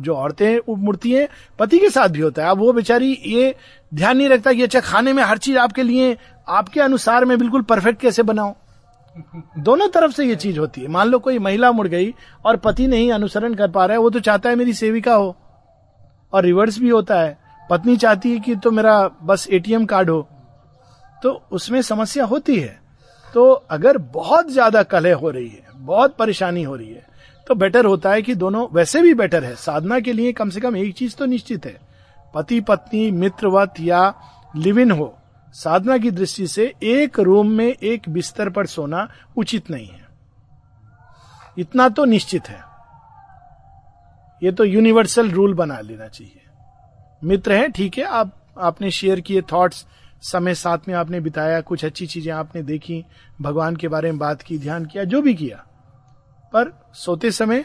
[0.00, 1.28] जो औरतें वो मुड़ती हैं
[1.58, 3.54] पति के साथ भी होता है। अब वो बेचारी ये
[3.94, 6.16] ध्यान नहीं रखता कि अच्छा खाने में हर चीज़ आपके लिए
[6.48, 8.54] आपके अनुसार मैं बिल्कुल परफेक्ट कैसे बनाऊँ?
[9.58, 12.14] दोनों तरफ़ से ये चीज़ होती है। मान लो कोई महिला मुड़ गई
[12.44, 15.36] और पति नहीं अनुसरण कर पा रहा है वो तो चाहता है मेरी सेविका हो।
[16.32, 17.38] और रिवर्स भी होता है।
[17.70, 20.26] पत्नी चाहती है कि तो मेरा बस एटीएम कार्ड हो
[21.16, 22.78] तो उसमें समस्या होती है।
[23.34, 27.08] तो अगर बहुत ज़्यादा कलह हो रही है, बहुत परेशानी हो रही है
[27.46, 30.60] तो बेटर होता है कि दोनों वैसे भी बेटर है। साधना के लिए कम से
[30.60, 31.78] कम एक चीज़ तो निश्चित है।
[32.34, 34.02] पति, पत्नी, मित्रवत या
[34.54, 35.14] लिव इन हो,
[35.54, 40.08] साधना की दृष्टि से एक रूम में एक बिस्तर पर सोना उचित नहीं है।
[41.56, 42.62] इतना तो निश्चित है।
[44.42, 46.39] ये तो यूनिवर्सल रूल बना लेना चाहिए।
[47.22, 49.86] मित्र है, ठीक है, आप, आपने शेयर किए थॉट्स
[50.22, 53.04] समय साथ में आपने बिताया, कुछ अच्छी चीज़ें आपने देखी,
[53.40, 55.64] भगवान के बारे में बात की, ध्यान किया, जो भी किया,
[56.52, 57.64] पर सोते समय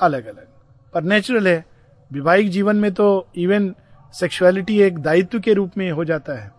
[0.00, 0.46] अलग अलग
[0.94, 1.64] पर नेचुरल है,
[2.10, 3.74] विवाहिक जीवन में तो इवन
[4.14, 6.50] सेक्सुअलिटी एक दायित्व के रूप में हो जाता है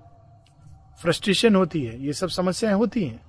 [1.01, 3.21] फ्रस्ट्रेशन होती है, ये सब समस्याएँ होती हैं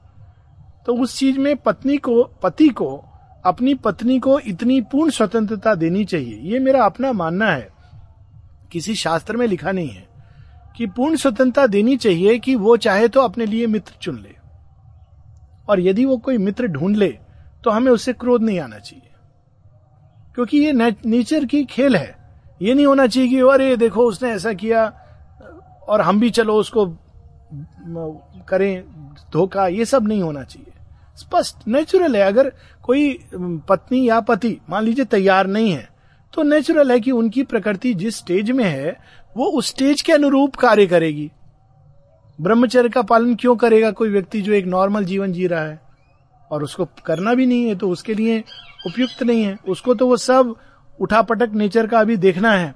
[0.87, 3.05] तो उस चीज़ में पत्नी को, पति को,
[3.45, 7.69] अपनी पत्नी को इतनी पूर्ण स्वतंत्रता देनी चाहिए, ये मेरा अपना मानना है
[8.73, 10.09] किसी शास्त्र में लिखा नहीं है
[10.77, 14.35] कि पूर्ण स्वतंत्रता देनी चाहिए कि वो चाहे तो अपने लिए मित्र चुन ले।
[15.69, 17.19] और यदि वो कोई मित्र ढूंढ ले
[17.65, 19.05] तो हमें उससे क्रोध नहीं आना चाहिए।
[20.35, 20.73] क्योंकि ये
[21.07, 22.19] नेचर की खेल है।
[22.63, 25.01] ये नहीं होना चाहिए कि, अरे, देखो, उसने ऐसा किया,
[25.89, 26.87] और हम भी चलो, उसको
[28.49, 28.85] करें,
[29.33, 30.73] धोखा। ये सब नहीं होना चाहिए।
[31.17, 35.89] स्पष्ट, नेचुरल है। अगर कोई, पत्नी या पति, मान लीजिए, तैयार नहीं है
[36.39, 38.91] तो नेचुरल है कि उनकी प्रकृति जिस स्टेज में है,
[39.37, 41.31] वो उस स्टेज के अनुरूप कार्य करेगी।
[42.39, 45.81] ब्रह्मचर्य का पालन क्यों करेगा कोई व्यक्ति जो एक नॉर्मल जीवन जी रहा है?
[46.51, 48.39] और उसको करना भी नहीं है तो उसके लिए
[48.87, 50.55] उपयुक्त नहीं है। उसको तो वो सब
[51.01, 52.75] उठापटक नेचर का अभी देखना है।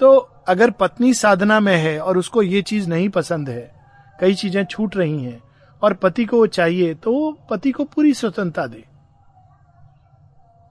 [0.00, 0.16] तो
[0.48, 3.70] अगर पत्नी साधना में है और उसको ये चीज़ नहीं पसंद है,
[4.20, 5.40] कई चीज़ें छूट रही हैं,
[5.82, 8.84] और पति को वो चाहिए तो पति को पूरी स्वतंत्रता दे।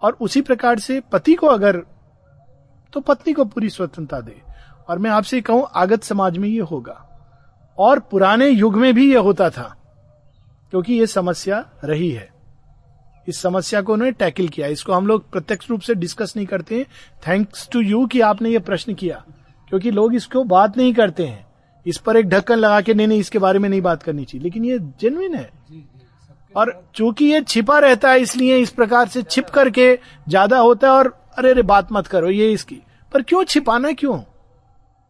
[0.01, 1.77] और उसी प्रकार से पति को अगर
[2.93, 4.41] तो पत्नी को पूरी स्वतंत्रता दे।
[4.89, 7.05] और मैं आपसे कहूँ, आगत समाज में ये होगा।
[7.77, 9.75] और पुराने युग में भी यह होता था,
[10.71, 12.29] क्योंकि ये समस्या रही है।
[13.27, 16.77] इस समस्या को उन्होंने टैकल किया। इसको हम लोग प्रत्यक्ष रूप से डिस्कस नहीं करते
[16.77, 16.85] हैं।
[17.27, 19.23] थैंक्स टू यू कि आपने ये प्रश्न किया।
[19.69, 21.47] क्योंकि लोग इसको बात नहीं करते हैं।
[21.85, 24.43] इस पर एक ढक्कन लगा के, नहीं नहीं, इसके बारे में नहीं बात करनी चाहिए।
[24.43, 25.58] लेकिन ये जेनविन है।
[26.55, 29.95] और चूँकि ये छिपा रहता है, इसलिए इस प्रकार से छिप करके
[30.29, 31.07] ज़्यादा होता है और
[31.37, 32.81] अरे अरे, बात मत करो, ये इसकी।
[33.11, 34.19] पर क्यों छिपाना क्यों?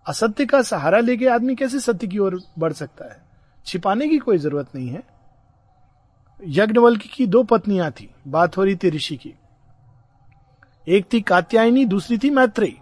[0.05, 3.21] असत्य का सहारा लेके आदमी कैसे सत्य की ओर बढ़ सकता है?
[3.65, 5.03] छिपाने की कोई ज़रूरत नहीं है।
[6.39, 9.33] यज्ञवल्क की दो पत्नियाँ थी बात हो रही थी ऋषि की।
[10.87, 12.75] एक थी कात्यायनी, दूसरी थी मैत्री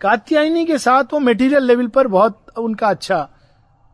[0.00, 3.28] कात्यायनी के साथ वो मेटीरियल लेवल पर बहुत उनका अच्छा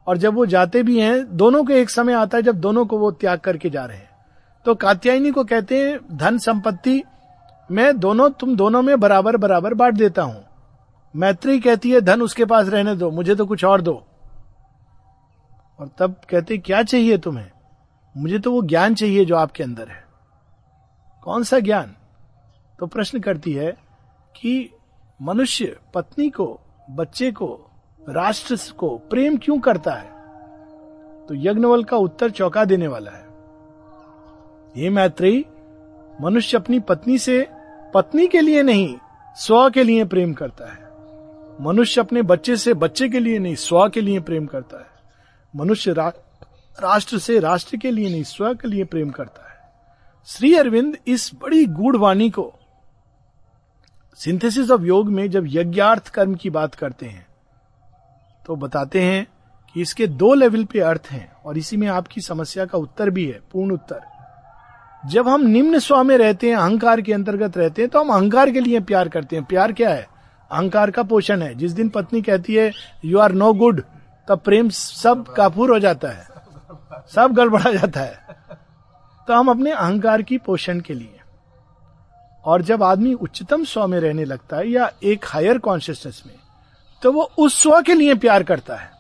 [0.08, 2.98] और जब वो जाते भी हैं, दोनों को एक समय आता है जब दोनों को
[2.98, 4.10] वो त्याग करके जा रहे हैं।
[4.64, 7.04] तो कात्यायनी को कहते हैं, धन संपत्ति,
[7.70, 10.44] मैं दोनों, तुम दोनों में बराबर बराबर बांट देता हूँ।
[11.16, 14.06] मैत्री कहती है, धन उसके पास रहने दो, मुझे तो कुछ और दो।
[15.80, 17.50] और तब कहते क्या चाहिए तुम्हें?
[18.16, 20.04] मुझे तो वो ज्ञान चाहिए जो आपके अंदर है।
[21.22, 21.94] कौन सा ज्ञान?
[22.78, 23.72] तो प्रश्न करती है
[24.36, 24.70] कि
[25.22, 26.60] मनुष्य पत्नी को,
[26.90, 27.67] बच्चे को
[28.08, 30.10] राष्ट्र को प्रेम क्यों करता है?
[31.26, 33.26] तो यज्ञवल का उत्तर चौंका देने वाला है।
[34.76, 35.46] ये मैत्री
[36.20, 37.48] मनुष्य अपनी पत्नी से
[37.94, 38.98] पत्नी के लिए नहीं
[39.36, 40.88] स्व के लिए प्रेम करता है।
[41.60, 44.86] मनुष्य अपने बच्चे से बच्चे के लिए नहीं स्व के लिए प्रेम करता है।
[45.56, 46.08] मनुष्य रा,
[46.82, 49.58] राष्ट्र से राष्ट्र के लिए नहीं स्व के लिए प्रेम करता है।
[50.26, 52.54] श्री अरविंद इस बड़ी गूढ़ वाणी को
[54.14, 57.27] सिंथेसिस ऑफ़ योग में जब यज्ञार्थ कर्म की बात करते हैं
[58.48, 59.26] तो बताते हैं
[59.74, 63.26] कि इसके दो लेवल पे अर्थ हैं, और इसी में आपकी समस्या का उत्तर भी
[63.26, 64.00] है, पूर्ण उत्तर।
[65.06, 68.50] जब हम निम्न स्व में रहते हैं, अहंकार के अंतर्गत रहते हैं तो हम अहंकार
[68.50, 70.06] के लिए प्यार करते हैं। प्यार क्या है?
[70.50, 72.72] अहंकार का पोषण है। जिस दिन पत्नी कहती है
[73.04, 73.82] यू आर नो गुड
[74.28, 76.26] तब प्रेम सब काफूर हो जाता है।
[77.14, 78.26] सब गड़बड़ा जाता है।
[79.28, 81.20] तो हम अपने अहंकार की पोषण के लिए।
[82.44, 86.34] और जब आदमी उच्चतम स्व में रहने लगता है या एक हायर कॉन्शियसनेस में
[87.02, 88.90] तो वो उस स्व के लिए प्यार करता है।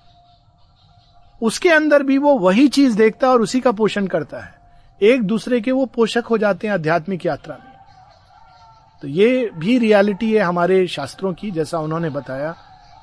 [1.42, 4.54] उसके अंदर भी वो वही चीज़ देखता है और उसी का पोषण करता है।
[5.02, 7.72] एक दूसरे के वो पोषक हो जाते हैं आध्यात्मिक यात्रा में।
[9.02, 12.54] तो ये भी रियलिटी है हमारे शास्त्रों की, जैसा उन्होंने बताया,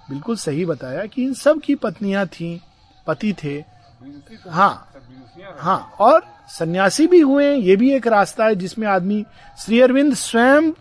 [0.10, 2.62] बिल्कुल सही बताया कि इन सब की पत्नियाँ थी,
[3.08, 3.64] पति थे।
[4.50, 4.92] हाँ
[5.58, 9.26] हाँ और सन्यासी भी हुए, ये भी एक रास्ता है जिसमें आदमी
[9.60, 10.72] श्री अरविंद स्वयं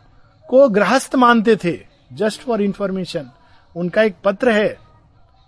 [0.49, 1.79] को गृहस्थ मानते थे
[2.13, 3.31] जस्ट फॉर इंफॉर्मेशन
[3.77, 4.77] उनका एक पत्र है।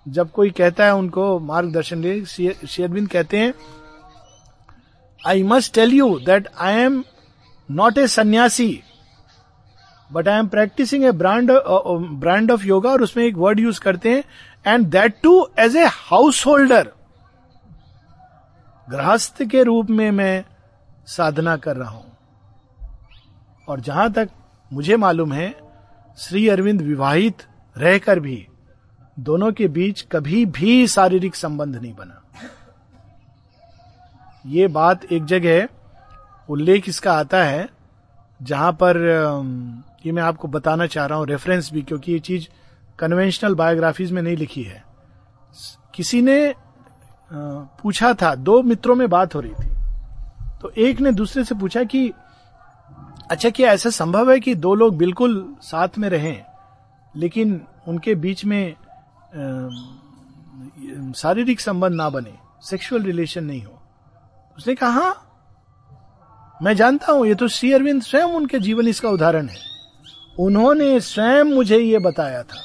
[0.07, 3.53] जब कोई कहता है उनको, मार्गदर्शन ले श्री अरविंद कहते हैं
[5.21, 7.03] I must tell you that I am
[7.69, 8.83] not a sannyasi
[10.11, 11.51] but I am practicing a brand
[12.21, 14.25] brand of yoga और उसमें एक वर्ड यूज़ करते हैं
[14.67, 15.85] and that too as a
[16.47, 16.93] householder
[18.89, 20.45] गृहस्थ के रूप में मैं
[21.07, 22.05] साधना कर रहा हूँ।
[23.69, 24.29] और जहाँ तक
[24.71, 25.55] मुझे मालूम है,
[26.19, 27.43] श्री अरविंद विवाहित
[27.77, 28.47] रहकर भी
[29.17, 32.23] दोनों के बीच कभी भी शारीरिक संबंध नहीं बना।
[34.47, 35.69] ये बात एक जगह
[36.49, 37.69] उल्लेख इसका आता है,
[38.41, 38.97] जहाँ पर
[40.07, 42.47] ये मैं आपको बताना चाह रहा हूँ रेफरेंस भी, क्योंकि ये चीज़
[42.99, 44.85] कन्वेंशनल बायोग्राफीज में नहीं लिखी है।
[45.95, 46.55] किसी ने
[47.31, 49.75] पूछा था, दो मित्रों में बात हो रही थी
[50.63, 52.13] तो एक ने दूसरे से पूछा कि
[53.31, 56.45] अच्छा क्या ऐसा संभव है कि दो लोग बिल्कुल साथ में रहें?
[57.17, 58.75] लेकिन उनके बीच में
[61.17, 63.83] शारीरिक संबंध ना बने सेक्सुअल रिलेशन नहीं हो।
[64.59, 65.23] उसने कहा हाँ,
[66.63, 69.59] मैं जानता हूँ ये तो श्री अरविंद स्वयं उनके जीवन इसका उदाहरण है।
[70.39, 72.63] उन्होंने स्वयं मुझे ये बताया था।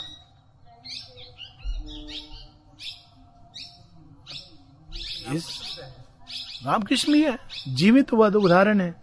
[6.65, 7.37] रामकृष्ण ही है।
[7.67, 8.93] जीवित तो उदाहरण है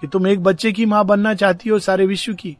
[0.00, 2.56] कि तुम एक बच्चे की माँ बनना चाहती हो सारे विश्व की।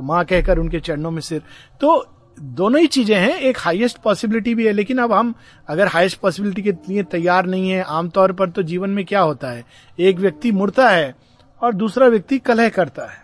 [0.00, 1.42] तो माँ कहकर उनके चरणों में सिर।
[1.80, 2.06] तो
[2.40, 5.34] दोनों ही चीज़ें हैं, एक हाईएस्ट पॉसिबिलिटी भी है, लेकिन अब हम,
[5.68, 9.50] अगर हाईएस्ट पॉसिबिलिटी के लिए तैयार नहीं है, आमतौर पर तो जीवन में क्या होता
[9.50, 9.64] है?
[9.98, 11.14] एक व्यक्ति मुड़ता है
[11.62, 13.18] और दूसरा व्यक्ति कलह करता है।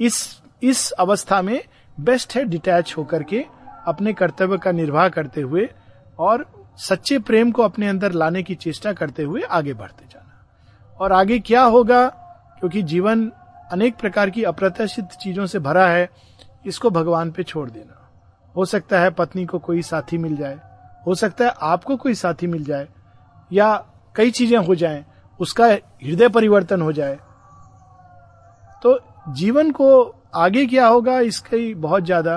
[0.00, 1.64] इस इस अवस्था में
[2.00, 3.44] बेस्ट है डिटैच होकर के
[3.86, 5.68] अपने कर्तव्य का निर्वाह करते हुए
[6.18, 6.46] और
[6.76, 10.46] सच्चे प्रेम को अपने अंदर लाने की चेष्टा करते हुए आगे बढ़ते जाना।
[11.00, 12.08] और आगे क्या होगा?
[12.60, 13.32] क्योंकि जीवन
[13.68, 16.08] अनेक प्रकार की अप्रत्याशित चीज़ों से भरा है,
[16.66, 18.02] इसको भगवान पे छोड़ देना।
[18.54, 20.58] हो सकता है पत्नी को कोई साथी मिल जाए,
[21.06, 22.86] हो सकता है आपको कोई साथी मिल जाए,
[23.50, 23.74] या
[24.14, 25.04] कई चीज़ें हो जाएँ,
[25.40, 27.18] उसका हृदय परिवर्तन हो जाए।
[28.82, 28.98] तो
[29.30, 29.88] जीवन को
[30.36, 32.36] आगे क्या होगा इसकी बहुत ज़्यादा,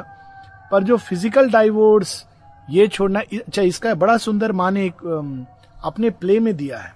[0.72, 2.26] पर जो फ़िज़िकल डाइवोर्स
[2.68, 5.02] ये छोड़ना अच्छा इसका बड़ा सुंदर माने एक
[5.84, 6.94] अपने प्ले में दिया है।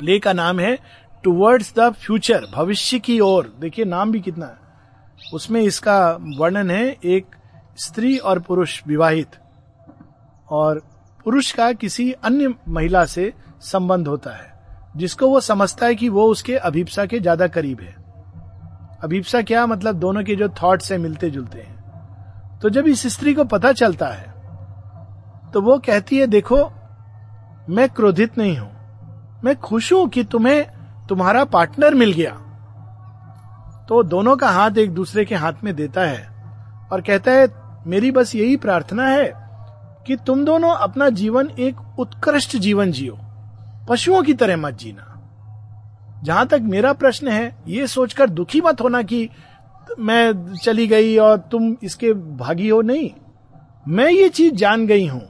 [0.00, 0.78] प्ले का नाम है
[1.26, 5.96] टुवर्ड्स द फ्यूचर भविष्य की ओर। देखिए, नाम भी कितना है। उसमें इसका
[6.38, 7.26] वर्णन है, एक
[7.76, 9.36] स्त्री और पुरुष विवाहित।
[10.48, 10.80] और
[11.24, 13.32] पुरुष का किसी अन्य महिला से
[13.62, 14.52] संबंध होता है,
[14.96, 17.94] जिसको वो समझता है कि वो उसके अभिप्सा के ज़्यादा करीब है।
[19.04, 19.94] अभिप्सा क्या मतलब?
[19.96, 24.08] दोनों के जो थॉट्स है मिलते जुलते हैं। तो जब इस स्त्री को पता चलता
[24.08, 24.34] है
[25.52, 26.62] तो वो कहती है, देखो,
[27.68, 28.70] मैं क्रोधित नहीं हूँ।
[29.44, 30.75] मैं खुश हूँ कि तुम्हें
[31.08, 32.30] तुम्हारा पार्टनर मिल गया।
[33.88, 36.26] तो दोनों का हाथ एक दूसरे के हाथ में देता है
[36.92, 37.48] और कहता है,
[37.86, 39.32] मेरी बस यही प्रार्थना है
[40.06, 43.18] कि तुम दोनों अपना जीवन एक उत्कृष्ट जीवन जियो।
[43.88, 45.12] पशुओं की तरह मत जीना।
[46.24, 49.28] जहाँ तक मेरा प्रश्न है, ये सोचकर दुखी मत होना कि
[49.98, 53.10] मैं चली गई और तुम इसके भागी हो। नहीं,
[53.88, 55.22] मैं ये चीज़ जान गई हूँ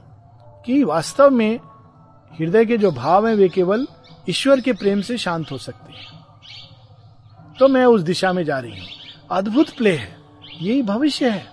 [0.65, 1.59] कि वास्तव में
[2.31, 3.87] हृदय के जो भाव हैं, वे केवल
[4.29, 6.07] ईश्वर के प्रेम से शांत हो सकते हैं।
[7.59, 8.87] तो मैं उस दिशा में जा रही हूँ।
[9.31, 10.17] अद्भुत प्ले है।
[10.61, 11.47] यही भविष्य है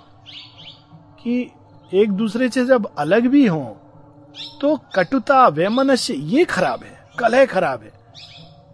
[1.20, 1.50] कि
[1.94, 3.80] एक दूसरे से जब अलग भी हो
[4.60, 7.92] तो कटुता, वैमनस्य, ये खराब है। कलह खराब है।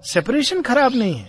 [0.05, 1.29] सेपरेशन खराब नहीं है।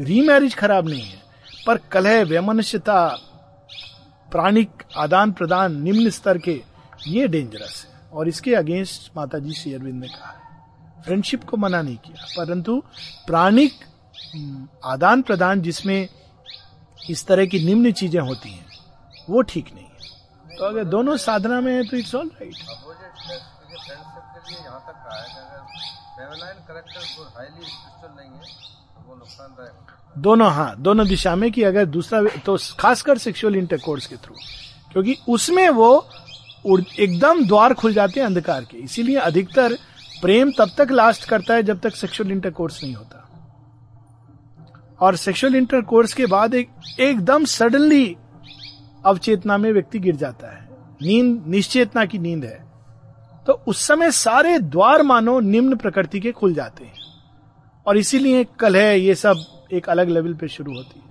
[0.00, 1.22] रीमैरिज खराब नहीं है।
[1.66, 3.18] पर कलह, वैमनस्यता,
[4.30, 6.62] प्राणिक आदान प्रदान, निम्न स्तर के,
[7.06, 10.43] ये डेंजरस है। और इसके अगेंस्ट माता जी श्री अरविंद ने कहा है।
[11.04, 12.82] फ्रेंडशिप को मना नहीं किया। परंतु
[13.26, 13.72] प्राणिक
[14.84, 16.08] आदान प्रदान जिसमें
[17.10, 18.66] इस तरह की निम्न चीज़ें होती हैं
[19.30, 22.54] वो ठीक नहीं है। तो अगर दोनों साधना में है तो इट्स ऑल राइट
[30.16, 34.34] दोनों हाँ दोनों दिशा में कि अगर दूसरा तो खासकर सेक्सुअल इंटरकोर्स के थ्रू
[34.92, 35.88] क्योंकि उसमें वो
[36.66, 39.76] एकदम द्वार खुल जाते हैं अंधकार के। इसीलिए अधिकतर
[40.24, 43.28] प्रेम तब तक लास्ट करता है जब तक सेक्सुअल इंटरकोर्स नहीं होता।
[45.00, 46.70] और सेक्सुअल इंटरकोर्स के बाद एक,
[47.00, 48.16] एकदम सडनली
[49.06, 50.68] अवचेतना में व्यक्ति गिर जाता है।
[51.02, 52.64] नींद, निश्चेतना की नींद है।
[53.46, 56.94] तो उस समय सारे द्वार मानो निम्न प्रकृति के खुल जाते हैं।
[57.86, 61.04] और इसीलिए कलह ये सब एक अलग लेवल पे शुरू होती है।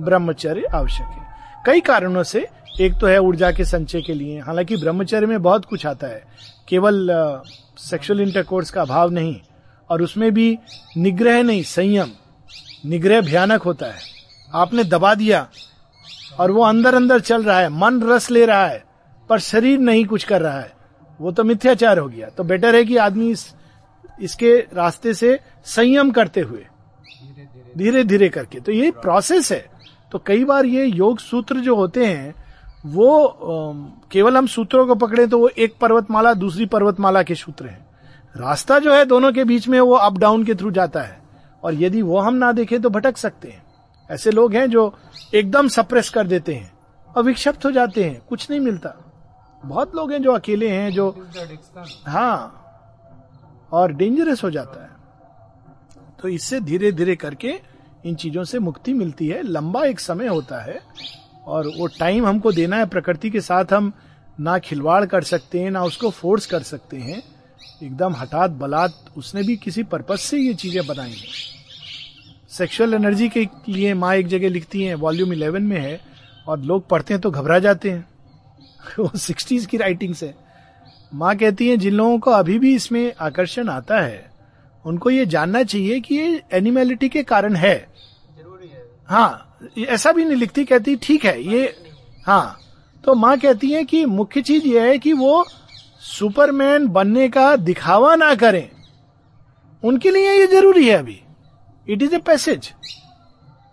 [0.00, 2.46] ब्रह्मचर्य आवश्यक है। कई कारणों से
[2.80, 6.22] एक तो है ऊर्जा के संचय के लिए हालाँकि ब्रह्मचर्य में बहुत कुछ आता है।
[6.68, 7.08] केवल
[7.78, 9.36] सेक्सुअल इंटरकोर्स का अभाव नहीं
[9.90, 10.58] और उसमें भी
[10.96, 12.10] निग्रह नहीं संयम।
[12.86, 14.00] निग्रह भयानक होता है।
[14.54, 15.46] आपने दबा दिया
[16.40, 18.82] और वो अंदर अंदर चल रहा है मन रस ले रहा है
[19.30, 20.72] पर शरीर नहीं कुछ कर रहा है।
[21.20, 23.52] वो तो मिथ्याचार हो गया। तो बेटर है कि आदमी इस,
[24.22, 26.64] इसके रास्ते से संयम करते हुए
[27.78, 29.77] धीरे धीरे करके। तो ये प्रोसेस है।
[30.12, 32.34] तो कई बार ये योग सूत्र जो होते हैं,
[32.86, 33.34] वो
[34.12, 37.86] केवल हम सूत्रों को पकड़े तो वो एक पर्वतमाला, दूसरी पर्वतमाला के सूत्र हैं।
[38.34, 41.20] रास्ता जो है दोनों के बीच में वो अप डाउन के थ्रू जाता है।
[41.62, 43.62] और यदि वो हम ना देखें तो भटक सकते हैं।
[44.10, 44.92] ऐसे लोग हैं जो
[45.34, 46.72] एकदम सप्रेस कर देते हैं
[47.08, 48.94] और विक्षिप्त हो जाते हैं, कुछ नहीं मिलता।
[49.62, 51.10] बहुत लोग हैं जो अकेले हैं, जो
[52.06, 52.64] हाँ
[53.72, 54.90] और डेंजरस हो जाता है।
[56.22, 57.52] तो इससे धीरे धीरे करके
[58.08, 60.80] इन चीज़ों से मुक्ति मिलती है। लंबा एक समय होता है
[61.46, 63.92] और वो टाइम हमको देना है। प्रकृति के साथ हम
[64.40, 67.22] ना खिलवाड़ कर सकते हैं, ना उसको फोर्स कर सकते हैं।
[67.82, 71.26] एकदम हठात बलात् उसने भी किसी पर्पज से ये चीज़ें बनाई हैं।
[72.48, 76.00] सेक्सुअल एनर्जी के लिए माँ एक जगह लिखती हैं, वॉल्यूम इलेवन में है
[76.46, 78.08] और लोग पढ़ते हैं तो घबरा जाते हैं।
[78.98, 80.34] वो सिक्सटीज की राइटिंग से
[81.14, 84.30] माँ कहती है, जिन लोगों को अभी भी इसमें आकर्षण आता है,
[84.84, 87.87] उनको ये जानना चाहिए कि ये एनिमेलिटी के कारण है।
[89.08, 91.74] है, ऐसा भी नहीं लिखती, कहती, ठीक है, ये
[92.26, 92.58] हाँ
[93.04, 95.44] तो माँ कहती है कि मुख्य चीज़ ये है कि वो
[96.00, 98.68] सुपरमैन बनने का दिखावा ना करें।
[99.82, 101.20] उनके लिए ये ज़रूरी है अभी।
[101.88, 102.72] इट इज़ ए पैसेज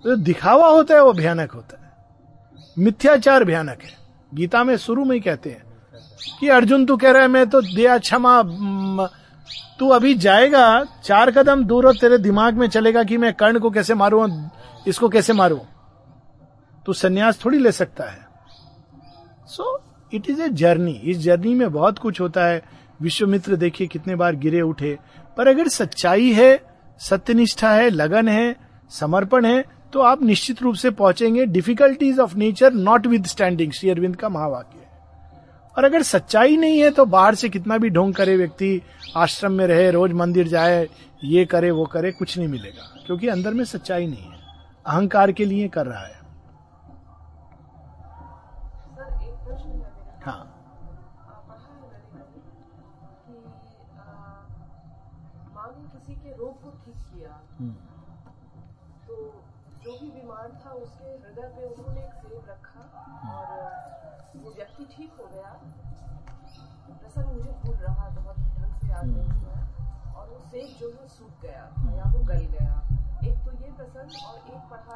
[0.04, 1.92] दिखावा होता है, वो भयानक होता है।
[2.78, 3.94] मिथ्याचार भयानक है।
[4.34, 5.64] गीता में शुरू में ही कहते हैं
[6.40, 8.42] कि अर्जुन तू कह रहा है, मैं तो दिया क्षमा
[9.80, 13.70] तू अभी जाएगा, चार कदम दूर और तेरे दिमाग में चलेगा कि मैं कर्ण को
[13.70, 14.28] कैसे मारूं
[14.88, 15.60] इसको कैसे मारू।
[16.86, 18.28] तू संन्यास थोड़ी ले सकता है।
[19.48, 19.82] So
[20.14, 22.64] it is a journey इस जर्नी में बहुत कुछ होता है।
[23.02, 24.98] विश्वमित्र देखिए कितने बार गिरे उठे।
[25.38, 26.60] पर अगर सच्चाई है,
[27.00, 28.56] सत्यनिष्ठा है, लगन है,
[28.92, 32.74] समर्पण है तो आप निश्चित रूप से पहुँचेंगे। Difficulties of nature
[33.26, 34.85] notwithstanding Shri Aurobindo का महावाक्य।
[35.78, 38.82] और अगर सच्चाई नहीं है तो बाहर से कितना भी ढोंग करे व्यक्ति,
[39.18, 40.88] आश्रम में रहे, रोज मंदिर जाए,
[41.24, 44.40] ये करे, वो करे, कुछ नहीं मिलेगा, क्योंकि अंदर में सच्चाई नहीं है।
[44.86, 46.25] अहंकार के लिए कर रहा है।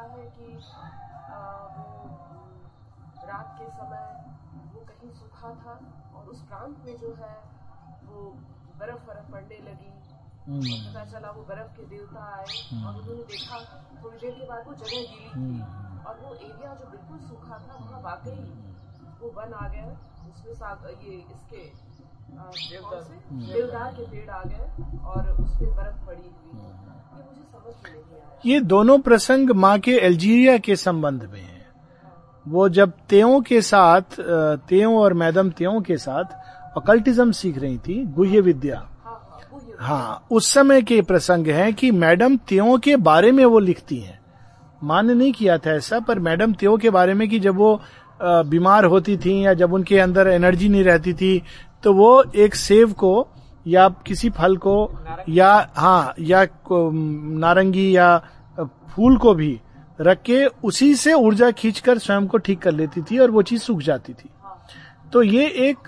[0.00, 0.46] पढ़ा है कि
[1.30, 1.38] आ,
[1.76, 1.86] वो
[3.28, 4.04] रात के समय
[4.74, 5.74] वो कहीं सूखा था
[6.18, 7.36] और उस प्रांत में जो है
[8.04, 8.22] वो
[8.80, 9.88] बर्फ़ बर्फ़ पड़ने लगी।
[10.50, 12.44] पता चला वो बर्फ़ के देवता आए
[12.86, 13.58] और उन्होंने देखा
[14.04, 15.60] थोड़ी देर के बाद वो जगह गीली थी
[16.08, 18.40] और वो एरिया जो बिल्कुल सूखा था वहाँ वाकई
[19.20, 19.86] वो वन आ गया।
[20.30, 20.54] उसमें
[21.04, 21.89] ये इसके?
[22.30, 24.58] देवदार के पेड़ आ गए
[25.04, 29.50] और उस पे बर्फ़ पड़ी हुई। ये मुझे समझ में नहीं आया। ये दोनों प्रसंग
[29.56, 31.58] माँ के अल्जीरिया के संबंध में है।
[32.46, 34.20] वो जब तेओं के साथ
[34.68, 36.24] तेओं और मैडम तेओं के साथ
[36.76, 41.46] अकल्टिज्म सीख रही थी गुह्य विद्या। हाँ हाँ वो ये हाँ उस समय के प्रसंग
[41.48, 44.18] हैं कि मैडम त्यों के बारे में वो लिखती हैं।
[44.82, 47.80] माँ ने नहीं किया था ऐसा पर मैडम त्यों के बारे में कि जब वो
[48.22, 51.42] बीमार होती थी या जब उनके अंदर एनर्जी नहीं रहती थी
[51.84, 53.28] तो वो एक सेव को
[53.66, 54.98] या किसी फल को
[55.28, 58.22] या हाँ या नारंगी या
[58.60, 59.60] फूल को भी
[60.00, 63.62] रख के उसी से ऊर्जा खींचकर स्वयं को ठीक कर लेती थी और वो चीज़
[63.62, 64.28] सूख जाती थी।
[65.12, 65.78] तो ये एक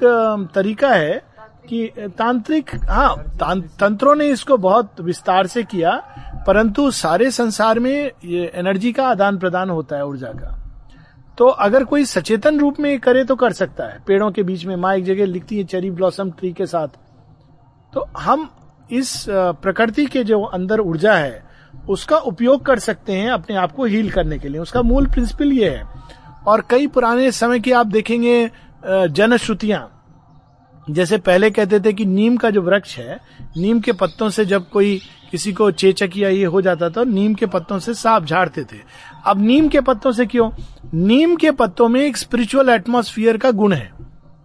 [0.54, 1.24] तरीका है
[1.68, 6.02] कि तांत्रिक हाँ तां- तंत्रों ने इसको बहुत विस्तार से किया
[6.46, 10.61] परंतु सारे संसार में ये एनर्जी का आदान प्रदान होता है ऊर्जा का।
[11.38, 14.74] तो अगर कोई सचेतन रूप में करे तो कर सकता है। पेड़ों के बीच में
[14.76, 16.88] माँ एक जगह लिखती है चेरी ब्लॉसम ट्री के साथ।
[17.92, 18.48] तो हम
[18.90, 21.42] इस प्रकृति के जो अंदर ऊर्जा है,
[21.88, 25.52] उसका उपयोग कर सकते हैं अपने आप को हील करने के लिए। उसका मूल प्रिंसिपल
[25.52, 25.84] ये है।
[26.46, 28.50] और कई पुराने समय की आप देखेंगे
[28.86, 29.88] जनश्रुतियाँ।
[30.90, 33.18] जैसे पहले कहते थे कि नीम का जो वृक्ष है,
[33.56, 35.00] नीम के पत्तों से जब कोई
[35.30, 38.78] किसी को चेचक या ये हो जाता था, नीम के पत्तों से सांप झाड़ते थे।
[39.24, 40.50] अब नीम के पत्तों से क्यों?
[40.94, 43.90] नीम के पत्तों में एक स्पिरिचुअल एटमोस्फियर का गुण है।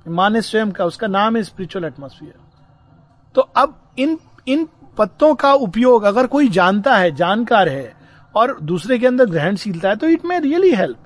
[0.09, 2.33] माने स्वयं का, उसका नाम है स्पिरिचुअल एटमोस्फियर
[3.35, 4.17] तो अब इन
[4.47, 4.67] इन
[4.97, 7.93] पत्तों का उपयोग अगर कोई जानता है, जानकार है,
[8.35, 10.97] और दूसरे के अंदर ग्रहणशीलता है तो इट मे रियली हेल्प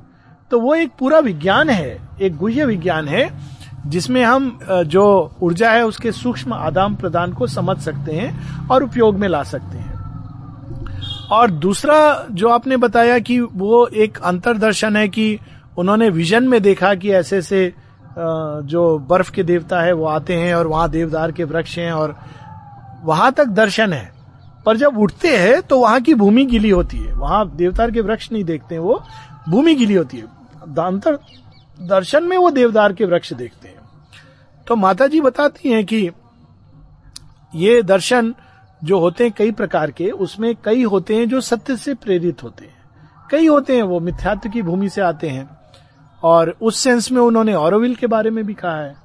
[0.51, 3.29] तो वो एक पूरा विज्ञान है, एक गुह्य विज्ञान है,
[3.87, 9.15] जिसमें हम जो ऊर्जा है, उसके सूक्ष्म आदान प्रदान को समझ सकते हैं और उपयोग
[9.15, 9.90] में ला सकते हैं।
[11.31, 15.39] और दूसरा जो आपने बताया कि वो एक अंतरदर्शन है कि
[15.77, 18.13] उन्होंने विजन में देखा कि ऐसे अ,
[18.63, 22.15] जो बर्फ़ के देवता है वो आते हैं और वहाँ देवदार के वृक्ष हैं और
[23.03, 24.11] वहाँ तक दर्शन है।
[24.65, 28.31] पर जब उठते हैं तो वहाँ की भूमि गीली होती है। वहाँ देवदार के वृक्ष
[28.31, 29.01] नहीं देखते हैं वो
[29.49, 30.23] भूमि गीली होती है।
[30.79, 31.19] अंतर
[31.79, 33.79] दर्शन में वो देवदार के वृक्ष देखते हैं।
[34.67, 36.09] तो माता जी बताती हैं कि
[37.55, 38.33] ये दर्शन
[38.83, 42.65] जो होते हैं कई प्रकार के, उसमें कई होते हैं जो सत्य से प्रेरित होते
[42.65, 42.81] हैं।
[43.31, 45.57] कई होते हैं वो मिथ्यात्व की भूमि से आते हैं।
[46.23, 48.95] और उस सेंस में उन्होंने ऑरोविल के बारे में भी कहा है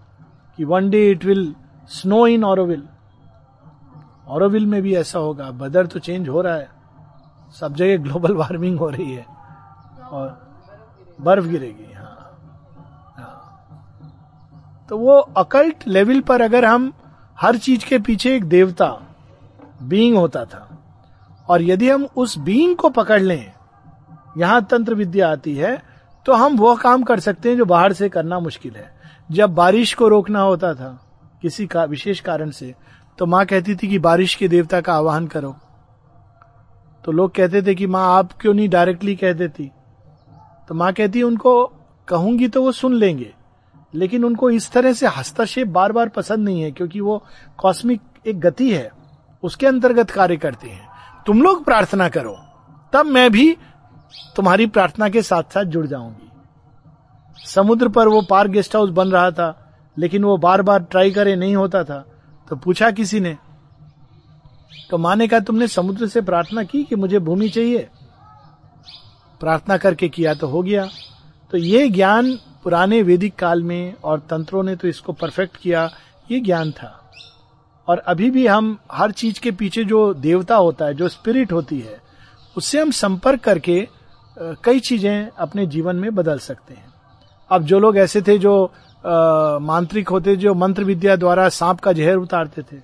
[0.57, 1.55] कि one day it will
[1.89, 2.89] snow in Auroville
[4.29, 6.69] Auroville में भी ऐसा होगा। वेदर तो चेंज हो रहा है।
[7.61, 9.27] सब जगह ग्लोबल वार्मिंग हो रही है।
[10.11, 10.47] और
[11.21, 12.39] बर्फ़ गिरेगी हाँ।
[13.17, 13.53] हाँ।
[14.89, 16.93] तो वो अकल्ट लेवल पर अगर हम
[17.41, 19.03] हर चीज़ के पीछे एक देवता
[19.81, 20.69] बीइंग होता था।
[21.49, 23.53] और यदि हम उस बीइंग को पकड़ लें,
[24.39, 25.81] यहाँ तंत्र विद्या आती है
[26.27, 28.91] तो हम वो काम कर सकते हैं जो बाहर से करना मुश्किल है।
[29.31, 30.89] जब बारिश को रोकना होता था,
[31.43, 32.75] किसी का, विशेष कारण से
[33.19, 35.55] तो माँ कहती थी कि बारिश के देवता का आवाहन करो।
[37.05, 39.71] तो लोग कहते थे कि माँ, आप क्यों नहीं डायरेक्टली कह देती?
[40.69, 41.65] तो माँ कहती, उनको
[42.09, 43.33] कहूँगी तो वो सुन लेंगे,
[43.95, 47.23] लेकिन उनको इस तरह से हस्तक्षेप बार बार पसंद नहीं है, क्योंकि वो
[47.59, 48.91] कॉस्मिक एक गति है
[49.47, 50.89] उसके अंतर्गत कार्य करते हैं।
[51.27, 52.37] तुम लोग प्रार्थना करो।
[52.93, 53.57] तब मैं भी
[54.37, 56.31] तुम्हारी प्रार्थना के साथ साथ जुड़ जाऊँगी।
[57.47, 59.49] समुद्र पर वो पार गेस्ट हाउस बन रहा था,
[59.97, 62.05] लेकिन वो बार बार ट्राई करे नहीं होता था
[62.49, 63.37] तो पूछा किसी ने
[64.91, 67.89] तो माने कहा तुमने समुद्र से प्रार्थना की कि मुझे भूमि चाहिए?
[69.41, 70.87] प्रार्थना करके किया तो हो गया।
[71.53, 72.33] तो ये ज्ञान
[72.65, 75.89] पुराने वैदिक काल में और तंत्रों ने तो इसको परफेक्ट किया,
[76.31, 77.06] ये ज्ञान था।
[77.89, 81.79] और अभी भी हम हर चीज़ के पीछे जो देवता होता है, जो स्पिरिट होती
[81.81, 82.01] है,
[82.57, 83.87] उससे हम संपर्क करके
[84.37, 86.93] कई चीज़ें अपने जीवन में बदल सकते हैं।
[87.51, 88.73] अब जो लोग ऐसे थे जो
[89.05, 92.79] मांत्रिक होते, जो मंत्र विद्या द्वारा सांप का जहर उतारते थे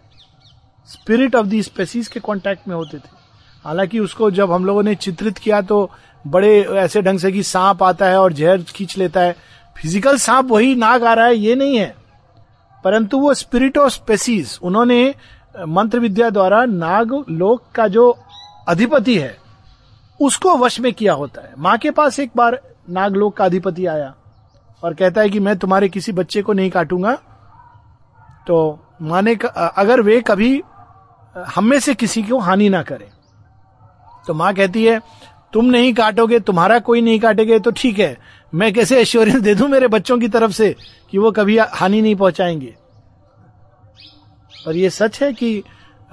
[0.89, 3.21] स्पिरिट ऑफ़ दी स्पेसीज के कांटेक्ट में होते थे।
[3.65, 5.91] हालाँकि उसको जब हम लोगों ने चित्रित किया तो
[6.25, 9.33] बड़े ऐसे ढंग से कि सांप आता है और जहर खींच लेता है।
[9.77, 11.95] फ़िज़िकल सांप वही नाग आ रहा है, ये नहीं है।
[12.85, 15.15] परंतु वो स्पिरिट ऑफ़ स्पेसीज उन्होंने
[15.69, 18.11] मंत्र विद्या द्वारा नाग लोक का जो
[18.69, 19.37] अधिपति है,
[20.21, 22.61] उसको वश में किया होता है। माँ के पास एक बार
[22.91, 24.15] नागलोक का अधिपति आया
[24.83, 27.15] और कहता है कि मैं तुम्हारे किसी बच्चे को नहीं काटूँगा।
[28.47, 30.63] तो माँ ने अगर वे कभी
[31.37, 33.11] हम में से किसी को हानि ना करें
[34.27, 35.01] तो माँ कहती है,
[35.53, 38.17] तुम नहीं काटोगे, तुम्हारा कोई नहीं काटेगा तो ठीक है
[38.55, 40.77] मैं कैसे एश्योरेंस दे दूँ मेरे बच्चों की तरफ़ से
[41.11, 42.75] कि वो कभी हानि नहीं पहुंचाएँगे?
[44.67, 45.63] पर ये सच है कि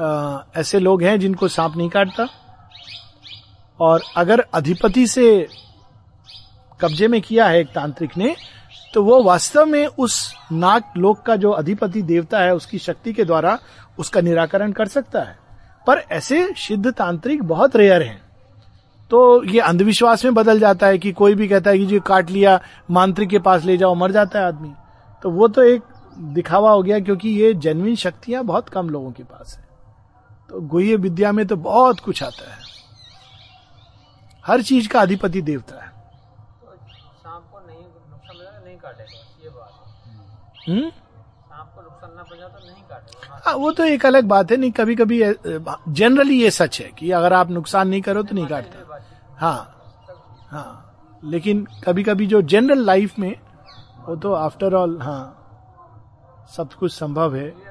[0.01, 2.27] आ, ऐसे लोग हैं जिनको सांप नहीं काटता।
[3.79, 5.47] और अगर अधिपति से
[6.81, 8.35] कब्जे में किया है एक तांत्रिक ने
[8.93, 13.23] तो वो वास्तव में उस नाग लोक का जो अधिपति देवता है उसकी शक्ति के
[13.23, 13.59] द्वारा
[13.99, 15.37] उसका निराकरण कर सकता है।
[15.87, 18.28] पर ऐसे सिद्ध तांत्रिक बहुत रेयर हैं।
[19.11, 22.29] तो ये अंधविश्वास में बदल जाता है कि कोई भी कहता है कि जी काट
[22.29, 22.61] लिया
[22.91, 24.73] मांत्रिक के पास ले जाओ मर जाता है आदमी।
[25.23, 25.81] तो वो तो एक
[26.17, 29.67] दिखावा हो गया क्योंकि ये जेनविन शक्तियाँ बहुत कम लोगों के पास है।
[30.49, 32.57] तो गुह्य विद्या में तो बहुत कुछ आता है।
[34.47, 36.71] हर चीज़ का अधिपति देवता है। तो
[40.71, 40.81] हम्म?
[40.81, 40.91] तो
[42.87, 45.23] काटेगा। हाँ। वो तो एक अलग बात है नहीं कभी कभी
[45.93, 48.88] जनरली ये सच है कि अगर आप नुकसान नहीं करो तो नहीं काटता।
[49.39, 49.75] हाँ
[50.51, 50.85] हाँ।
[51.23, 53.41] लेकिन कभी कभी जो जनरल लाइफ में
[54.05, 55.35] वो तो आफ्टर ऑल हाँ
[56.57, 57.65] सब कुछ संभव है। तो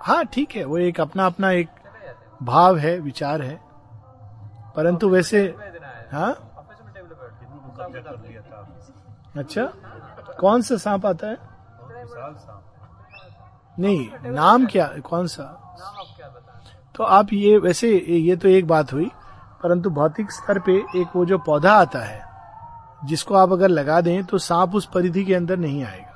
[0.00, 1.68] हाँ। ठीक है। वो एक अपना अपना एक
[2.42, 3.66] भाव है विचार है।
[4.76, 5.70] परंतु वैसे दिन आया
[6.16, 6.32] हाँ?
[9.36, 9.64] अच्छा
[10.40, 11.38] कौन सा सांप आता है?
[13.78, 15.42] नहीं, नाम क्या कौन सा?
[16.94, 19.10] तो आप ये, वैसे ये तो एक बात हुई,
[19.62, 22.24] परंतु भौतिक स्तर पे एक वो जो पौधा आता है,
[23.04, 26.12] जिसको आप अगर लगा दें तो सांप उस परिधि के अंदर नहीं आएगा।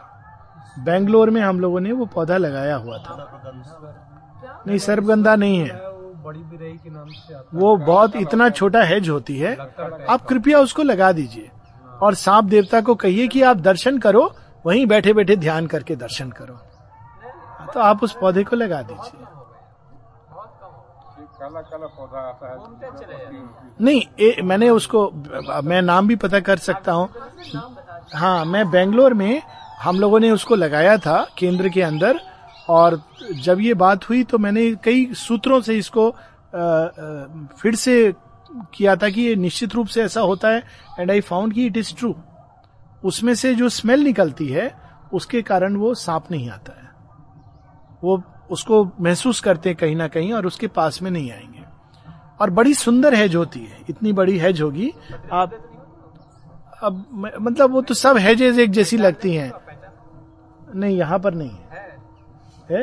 [0.78, 3.16] बेंगलोर में हम लोगों ने वो पौधा लगाया हुआ था।
[4.66, 5.89] नहीं, सर्पगंधा नहीं है।
[6.24, 9.56] बड़ी बिरई के नाम से आता वो बहुत इतना छोटा हेज होती है।
[10.08, 11.50] आप कृपया उसको लगा दीजिए।
[12.02, 14.30] और सांप देवता को कहिए कि आप दर्शन करो
[14.64, 16.54] वहीं बैठे बैठे ध्यान करके दर्शन करो।
[17.74, 19.26] तो आप उस पौधे को लगा दीजिए।
[21.40, 25.10] काला काला पौधा आता है घूमते चले जाते नहीं ए, मैंने उसको
[25.64, 27.08] मैं नाम भी पता कर सकता हूँ।
[28.14, 29.42] हाँ मैं बेंगलोर में
[29.82, 32.20] हम लोगों ने उसको लगाया था केंद्र के अंदर।
[32.70, 33.02] और
[33.32, 36.16] जब ये बात हुई तो मैंने कई सूत्रों से इसको अ,
[36.54, 37.26] अ,
[37.58, 38.14] फिर से
[38.74, 40.62] किया था कि ये निश्चित रूप से ऐसा होता है
[41.00, 42.14] एंड आई फाउंड कि इट इज़ ट्रू
[43.04, 44.74] उसमें से जो स्मेल निकलती है
[45.12, 46.88] उसके कारण वो सांप नहीं आता है।
[48.04, 51.64] वो उसको महसूस करते हैं कहीं ना कहीं और उसके पास में नहीं आएँगे।
[52.40, 54.92] और बड़ी सुंदर हैज़ होती है। इतनी बड़ी हैज़ होगी
[55.32, 55.50] आप
[56.82, 57.06] अब
[57.40, 59.52] मतलब वो तो सब हैजेज एक जैसी लगती हैं।
[60.74, 61.69] नहीं यहाँ पर नहीं है।
[62.70, 62.82] है?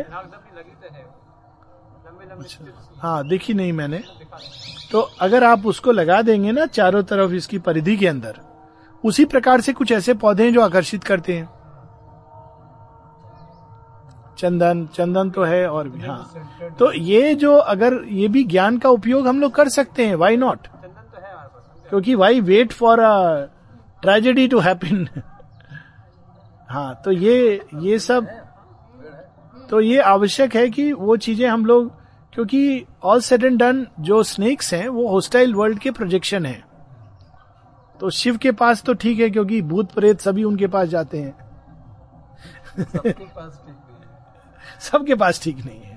[3.04, 4.04] है, देखी नहीं मैंने।
[4.92, 8.40] तो अगर आप उसको लगा देंगे ना चारों तरफ़ इसकी परिधि के अंदर,
[9.04, 11.50] उसी प्रकार से कुछ ऐसे पौधे हैं जो आकर्षित करते हैं।
[14.38, 18.90] चंदन चंदन तो है और भी हाँ। तो ये जो अगर ये भी ज्ञान का
[18.90, 20.68] उपयोग हम लोग कर सकते हैं वाई नॉट
[21.90, 23.46] क्योंकि why wait for a
[24.02, 25.08] tragedy to happen
[26.70, 28.28] हाँ तो ये ये सब
[29.70, 31.92] तो ये आवश्यक है कि वो चीज़ें हम लोग
[32.34, 36.64] क्योंकि ऑल सेट एंड डन जो स्नेक्स हैं वो होस्टाइल वर्ल्ड के प्रोजेक्शन हैं।
[38.00, 41.36] तो शिव के पास तो ठीक है क्योंकि भूत प्रेत सभी उनके पास जाते हैं।
[42.78, 45.96] सबके पास ठीक नहीं है। सबके पास ठीक नहीं है।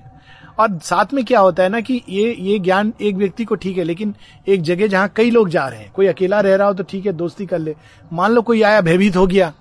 [0.59, 3.77] और साथ में क्या होता है ना कि ये ये ज्ञान एक व्यक्ति को ठीक
[3.77, 4.15] है लेकिन
[4.47, 7.05] एक जगह जहाँ कई लोग जा रहे हैं कोई अकेला रह रहा हो तो ठीक
[7.05, 7.75] है दोस्ती कर ले।
[8.11, 9.53] मान लो कोई आया भयभीत हो गया।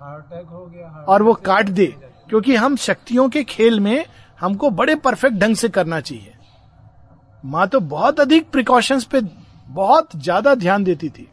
[0.00, 1.94] हार्ट अटैक हो गया और वो काट दे।
[2.30, 4.04] क्योंकि हम शक्तियों के खेल में
[4.40, 6.32] हमको बड़े परफेक्ट ढंग से करना चाहिए।
[7.44, 9.20] माँ तो बहुत अधिक प्रिकॉशंस पे
[9.68, 11.28] बहुत ज़्यादा ध्यान देती थी।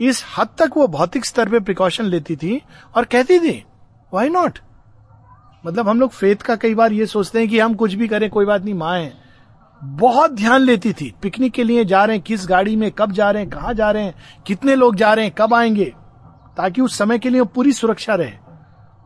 [0.00, 2.60] इस हद तक वो भौतिक स्तर पे प्रिकॉशन लेती थी
[2.96, 3.62] और कहती थी
[4.12, 4.58] वाई नॉट
[5.64, 8.28] मतलब हम लोग फेथ का कई बार ये सोचते हैं कि हम कुछ भी करें,
[8.30, 9.12] कोई बात नहीं, माँ है।
[9.82, 13.30] बहुत ध्यान लेती थी पिकनिक के लिए जा रहे हैं, किस गाड़ी में कब जा
[13.30, 14.14] रहे हैं, कहाँ जा रहे हैं,
[14.46, 15.92] कितने लोग जा रहे हैं, कब आएँगे,
[16.56, 18.32] ताकि उस समय के लिए पूरी सुरक्षा रहे।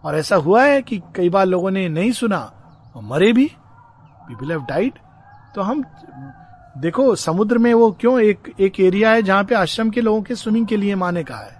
[0.06, 2.38] और ऐसा हुआ है कि कई बार लोगों ने नहीं सुना
[2.96, 3.46] और मरे भी।
[4.28, 4.92] पीपल हैव डाइड
[5.54, 5.84] तो हम
[6.78, 10.34] देखो समुद्र में वो क्यों एक एक एरिया है जहाँ पे आश्रम के लोगों के
[10.34, 11.54] स्विमिंग के लिए माँ कहा है।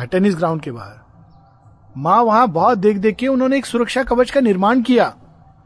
[0.00, 0.98] टेनिस ग्राउंड हाँ, ग्राउंड के बाहर।
[1.96, 5.04] माँ वहाँ बहुत देख देख के उन्होंने एक सुरक्षा कवच का निर्माण किया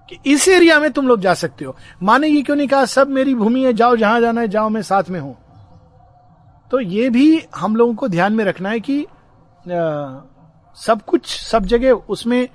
[0.09, 2.85] कि इस एरिया में तुम लोग जा सकते हो। माँ ने ये क्यों नहीं कहा
[2.85, 5.37] सब मेरी भूमि है जाओ जहाँ जाना है जाओ मैं साथ में हूँ।
[6.71, 10.27] तो ये भी हम लोगों को ध्यान में रखना है कि अ,
[10.77, 12.49] सब कुछ, सब जगह उसमें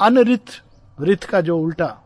[0.00, 0.44] अनरित,
[0.98, 1.96] रित का जो उल्टा,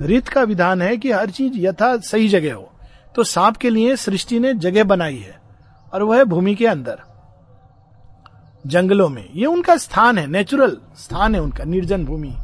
[0.00, 2.70] रित का विधान है कि हर चीज़ यथा सही जगह हो।
[3.14, 5.40] तो सांप के लिए सृष्टि ने जगह बनाई है,
[5.92, 6.98] और वह है भूमि के अंदर,
[8.66, 12.34] जंगलों में। ये उनका स्थान है नेचुरल स्थान है उनका, निर्जन भूमि।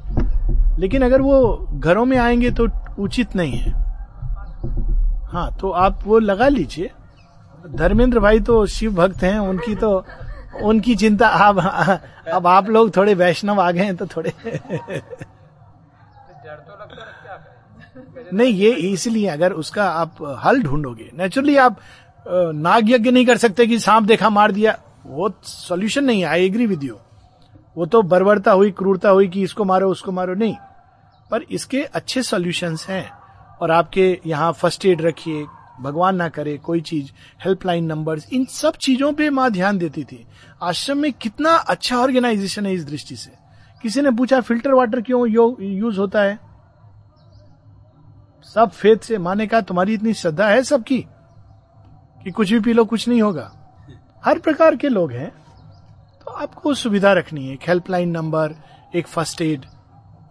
[0.79, 3.73] लेकिन अगर वो घरों में आएँगे तो उचित नहीं है।
[5.27, 6.91] हाँ तो आप वो लगा लीजिए।
[7.71, 10.05] धर्मेंद्र भाई तो शिव भक्त हैं, उनकी तो
[10.53, 11.59] उनकी चिंता आप
[12.29, 14.33] अब आप लोग थोड़े वैष्णव आ गए हैं तो थोड़े।
[18.33, 21.77] नहीं, ये इसलिए अगर उसका आप हल ढूंढोगे नेचुरली आप
[22.27, 26.67] नाग यज्ञ नहीं कर सकते कि सांप देखा मार दिया, वो सॉल्यूशन नहीं आई एग्री
[26.67, 26.99] विद यू
[27.77, 30.57] वो तो बर्बरता हुई, क्रूरता हुई कि इसको मारो, उसको मारो, नहीं।
[31.31, 33.11] पर इसके अच्छे सॉल्यूशंस हैं,
[33.61, 35.45] और आपके यहाँ फ़र्स्ट एड रखिए
[35.81, 37.11] भगवान ना करे, कोई चीज़
[37.45, 40.27] हेल्पलाइन नंबर्स इन सब चीज़ों पे माँ ध्यान देती थी।
[40.63, 43.31] आश्रम में कितना अच्छा ऑर्गेनाइजेशन है इस दृष्टि से।
[43.83, 46.39] किसी ने पूछा फ़िल्टर वाटर क्यों यूज़ होता है?
[48.55, 50.99] सब फेथ से माने कहा, तुम्हारी इतनी श्रद्धा है सबकी,
[52.25, 53.51] कि कुछ भी पी लो, कुछ नहीं होगा।
[54.25, 55.31] हर प्रकार के लोग हैं।
[56.21, 58.55] तो आपको सुविधा रखनी है, एक हेल्पलाइन नंबर
[58.95, 59.65] एक फ़र्स्ट एड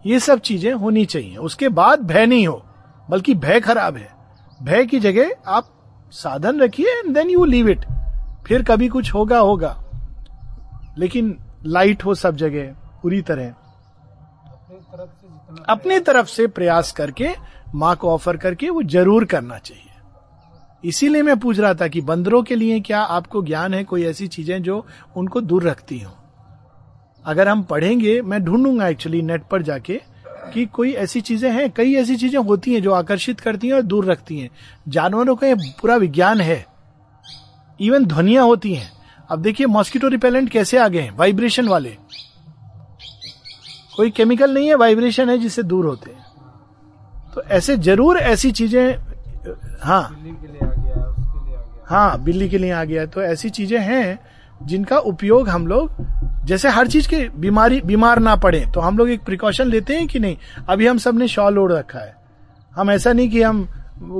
[0.04, 2.62] ये सब चीज़ें होनी चाहिए। उसके बाद भय नहीं हो,
[3.10, 4.19] बल्कि भय खराब है।
[4.62, 5.68] भय की जगह आप
[6.12, 7.84] साधन रखिए and then you leave it
[8.46, 9.76] फिर कभी कुछ होगा होगा।
[10.98, 12.72] लेकिन लाइट हो सब जगह,
[13.02, 13.54] पूरी तरह।
[15.68, 17.28] अपनी तरफ़ से प्रयास करके,
[17.74, 19.84] माँ को ऑफ़र करके वो ज़रूर करना चाहिए।
[20.84, 24.28] इसीलिए मैं पूछ रहा था कि बंदरों के लिए क्या आपको ज्ञान है कोई ऐसी
[24.28, 26.12] चीज़ें जो उनको दूर रखती हो?
[27.24, 30.00] अगर हम पढ़ेंगे, मैं ढूंढूँगा एक्चुअली नेट पर जाके
[30.40, 33.82] कि कोई ऐसी चीज़ें हैं कई ऐसी चीज़ें होती हैं जो आकर्षित करती हैं और
[33.82, 34.50] दूर रखती हैं।
[34.88, 36.64] जानवरों का ये पूरा विज्ञान है।
[37.80, 38.90] इवन ध्वनियाँ होती हैं।
[39.30, 41.16] अब देखिए मॉस्किटो रिपेलेंट कैसे आ गए हैं?
[41.16, 41.96] वाइब्रेशन वाले।
[43.96, 46.24] कोई केमिकल नहीं है वाइब्रेशन है जिससे दूर होते हैं।
[47.34, 48.96] तो ऐसे ज़रूर ऐसी चीज़ें
[49.82, 50.02] हाँ।
[51.86, 54.18] हाँ बिल्ली के लिए आ गया। तो ऐसी चीज़ें हैं
[54.62, 55.90] जिनका उपयोग हम लोग,
[56.44, 60.06] जैसे हर चीज़ के बीमारी, बीमार ना पड़े तो हम लोग एक प्रिकॉशन लेते हैं
[60.06, 60.36] कि नहीं?
[60.68, 62.14] अभी हम सबने शॉल ओढ़ रखा है।
[62.76, 63.68] हम ऐसा नहीं कि हम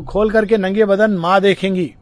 [0.09, 1.95] खोल करके नंगे बदन माँ देखेंगी।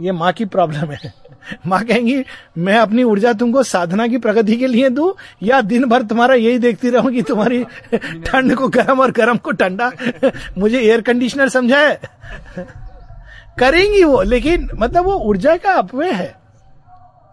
[0.00, 1.12] ये माँ की प्रॉब्लम है।
[1.66, 2.24] माँ कहेंगी,
[2.58, 6.58] मैं अपनी ऊर्जा तुमको साधना की प्रगति के लिए दू, या दिन भर तुम्हारा यही
[6.58, 7.64] देखती रहूँ कि तुम्हारी
[7.94, 9.92] ठंड को गर्म और गर्म को ठंडा
[10.58, 12.00] मुझे एयर कंडीशनर समझा है
[13.58, 16.41] करेंगी वो, लेकिन मतलब वो ऊर्जा का अपव्यय है।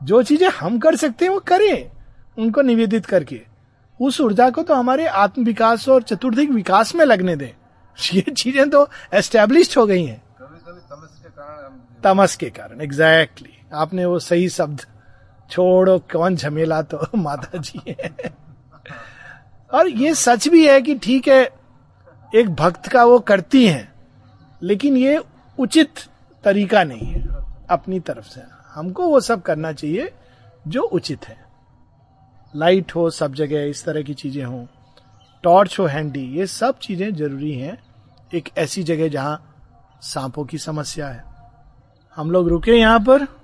[0.04, 1.92] जो चीज़ें हम कर सकते हैं वो करें
[2.38, 3.42] उनको निवेदित करके।
[4.00, 7.52] उस ऊर्जा को तो हमारे आत्म विकास और चतुर्थिक विकास में लगने दें।
[8.14, 12.82] ये चीज़ें तो एस्टेब्लिश हो गई हैं। कभी कभी तमस के कारण तमस के कारण
[12.82, 13.74] एग्जैक्टली exactly.
[13.74, 14.82] आपने वो सही शब्द
[15.52, 18.34] छोड़ो कौन झमेला तो माता जी है
[19.72, 21.44] और ये सच भी है कि ठीक है
[22.36, 23.92] एक भक्त का वो करती हैं
[24.64, 25.20] लेकिन ये
[25.58, 26.00] उचित
[26.44, 27.22] तरीका नहीं है
[27.70, 30.12] अपनी तरफ़ से। हमको वो सब करना चाहिए
[30.68, 31.38] जो उचित है।
[32.56, 34.68] लाइट हो, सब जगह इस तरह की चीज़ें हो।
[35.44, 37.78] टॉर्च हो हैंडी ये सब चीज़ें ज़रूरी हैं।
[38.34, 39.42] एक ऐसी जगह जहाँ
[40.02, 41.24] सांपों की समस्या है।
[42.16, 43.39] हम लोग रुके यहाँ पर।